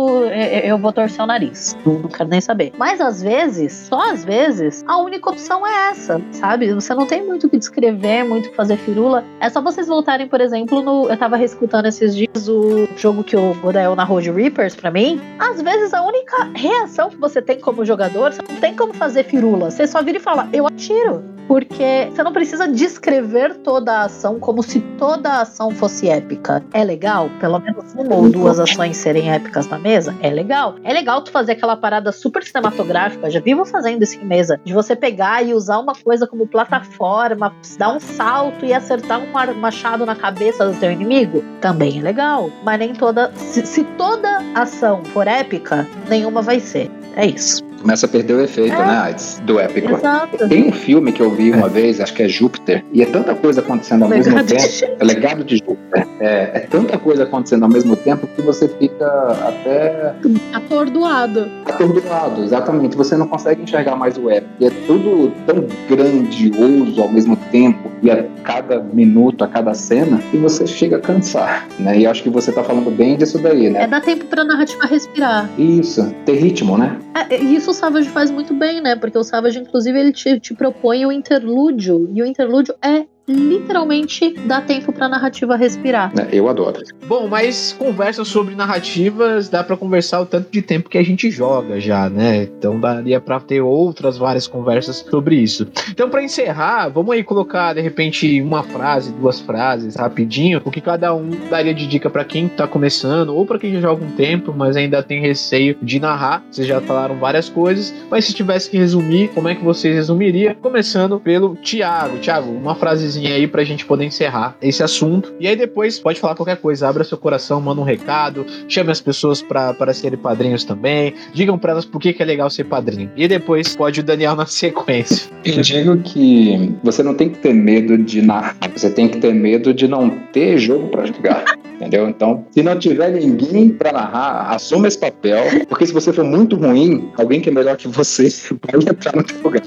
eu 0.63 0.77
vou 0.77 0.93
torcer 0.93 1.21
o 1.21 1.25
nariz. 1.25 1.75
Não 1.85 2.03
quero 2.03 2.29
nem 2.29 2.39
saber. 2.39 2.71
Mas 2.77 3.01
às 3.01 3.21
vezes, 3.21 3.73
só 3.73 4.11
às 4.11 4.23
vezes, 4.23 4.83
a 4.87 4.97
única 4.97 5.29
opção 5.29 5.65
é 5.65 5.89
essa, 5.89 6.21
sabe? 6.31 6.71
Você 6.73 6.93
não 6.93 7.07
tem 7.07 7.25
muito 7.25 7.47
o 7.47 7.49
que 7.49 7.57
descrever, 7.57 8.23
muito 8.23 8.47
o 8.47 8.49
que 8.51 8.55
fazer 8.55 8.77
firula. 8.77 9.23
É 9.39 9.49
só 9.49 9.61
vocês 9.61 9.87
voltarem, 9.87 10.27
por 10.27 10.39
exemplo, 10.39 10.81
no. 10.81 11.09
Eu 11.09 11.17
tava 11.17 11.35
reescutando 11.35 11.87
esses 11.87 12.15
dias 12.15 12.47
o 12.47 12.87
jogo 12.95 13.23
que 13.23 13.35
o 13.35 13.53
Godael 13.55 13.95
narrou 13.95 14.21
de 14.21 14.29
Reapers 14.29 14.75
pra 14.75 14.91
mim. 14.91 15.19
Às 15.39 15.61
vezes 15.61 15.93
a 15.93 16.03
única 16.03 16.49
reação 16.55 17.09
que 17.09 17.17
você 17.17 17.41
tem 17.41 17.59
como 17.59 17.83
jogador, 17.83 18.33
você 18.33 18.41
não 18.47 18.59
tem 18.59 18.75
como 18.75 18.93
fazer 18.93 19.23
firula. 19.23 19.71
Você 19.71 19.87
só 19.87 20.03
vira 20.03 20.17
e 20.17 20.21
fala, 20.21 20.32
eu 20.51 20.67
atiro. 20.67 21.33
Porque 21.47 22.09
você 22.09 22.23
não 22.23 22.31
precisa 22.31 22.67
descrever 22.67 23.55
toda 23.55 23.91
a 23.91 24.05
ação 24.05 24.39
como 24.39 24.63
se 24.63 24.79
toda 24.97 25.29
a 25.29 25.41
ação 25.41 25.71
fosse 25.71 26.09
épica. 26.09 26.63
É 26.73 26.83
legal? 26.83 27.29
Pelo 27.39 27.59
menos 27.59 27.93
uma 27.93 28.15
ou 28.15 28.29
duas 28.29 28.59
ações 28.59 28.97
serem 28.97 29.31
épicas 29.31 29.67
na 29.67 29.77
mesa? 29.77 30.15
É 30.21 30.29
legal. 30.29 30.75
É 30.83 30.93
legal 30.93 31.21
tu 31.21 31.31
fazer 31.31 31.53
aquela 31.53 31.75
parada 31.75 32.11
super 32.11 32.43
cinematográfica. 32.43 33.29
Já 33.29 33.39
vivo 33.39 33.65
fazendo 33.65 34.01
isso 34.01 34.17
em 34.19 34.25
mesa. 34.25 34.59
De 34.63 34.73
você 34.73 34.95
pegar 34.95 35.43
e 35.43 35.53
usar 35.53 35.79
uma 35.79 35.93
coisa 35.93 36.25
como 36.25 36.47
plataforma, 36.47 37.53
dar 37.77 37.93
um 37.93 37.99
salto 37.99 38.65
e 38.65 38.73
acertar 38.73 39.19
um 39.19 39.59
machado 39.59 40.05
na 40.05 40.15
cabeça 40.15 40.65
do 40.65 40.79
teu 40.79 40.91
inimigo. 40.91 41.43
Também 41.59 41.99
é 41.99 42.01
legal. 42.01 42.49
Mas 42.63 42.79
nem 42.79 42.93
toda. 42.93 43.33
Se, 43.35 43.65
se 43.65 43.83
toda 43.97 44.41
ação 44.55 45.03
for 45.05 45.27
épica, 45.27 45.87
nenhuma 46.09 46.41
vai 46.41 46.59
ser. 46.59 46.89
É 47.15 47.25
isso 47.25 47.72
começa 47.83 48.05
a 48.05 48.09
perder 48.09 48.33
o 48.33 48.41
efeito, 48.41 48.73
é. 48.73 48.85
né, 48.85 49.15
do 49.43 49.59
épico. 49.59 49.93
Exato. 49.93 50.47
Tem 50.47 50.67
um 50.67 50.71
filme 50.71 51.11
que 51.11 51.21
eu 51.21 51.29
vi 51.29 51.51
uma 51.51 51.67
vez, 51.67 51.99
acho 51.99 52.13
que 52.13 52.23
é 52.23 52.27
Júpiter, 52.27 52.83
e 52.93 53.03
é 53.03 53.05
tanta 53.05 53.35
coisa 53.35 53.59
acontecendo 53.59 54.03
ao 54.03 54.09
mesmo 54.09 54.33
tempo. 54.43 54.63
É 54.99 55.03
legado 55.03 55.43
de 55.43 55.57
Júpiter. 55.57 56.07
É, 56.19 56.51
é, 56.53 56.59
tanta 56.61 56.97
coisa 56.97 57.23
acontecendo 57.23 57.63
ao 57.63 57.69
mesmo 57.69 57.95
tempo 57.95 58.25
que 58.25 58.41
você 58.41 58.67
fica 58.67 59.05
até. 59.47 60.15
Atordoado. 60.53 61.49
Atordoado, 61.65 62.43
exatamente. 62.43 62.95
Você 62.95 63.17
não 63.17 63.27
consegue 63.27 63.61
enxergar 63.61 63.95
mais 63.95 64.17
o 64.17 64.29
épico. 64.29 64.53
E 64.61 64.65
é 64.65 64.69
tudo 64.87 65.33
tão 65.45 65.67
grandioso 65.89 67.01
ao 67.01 67.09
mesmo 67.09 67.35
tempo, 67.51 67.91
e 68.01 68.09
a 68.09 68.23
cada 68.43 68.79
minuto, 68.79 69.43
a 69.43 69.47
cada 69.47 69.73
cena, 69.73 70.19
que 70.31 70.37
você 70.37 70.65
chega 70.65 70.97
a 70.97 70.99
cansar. 70.99 71.67
Né? 71.77 71.99
E 71.99 72.07
acho 72.07 72.23
que 72.23 72.29
você 72.29 72.51
tá 72.51 72.63
falando 72.63 72.89
bem 72.89 73.17
disso 73.17 73.37
daí, 73.39 73.69
né? 73.69 73.83
É 73.83 73.87
dar 73.87 74.01
tempo 74.01 74.25
pra 74.25 74.45
narrativa 74.45 74.85
respirar. 74.85 75.49
Isso, 75.57 76.13
ter 76.25 76.35
ritmo, 76.35 76.77
né? 76.77 76.97
É, 77.15 77.35
isso 77.35 77.71
o 77.71 77.73
Savage 77.73 78.09
faz 78.09 78.31
muito 78.31 78.53
bem, 78.53 78.81
né? 78.81 78.95
Porque 78.95 79.17
o 79.17 79.23
Savage, 79.23 79.59
inclusive, 79.59 79.99
ele 79.99 80.11
te, 80.11 80.39
te 80.39 80.53
propõe 80.53 81.05
o 81.05 81.11
interlúdio. 81.11 82.09
E 82.13 82.21
o 82.21 82.25
interlúdio 82.25 82.75
é 82.81 83.05
literalmente 83.27 84.33
dá 84.45 84.61
tempo 84.61 84.91
pra 84.91 85.07
narrativa 85.07 85.55
respirar. 85.55 86.11
É, 86.17 86.35
eu 86.35 86.49
adoro. 86.49 86.81
Bom, 87.07 87.27
mas 87.27 87.73
conversa 87.77 88.25
sobre 88.25 88.55
narrativas 88.55 89.49
dá 89.49 89.63
para 89.63 89.77
conversar 89.77 90.21
o 90.21 90.25
tanto 90.25 90.51
de 90.51 90.61
tempo 90.61 90.89
que 90.89 90.97
a 90.97 91.03
gente 91.03 91.29
joga 91.31 91.79
já, 91.79 92.09
né? 92.09 92.43
Então 92.43 92.79
daria 92.79 93.19
para 93.21 93.39
ter 93.39 93.61
outras 93.61 94.17
várias 94.17 94.47
conversas 94.47 94.97
sobre 95.09 95.35
isso. 95.35 95.67
Então 95.89 96.09
para 96.09 96.23
encerrar, 96.23 96.89
vamos 96.89 97.13
aí 97.13 97.23
colocar 97.23 97.73
de 97.73 97.81
repente 97.81 98.41
uma 98.41 98.63
frase, 98.63 99.11
duas 99.13 99.39
frases, 99.39 99.95
rapidinho, 99.95 100.61
o 100.63 100.71
que 100.71 100.81
cada 100.81 101.13
um 101.13 101.29
daria 101.49 101.73
de 101.73 101.87
dica 101.87 102.09
para 102.09 102.25
quem 102.25 102.47
tá 102.47 102.67
começando 102.67 103.29
ou 103.29 103.45
para 103.45 103.59
quem 103.59 103.73
já 103.73 103.81
joga 103.81 104.03
um 104.03 104.11
tempo, 104.11 104.53
mas 104.55 104.75
ainda 104.75 105.01
tem 105.01 105.21
receio 105.21 105.77
de 105.81 105.99
narrar. 105.99 106.43
Vocês 106.51 106.67
já 106.67 106.81
falaram 106.81 107.15
várias 107.15 107.49
coisas, 107.49 107.93
mas 108.09 108.25
se 108.25 108.33
tivesse 108.33 108.69
que 108.69 108.77
resumir, 108.77 109.29
como 109.29 109.47
é 109.47 109.55
que 109.55 109.63
vocês 109.63 109.95
resumiria? 109.95 110.55
Começando 110.55 111.19
pelo 111.19 111.55
Thiago. 111.55 112.17
Thiago, 112.17 112.51
uma 112.51 112.75
frase 112.75 113.12
frasezinha 113.13 113.35
aí 113.35 113.47
pra 113.47 113.63
gente 113.63 113.85
poder 113.85 114.05
encerrar 114.05 114.55
esse 114.61 114.81
assunto. 114.83 115.33
E 115.39 115.47
aí 115.47 115.55
depois 115.55 115.99
pode 115.99 116.19
falar 116.19 116.35
qualquer 116.35 116.57
coisa, 116.57 116.87
abra 116.87 117.03
seu 117.03 117.17
coração, 117.17 117.61
manda 117.61 117.79
um 117.79 117.83
recado, 117.83 118.45
chame 118.67 118.91
as 118.91 119.01
pessoas 119.01 119.41
pra, 119.41 119.73
pra 119.73 119.93
serem 119.93 120.17
padrinhos 120.17 120.63
também, 120.63 121.13
digam 121.33 121.57
pra 121.57 121.71
elas 121.71 121.85
por 121.85 121.99
que, 121.99 122.13
que 122.13 122.21
é 122.21 122.25
legal 122.25 122.49
ser 122.49 122.65
padrinho. 122.65 123.11
E 123.15 123.27
depois 123.27 123.75
pode 123.75 123.99
o 123.99 124.03
Daniel 124.03 124.35
na 124.35 124.45
sequência. 124.45 125.29
Eu 125.45 125.61
digo 125.61 125.97
que 125.97 126.73
você 126.83 127.03
não 127.03 127.13
tem 127.13 127.29
que 127.29 127.39
ter 127.39 127.53
medo 127.53 127.97
de 127.97 128.21
narrar, 128.21 128.55
você 128.75 128.89
tem 128.89 129.07
que 129.07 129.19
ter 129.19 129.33
medo 129.33 129.73
de 129.73 129.87
não 129.87 130.09
ter 130.31 130.57
jogo 130.57 130.87
para 130.89 131.05
jogar. 131.05 131.43
Entendeu? 131.73 132.07
Então, 132.07 132.45
se 132.51 132.63
não 132.63 132.77
tiver 132.77 133.11
ninguém 133.11 133.69
para 133.69 133.91
narrar, 133.91 134.53
assuma 134.53 134.87
esse 134.87 134.97
papel, 134.97 135.43
porque 135.67 135.85
se 135.85 135.91
você 135.91 136.13
for 136.13 136.23
muito 136.23 136.55
ruim, 136.55 137.11
alguém 137.17 137.41
que 137.41 137.49
é 137.49 137.51
melhor 137.51 137.75
que 137.75 137.87
você 137.87 138.23
vai 138.71 138.81
entrar 138.81 139.15
no 139.15 139.23
teu 139.23 139.41
lugar. 139.43 139.63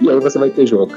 e 0.00 0.08
aí 0.08 0.20
você 0.20 0.38
vai 0.38 0.50
ter 0.50 0.66
jogo. 0.66 0.92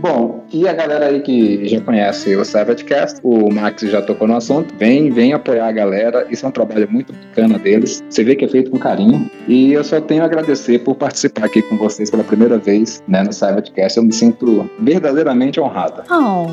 Bom, 0.00 0.44
e 0.52 0.68
a 0.68 0.72
galera 0.72 1.06
aí 1.06 1.20
que 1.20 1.66
já 1.68 1.80
conhece 1.80 2.34
o 2.36 2.44
Savagetcast, 2.44 3.20
o 3.22 3.52
Max 3.52 3.82
já 3.82 4.02
tocou 4.02 4.26
no 4.26 4.36
assunto, 4.36 4.74
vem, 4.76 5.10
vem 5.10 5.32
apoiar 5.32 5.68
a 5.68 5.72
galera. 5.72 6.26
Isso 6.30 6.44
é 6.44 6.48
um 6.48 6.52
trabalho 6.52 6.88
muito 6.90 7.12
bacana 7.12 7.58
deles. 7.58 8.02
Você 8.08 8.24
vê 8.24 8.34
que 8.34 8.44
é 8.44 8.48
feito 8.48 8.70
com 8.70 8.78
carinho. 8.78 9.30
E 9.46 9.72
eu 9.72 9.84
só 9.84 10.00
tenho 10.00 10.22
a 10.22 10.26
agradecer 10.26 10.80
por 10.80 10.94
participar 10.96 11.46
aqui 11.46 11.62
com 11.62 11.76
vocês 11.76 12.10
pela 12.10 12.24
primeira 12.24 12.58
vez 12.58 13.02
né, 13.06 13.22
no 13.22 13.32
Savagetcast. 13.32 13.98
Eu 13.98 14.04
me 14.04 14.12
sinto 14.12 14.68
verdadeiramente 14.80 15.60
honrado. 15.60 16.02
Oh. 16.10 16.46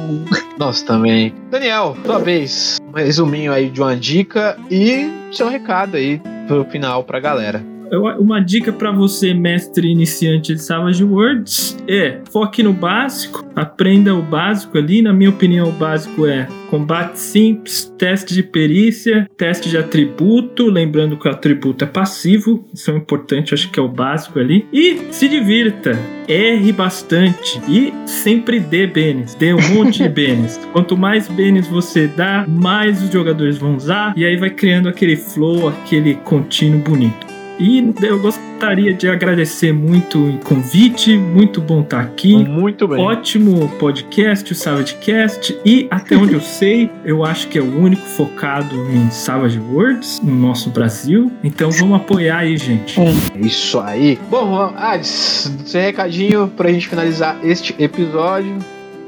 Nós 0.58 0.82
também. 0.82 1.34
Daniel, 1.50 1.96
tua 2.04 2.20
vez. 2.20 2.78
Um 2.88 2.98
resuminho 2.98 3.52
aí 3.52 3.70
de 3.70 3.82
uma 3.82 3.96
dica 3.96 4.58
e 4.70 5.10
seu 5.32 5.50
recado 5.50 5.98
aí 5.98 6.22
pro 6.48 6.64
final 6.66 7.04
pra 7.04 7.20
galera 7.20 7.77
uma 8.20 8.40
dica 8.40 8.72
para 8.72 8.92
você, 8.92 9.34
mestre 9.34 9.90
iniciante 9.90 10.54
de 10.54 10.62
Savage 10.62 11.04
Words, 11.04 11.78
é 11.88 12.20
foque 12.32 12.62
no 12.62 12.74
básico, 12.74 13.46
aprenda 13.56 14.14
o 14.14 14.22
básico 14.22 14.78
ali. 14.78 15.02
Na 15.02 15.14
minha 15.14 15.30
opinião, 15.30 15.70
o 15.70 15.72
básico 15.72 16.26
é 16.26 16.48
combate 16.70 17.20
simples, 17.20 17.94
teste 17.98 18.34
de 18.34 18.44
perícia, 18.44 19.30
teste 19.38 19.70
de 19.70 19.78
atributo. 19.78 20.70
Lembrando 20.70 21.18
que 21.18 21.28
o 21.28 21.32
atributo 21.32 21.84
é 21.84 21.88
passivo, 21.88 22.66
isso 22.74 22.92
é 22.92 22.96
importante, 22.96 23.54
acho 23.54 23.72
que 23.72 23.80
é 23.80 23.84
o 23.84 23.88
básico 23.88 24.40
ali. 24.40 24.66
E 24.72 25.08
se 25.12 25.28
divirta, 25.28 25.98
erre 26.28 26.72
bastante 26.72 27.62
e 27.68 27.94
sempre 28.06 28.60
dê 28.60 28.86
bênus, 28.86 29.36
dê 29.36 29.54
um 29.54 29.74
monte 29.74 30.04
de 30.04 30.10
bênus. 30.10 30.58
Quanto 30.74 30.98
mais 30.98 31.28
bênus 31.28 31.68
você 31.68 32.08
dá, 32.08 32.46
mais 32.48 33.02
os 33.02 33.12
jogadores 33.12 33.58
vão 33.58 33.76
usar 33.76 34.14
e 34.18 34.26
aí 34.26 34.36
vai 34.36 34.50
criando 34.50 34.90
aquele 34.90 35.16
flow, 35.16 35.68
aquele 35.70 36.16
contínuo 36.16 36.80
bonito. 36.80 37.37
E 37.60 37.94
eu 38.02 38.20
gostaria 38.20 38.94
de 38.94 39.10
agradecer 39.10 39.74
muito 39.74 40.20
o 40.20 40.38
convite, 40.40 41.18
muito 41.18 41.60
bom 41.60 41.82
estar 41.82 42.02
aqui. 42.02 42.36
Muito 42.36 42.88
bem. 42.88 43.00
Ótimo 43.04 43.68
podcast, 43.80 44.52
o 44.52 44.56
SavageCast. 44.56 45.60
E 45.66 45.88
até 45.90 46.16
onde 46.16 46.34
eu 46.34 46.42
sei, 46.42 46.90
eu 47.04 47.26
acho 47.26 47.48
que 47.48 47.58
é 47.58 47.62
o 47.62 47.80
único 47.80 48.06
focado 48.06 48.76
em 48.92 49.10
Savage 49.10 49.60
Words 49.60 50.22
no 50.22 50.36
nosso 50.36 50.70
Brasil. 50.70 51.32
Então 51.44 51.72
vamos 51.72 51.98
apoiar 51.98 52.40
aí, 52.40 52.58
gente. 52.58 53.00
É 53.00 53.40
isso 53.40 53.80
aí. 53.80 54.20
Bom, 54.30 54.74
Ades, 54.76 55.52
seu 55.66 55.82
recadinho 55.82 56.48
pra 56.56 56.72
gente 56.72 56.88
finalizar 56.88 57.40
este 57.44 57.76
episódio. 57.80 58.56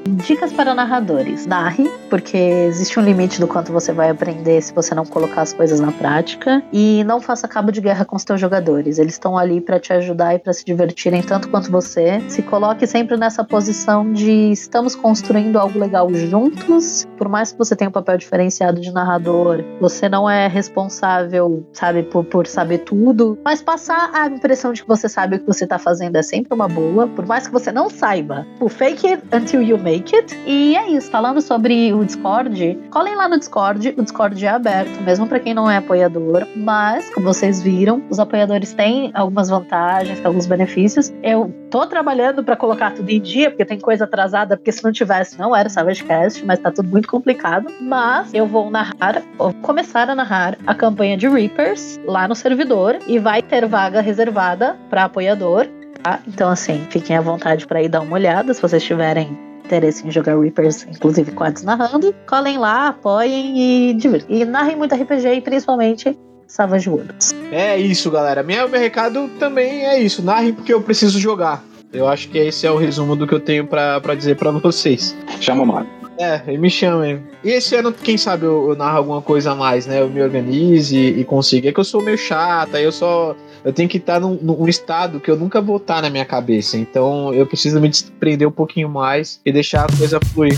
Dicas 0.06 0.52
para 0.54 0.74
narradores. 0.74 1.46
Narre, 1.46 1.90
porque 2.10 2.38
existe 2.38 3.00
um 3.00 3.04
limite 3.04 3.40
do 3.40 3.48
quanto 3.48 3.72
você 3.72 3.92
vai 3.92 4.10
aprender 4.10 4.62
se 4.62 4.74
você 4.74 4.96
não 4.96 5.06
colocar 5.06 5.42
as 5.42 5.54
coisas 5.54 5.80
na 5.80 5.92
prática. 5.92 6.64
E 6.72 7.04
não 7.04 7.20
faça 7.22 7.48
cabo 7.48 7.72
de 7.72 7.82
guerra 7.82 8.06
com 8.06 8.16
os 8.16 8.24
teus 8.24 8.40
jogadores. 8.40 8.98
Eles 8.98 9.14
estão 9.14 9.38
ali 9.38 9.62
para 9.62 9.80
te 9.80 9.94
ajudar 9.94 10.36
e 10.36 10.40
para 10.40 10.54
se 10.54 10.66
divertirem 10.66 11.22
tanto 11.22 11.50
quanto 11.50 11.72
você. 11.72 12.22
Se 12.28 12.42
coloque 12.42 12.88
sempre 12.88 13.18
nessa 13.18 13.44
posição 13.44 14.12
de 14.12 14.52
estamos 14.52 14.96
construindo 14.96 15.58
algo 15.58 15.78
legal 15.78 16.12
juntos. 16.14 17.08
Por 17.18 17.28
mais 17.28 17.52
que 17.52 17.58
você 17.58 17.76
tenha 17.76 17.90
um 17.90 17.94
papel 17.94 18.18
diferenciado 18.18 18.80
de 18.82 18.92
narrador, 18.92 19.64
você 19.80 20.08
não 20.08 20.30
é 20.30 20.48
responsável, 20.48 21.66
sabe, 21.74 22.04
por, 22.04 22.24
por 22.24 22.48
saber 22.48 22.80
tudo. 22.80 23.38
Mas 23.44 23.62
passar 23.62 24.12
a 24.14 24.28
impressão 24.28 24.74
de 24.74 24.82
que 24.82 24.88
você 24.88 25.10
sabe 25.10 25.36
o 25.36 25.40
que 25.40 25.46
você 25.46 25.68
tá 25.68 25.78
fazendo 25.78 26.16
é 26.16 26.24
sempre 26.24 26.54
uma 26.54 26.68
boa. 26.68 27.08
Por 27.08 27.26
mais 27.26 27.48
que 27.48 27.54
você 27.54 27.72
não 27.72 27.90
saiba. 27.90 28.46
O 28.60 28.70
fake 28.70 29.08
it 29.08 29.24
until 29.34 29.62
you 29.62 29.78
make 29.78 29.99
Make 30.00 30.16
It. 30.16 30.40
E 30.46 30.78
é 30.78 30.90
isso. 30.92 31.12
Falando 31.12 31.42
sobre 31.42 31.94
o 31.94 32.04
Discord, 32.06 32.80
colhem 32.90 33.16
lá 33.16 33.28
no 33.28 33.38
Discord. 33.38 33.90
O 33.98 34.04
Discord 34.04 34.46
é 34.46 34.50
aberto, 34.50 35.02
mesmo 35.02 35.28
para 35.28 35.40
quem 35.40 35.54
não 35.54 35.70
é 35.70 35.78
apoiador. 35.78 36.48
Mas, 36.56 37.14
como 37.14 37.26
vocês 37.26 37.62
viram, 37.62 38.02
os 38.10 38.20
apoiadores 38.20 38.74
têm 38.74 39.12
algumas 39.14 39.50
vantagens, 39.50 40.24
alguns 40.26 40.46
benefícios. 40.46 41.12
Eu 41.22 41.54
tô 41.70 41.86
trabalhando 41.86 42.44
para 42.44 42.56
colocar 42.56 42.92
tudo 42.92 43.10
em 43.10 43.22
dia, 43.22 43.50
porque 43.50 43.66
tem 43.66 43.80
coisa 43.80 44.06
atrasada, 44.06 44.56
porque 44.56 44.72
se 44.72 44.84
não 44.84 44.92
tivesse, 44.92 45.38
não 45.38 45.56
era 45.56 45.70
Savage 45.70 46.04
Cast, 46.04 46.46
mas 46.46 46.60
tá 46.60 46.72
tudo 46.72 46.90
muito 46.90 47.08
complicado. 47.08 47.68
Mas 47.82 48.34
eu 48.34 48.48
vou 48.48 48.70
narrar, 48.70 49.22
vou 49.38 49.54
começar 49.56 50.10
a 50.10 50.16
narrar 50.16 50.58
a 50.66 50.74
campanha 50.74 51.18
de 51.18 51.28
Reapers 51.28 52.00
lá 52.06 52.28
no 52.28 52.36
servidor 52.36 52.98
e 53.06 53.20
vai 53.20 53.42
ter 53.42 53.68
vaga 53.68 54.00
reservada 54.02 54.78
para 54.90 55.04
apoiador. 55.04 55.68
Tá? 56.02 56.20
Então, 56.26 56.50
assim, 56.50 56.88
fiquem 56.90 57.18
à 57.18 57.22
vontade 57.22 57.68
para 57.68 57.82
ir 57.84 57.90
dar 57.90 58.00
uma 58.00 58.14
olhada 58.14 58.54
se 58.54 58.62
vocês 58.62 58.82
tiverem 58.82 59.49
interesse 59.70 60.06
em 60.06 60.12
jogar 60.12 60.40
Reapers, 60.40 60.88
inclusive 60.90 61.32
quadros 61.32 61.64
narrando. 61.64 62.14
Colhem 62.28 62.58
lá, 62.58 62.88
apoiem 62.88 63.90
e 63.90 63.94
divirtam. 63.94 64.36
E 64.36 64.44
narrem 64.44 64.76
muito 64.76 64.96
RPG 64.96 65.28
e 65.36 65.42
principalmente 65.42 66.18
Savage 66.48 66.90
Worlds. 66.90 67.34
É 67.52 67.78
isso, 67.78 68.10
galera. 68.10 68.42
Meu, 68.42 68.68
meu 68.68 68.80
recado 68.80 69.30
também 69.40 69.86
é 69.86 70.00
isso. 70.00 70.24
Narrem 70.24 70.54
porque 70.54 70.74
eu 70.74 70.82
preciso 70.82 71.20
jogar. 71.20 71.64
Eu 71.94 72.08
acho 72.08 72.30
que 72.30 72.38
esse 72.38 72.66
é 72.66 72.72
o 72.72 72.78
resumo 72.78 73.16
do 73.16 73.28
que 73.28 73.34
eu 73.34 73.40
tenho 73.40 73.66
para 73.66 74.16
dizer 74.16 74.36
para 74.36 74.52
vocês. 74.52 75.16
Chama 75.40 75.64
o 75.64 75.66
Mário. 75.66 75.90
É, 76.20 76.58
me 76.58 76.70
chamem. 76.70 77.24
E 77.44 77.50
esse 77.50 77.76
ano, 77.76 77.94
quem 77.94 78.18
sabe 78.18 78.46
eu, 78.46 78.70
eu 78.70 78.76
narro 78.76 78.98
alguma 78.98 79.22
coisa 79.22 79.52
a 79.52 79.56
mais, 79.56 79.88
né? 79.88 80.02
Eu 80.02 80.10
me 80.10 80.22
organize 80.22 80.96
e, 80.96 81.22
e 81.22 81.24
consiga. 81.24 81.70
É 81.70 81.72
que 81.72 81.80
eu 81.80 81.84
sou 81.84 82.04
meio 82.04 82.18
chata, 82.18 82.80
eu 82.82 82.92
só. 82.92 83.36
Eu 83.64 83.74
tenho 83.74 83.90
que 83.90 83.98
estar 83.98 84.20
num, 84.20 84.36
num, 84.36 84.68
estado 84.68 85.20
que 85.20 85.30
eu 85.30 85.36
nunca 85.36 85.62
vou 85.62 85.78
estar 85.78 86.02
na 86.02 86.10
minha 86.10 86.26
cabeça. 86.26 86.78
Então 86.78 87.34
eu 87.34 87.46
preciso 87.46 87.80
me 87.80 87.90
desprender 87.90 88.48
um 88.48 88.52
pouquinho 88.52 88.90
mais 88.90 89.40
e 89.46 89.52
deixar 89.52 89.86
a 89.86 89.98
coisa 89.98 90.20
fluir. 90.34 90.58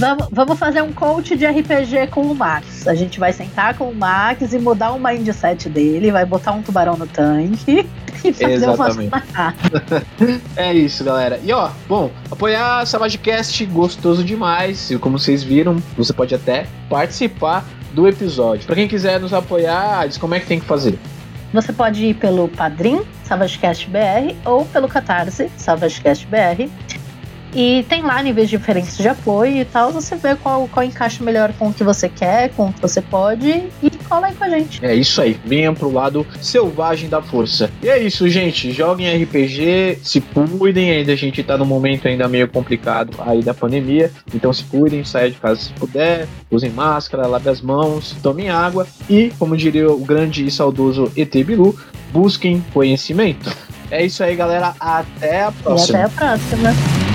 Vamos, 0.00 0.28
vamos 0.32 0.58
fazer 0.58 0.80
um 0.80 0.94
coach 0.94 1.36
de 1.36 1.44
RPG 1.44 2.06
com 2.10 2.22
o 2.22 2.34
Max. 2.34 2.88
A 2.88 2.94
gente 2.94 3.20
vai 3.20 3.34
sentar 3.34 3.76
com 3.76 3.90
o 3.90 3.94
Max 3.94 4.54
e 4.54 4.58
mudar 4.58 4.92
o 4.92 4.98
mindset 4.98 5.68
dele, 5.68 6.10
vai 6.10 6.24
botar 6.24 6.52
um 6.52 6.62
tubarão 6.62 6.96
no 6.96 7.06
tanque 7.06 7.86
e 8.24 8.32
fazer 8.32 8.54
Exatamente. 8.54 9.12
é 10.56 10.72
isso, 10.72 11.04
galera. 11.04 11.38
E 11.44 11.52
ó, 11.52 11.68
bom, 11.86 12.10
apoiar 12.30 12.86
Savagecast 12.86 13.66
gostoso 13.66 14.24
demais. 14.24 14.90
E 14.90 14.98
como 14.98 15.18
vocês 15.18 15.42
viram, 15.42 15.76
você 15.98 16.14
pode 16.14 16.34
até 16.34 16.66
participar 16.88 17.68
do 17.92 18.08
episódio. 18.08 18.64
Para 18.64 18.76
quem 18.76 18.88
quiser 18.88 19.20
nos 19.20 19.34
apoiar, 19.34 20.08
diz 20.08 20.16
como 20.16 20.34
é 20.34 20.40
que 20.40 20.46
tem 20.46 20.60
que 20.60 20.66
fazer. 20.66 20.98
Você 21.52 21.72
pode 21.72 22.04
ir 22.06 22.14
pelo 22.14 22.48
Padrim, 22.48 23.02
Savagecast 23.24 23.88
BR, 23.88 24.36
ou 24.44 24.64
pelo 24.66 24.88
Catarse, 24.88 25.50
Savagecast 25.56 26.26
BR. 26.26 26.70
E 27.54 27.84
tem 27.88 28.02
lá 28.02 28.22
níveis 28.22 28.48
diferentes 28.48 28.96
de 28.96 29.08
apoio 29.08 29.56
e 29.56 29.64
tal. 29.64 29.92
Você 29.92 30.16
vê 30.16 30.36
qual, 30.36 30.68
qual 30.68 30.84
encaixa 30.84 31.22
melhor 31.24 31.52
com 31.58 31.68
o 31.68 31.72
que 31.72 31.82
você 31.82 32.08
quer, 32.08 32.50
com 32.50 32.68
o 32.68 32.72
que 32.72 32.80
você 32.80 33.00
pode 33.00 33.48
e 33.82 33.90
cola 34.08 34.26
aí 34.26 34.34
com 34.34 34.44
a 34.44 34.48
gente. 34.48 34.84
É 34.84 34.94
isso 34.94 35.20
aí. 35.20 35.38
Venham 35.44 35.74
pro 35.74 35.92
lado 35.92 36.26
selvagem 36.40 37.08
da 37.08 37.22
força. 37.22 37.70
E 37.82 37.88
é 37.88 38.02
isso, 38.02 38.28
gente. 38.28 38.72
Joguem 38.72 39.22
RPG, 39.22 39.98
se 40.02 40.20
cuidem. 40.20 40.90
Ainda 40.90 41.12
a 41.12 41.16
gente 41.16 41.42
tá 41.42 41.56
num 41.56 41.64
momento 41.64 42.08
ainda 42.08 42.28
meio 42.28 42.48
complicado 42.48 43.16
aí 43.20 43.42
da 43.42 43.54
pandemia. 43.54 44.10
Então 44.34 44.52
se 44.52 44.64
cuidem, 44.64 45.04
saia 45.04 45.30
de 45.30 45.36
casa 45.36 45.60
se 45.60 45.72
puder, 45.72 46.26
usem 46.50 46.70
máscara, 46.70 47.26
lavem 47.26 47.52
as 47.52 47.60
mãos, 47.60 48.16
tomem 48.22 48.50
água 48.50 48.86
e, 49.08 49.32
como 49.38 49.56
diria 49.56 49.90
o 49.90 49.98
grande 49.98 50.44
e 50.44 50.50
saudoso 50.50 51.10
ET 51.16 51.32
Bilu, 51.44 51.78
busquem 52.12 52.64
conhecimento. 52.72 53.54
É 53.90 54.04
isso 54.04 54.22
aí, 54.22 54.36
galera. 54.36 54.74
Até 54.78 55.44
a 55.44 55.52
próxima. 55.52 55.98
E 55.98 56.02
até 56.02 56.14
a 56.14 56.16
próxima. 56.16 57.09